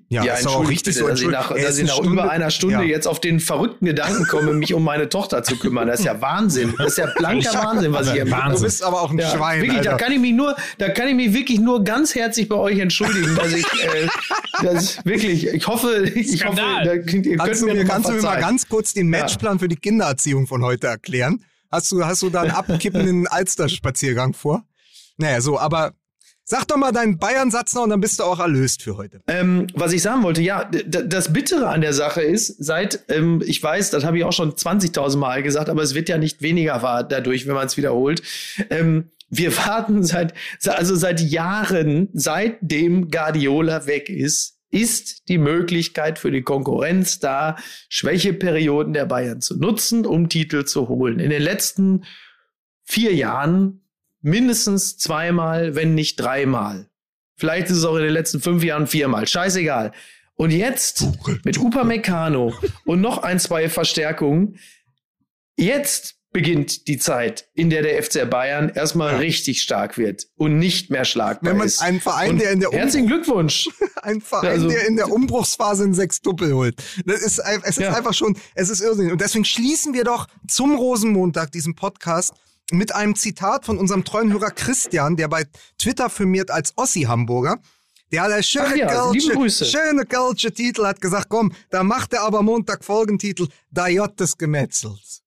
[0.10, 2.12] Ja, ist doch auch richtig bitte, so, dass ich nach, dass ist ich nach Stunde-
[2.12, 2.82] über einer Stunde Ja.
[2.84, 5.88] jetzt auf den verrückten Gedanken komme, mich um meine Tochter zu kümmern.
[5.88, 6.76] Das ist ja Wahnsinn.
[6.78, 8.42] Das ist ja blanker Wahnsinn, was ich hier mache.
[8.44, 8.58] Wahnsinn.
[8.58, 9.62] Du bist aber auch ein Ja, Schwein.
[9.64, 10.04] wirklich, da Alter.
[10.04, 13.36] kann ich mich nur, da kann ich mich wirklich nur ganz herzlich bei euch entschuldigen,
[13.36, 14.08] dass ich, äh,
[14.62, 18.14] das wirklich, ich hoffe, ich hoffe, da ihr könnt Kannst du mir, mir, kannst du
[18.14, 21.44] mir mal ganz kurz den Matchplan für die Kindererziehung von heute erklären?
[21.72, 23.26] Hast du, hast du da einen abkippenden
[23.66, 24.64] Alster-Spaziergang vor?
[25.18, 25.94] Naja, so, aber
[26.52, 29.22] sag doch mal deinen Bayern-Satz noch und dann bist du auch erlöst für heute.
[29.28, 33.64] Ähm, was ich sagen wollte, ja, das Bittere an der Sache ist, seit, ähm, ich
[33.64, 36.82] weiß, das habe ich auch schon 20.000 Mal gesagt, aber es wird ja nicht weniger
[36.82, 38.22] wahr dadurch, wenn man es wiederholt.
[38.70, 40.34] Ähm, wir warten seit,
[40.68, 47.56] also seit Jahren, seitdem Guardiola weg ist, ist die Möglichkeit für die Konkurrenz da,
[47.88, 51.20] Schwächeperioden der Bayern zu nutzen, um Titel zu holen.
[51.20, 52.04] In den letzten
[52.84, 53.82] vier Jahren
[54.22, 56.90] mindestens zweimal, wenn nicht dreimal.
[57.38, 59.28] Vielleicht ist es auch in den letzten fünf Jahren viermal.
[59.28, 59.92] Scheißegal.
[60.36, 61.06] Und jetzt
[61.44, 62.54] mit Upamecano
[62.86, 64.58] und noch ein, zwei Verstärkungen.
[65.58, 70.90] Jetzt beginnt die Zeit, in der der FC Bayern erstmal richtig stark wird und nicht
[70.90, 71.82] mehr schlagbar Wenn man ist.
[71.82, 73.68] einen Verein, Und der in der Herzlichen Glückwunsch.
[74.02, 76.82] ein Verein, Also- der in der Umbruchsphase einen Sechstuppel holt.
[77.06, 77.94] Das ist, ein- es ist Ja.
[77.94, 79.12] einfach schon, es ist irrsinnig.
[79.12, 82.34] Und deswegen schließen wir doch zum Rosenmontag diesen Podcast
[82.72, 85.46] mit einem Zitat von unserem treuen Hörer Christian, der bei
[85.78, 87.60] Twitter firmiert als Ossi Hamburger.
[88.12, 92.24] Der hat ein schöne ja, Kölsche, schöne Kölsche Titel, hat gesagt, komm, da macht er
[92.24, 95.22] aber Montag Folgentitel, Da J des Gemetzels.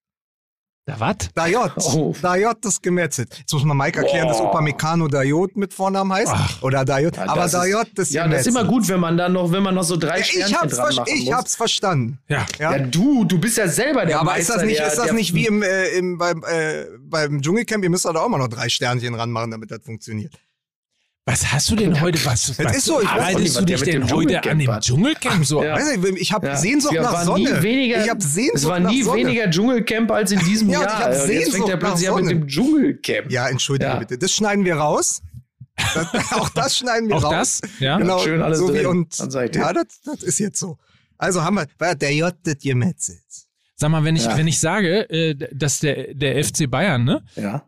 [0.87, 1.17] Da was?
[1.35, 2.15] Da J, Oh.
[2.21, 3.29] Da J des Gemetzels.
[3.39, 4.51] Jetzt muss man Mike erklären, dass Boah.
[4.51, 6.33] Upamecano Da J mit Vornamen heißt.
[6.35, 6.63] Ach.
[6.63, 9.17] Oder Da J, Ja, aber das Da ist- Ja, das ist immer gut, wenn man
[9.17, 11.35] dann noch, wenn man noch so drei Ja, Sternchen ich hab's, dran machen ich muss.
[11.35, 12.19] hab's verstanden.
[12.29, 12.45] Ja.
[12.59, 12.77] Ja.
[12.77, 14.97] Ja, du, du bist ja selber der Ja, aber Meister ist das nicht, der, ist
[14.99, 17.83] das der, nicht wie im, äh, im, beim, äh, beim Dschungelcamp?
[17.83, 20.35] Ihr müsst da auch mal noch drei Sternchen ranmachen, damit das funktioniert.
[21.27, 22.23] Was hast du denn heute?
[22.27, 25.65] Was, was ist so, ich weiß arbeitest du dich denn heute an dem Dschungelcamp so?
[25.65, 25.75] Ja.
[25.75, 26.57] Weiß nicht, ich habe Ja.
[26.57, 27.63] Sehnsucht nach Sonne.
[27.63, 29.23] Weniger, ich habe Sehnsucht es war nach nie Sonne.
[29.23, 31.01] weniger Dschungelcamp als in diesem Ja, Jahr.
[31.01, 33.31] ich Und jetzt fängt Sehnsucht er plötzlich nach an mit dem Dschungelcamp.
[33.33, 33.97] Ja, entschuldige Ja.
[33.99, 34.19] bitte.
[34.19, 35.23] Das schneiden wir raus.
[35.95, 37.61] Das, auch das schneiden wir Auch raus.
[37.63, 37.71] das?
[37.81, 37.97] Ja.
[37.97, 40.77] Genau, Schön alles so wie und ich ja, das, das ist jetzt so.
[41.17, 43.47] Also haben wir, der J des Gemetzels.
[43.77, 47.23] Sag mal, wenn ich, wenn ich sage, äh, dass der, der FC Bayern, ne?
[47.35, 47.67] Ja.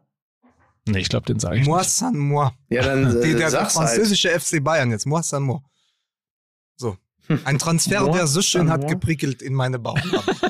[0.89, 1.91] Nee, ich glaube, den sage ich Moi nicht.
[1.91, 2.51] sans moi.
[2.69, 3.89] Ja, dann Die, äh, der sag's halt.
[3.89, 5.07] französische FC Bayern jetzt.
[5.07, 5.61] Moi sans moi.
[6.77, 6.97] So.
[7.45, 8.91] Ein Transfer, Moi der so schön hat moi.
[8.91, 10.35] geprickelt in meine Bauchnabel.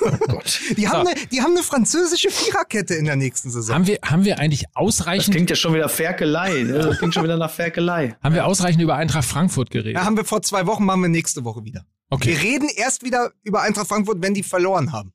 [0.00, 0.60] Oh Gott.
[0.76, 1.12] Die haben, So.
[1.12, 3.74] eine, die haben eine französische Viererkette in der nächsten Saison.
[3.74, 6.62] Haben wir, haben wir eigentlich Das ausreichend, klingt ja schon wieder Ferkelei.
[6.62, 6.72] Ne?
[6.78, 8.16] Das klingt schon wieder nach Ferkelei.
[8.22, 9.94] haben wir ausreichend über Eintracht Frankfurt geredet?
[9.96, 11.84] Ja, haben wir vor zwei Wochen, machen wir nächste Woche wieder.
[12.10, 12.30] Okay.
[12.30, 15.12] Wir reden erst wieder über Eintracht Frankfurt, wenn die verloren haben.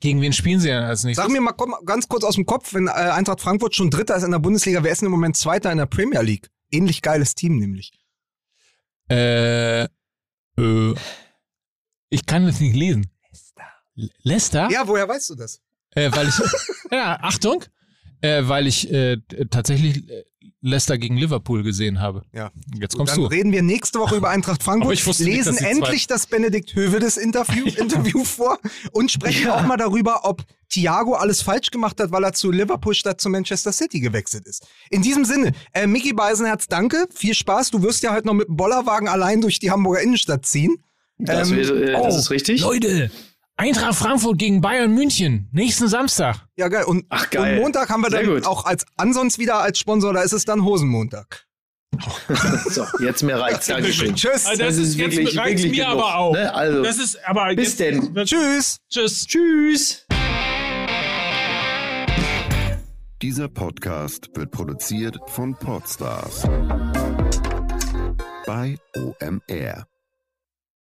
[0.00, 1.24] Gegen wen spielen sie denn als nächstes?
[1.24, 4.16] Sag mir mal komm, ganz kurz aus dem Kopf, wenn äh, Eintracht Frankfurt schon Dritter
[4.16, 6.50] ist in der Bundesliga, wer ist denn im Moment Zweiter in der Premier League?
[6.70, 7.92] Ähnlich geiles Team nämlich.
[9.08, 10.94] Äh, äh,
[12.08, 13.10] ich kann das nicht lesen.
[13.28, 13.62] Leicester.
[14.22, 14.70] Leicester?
[14.70, 15.60] Ja, woher weißt du das?
[15.90, 16.34] Äh, weil ich,
[16.90, 17.64] ja, Achtung,
[18.20, 19.18] äh, weil ich äh,
[19.50, 20.24] tatsächlich äh,
[20.62, 22.22] Leicester gegen Liverpool gesehen habe.
[22.34, 22.50] Ja.
[22.78, 23.26] Jetzt kommst Dann du.
[23.28, 26.74] reden wir nächste Woche über Eintracht Frankfurt, ich wusste nicht, lesen die endlich das Benedikt
[26.74, 28.58] Hövedes Interview, Interview vor
[28.92, 29.56] und sprechen Ja.
[29.56, 33.30] auch mal darüber, ob Thiago alles falsch gemacht hat, weil er zu Liverpool statt zu
[33.30, 34.66] Manchester City gewechselt ist.
[34.90, 37.70] In diesem Sinne, äh, Mickey Beisenherz, danke, viel Spaß.
[37.70, 40.76] Du wirst ja heute noch mit dem Bollerwagen allein durch die Hamburger Innenstadt ziehen.
[41.18, 42.60] Das, Ähm, wird, äh, das oh, ist richtig.
[42.60, 43.10] Leute,
[43.60, 45.48] Eintracht Frankfurt gegen Bayern München.
[45.52, 46.46] Nächsten Samstag.
[46.56, 46.84] Ja, geil.
[46.84, 47.56] Und, Ach, geil.
[47.56, 48.46] und Montag haben wir Sehr dann gut.
[48.46, 51.44] auch als ansonst wieder als Sponsor, da ist es dann Hosenmontag.
[52.70, 53.66] So, jetzt mir reicht's.
[53.66, 54.14] Dankeschön.
[54.14, 54.46] Tschüss.
[54.46, 56.32] Also das, ist jetzt wirklich- reicht's wirklich mir genug, aber auch.
[56.32, 56.54] ne?
[56.54, 58.14] Also, das ist aber bis jetzt, denn.
[58.24, 58.78] Tschüss.
[58.88, 59.26] Tschüss.
[59.26, 60.06] Tschüss.
[63.20, 66.44] Dieser Podcast wird produziert von Podstars
[68.46, 69.86] bei OMR.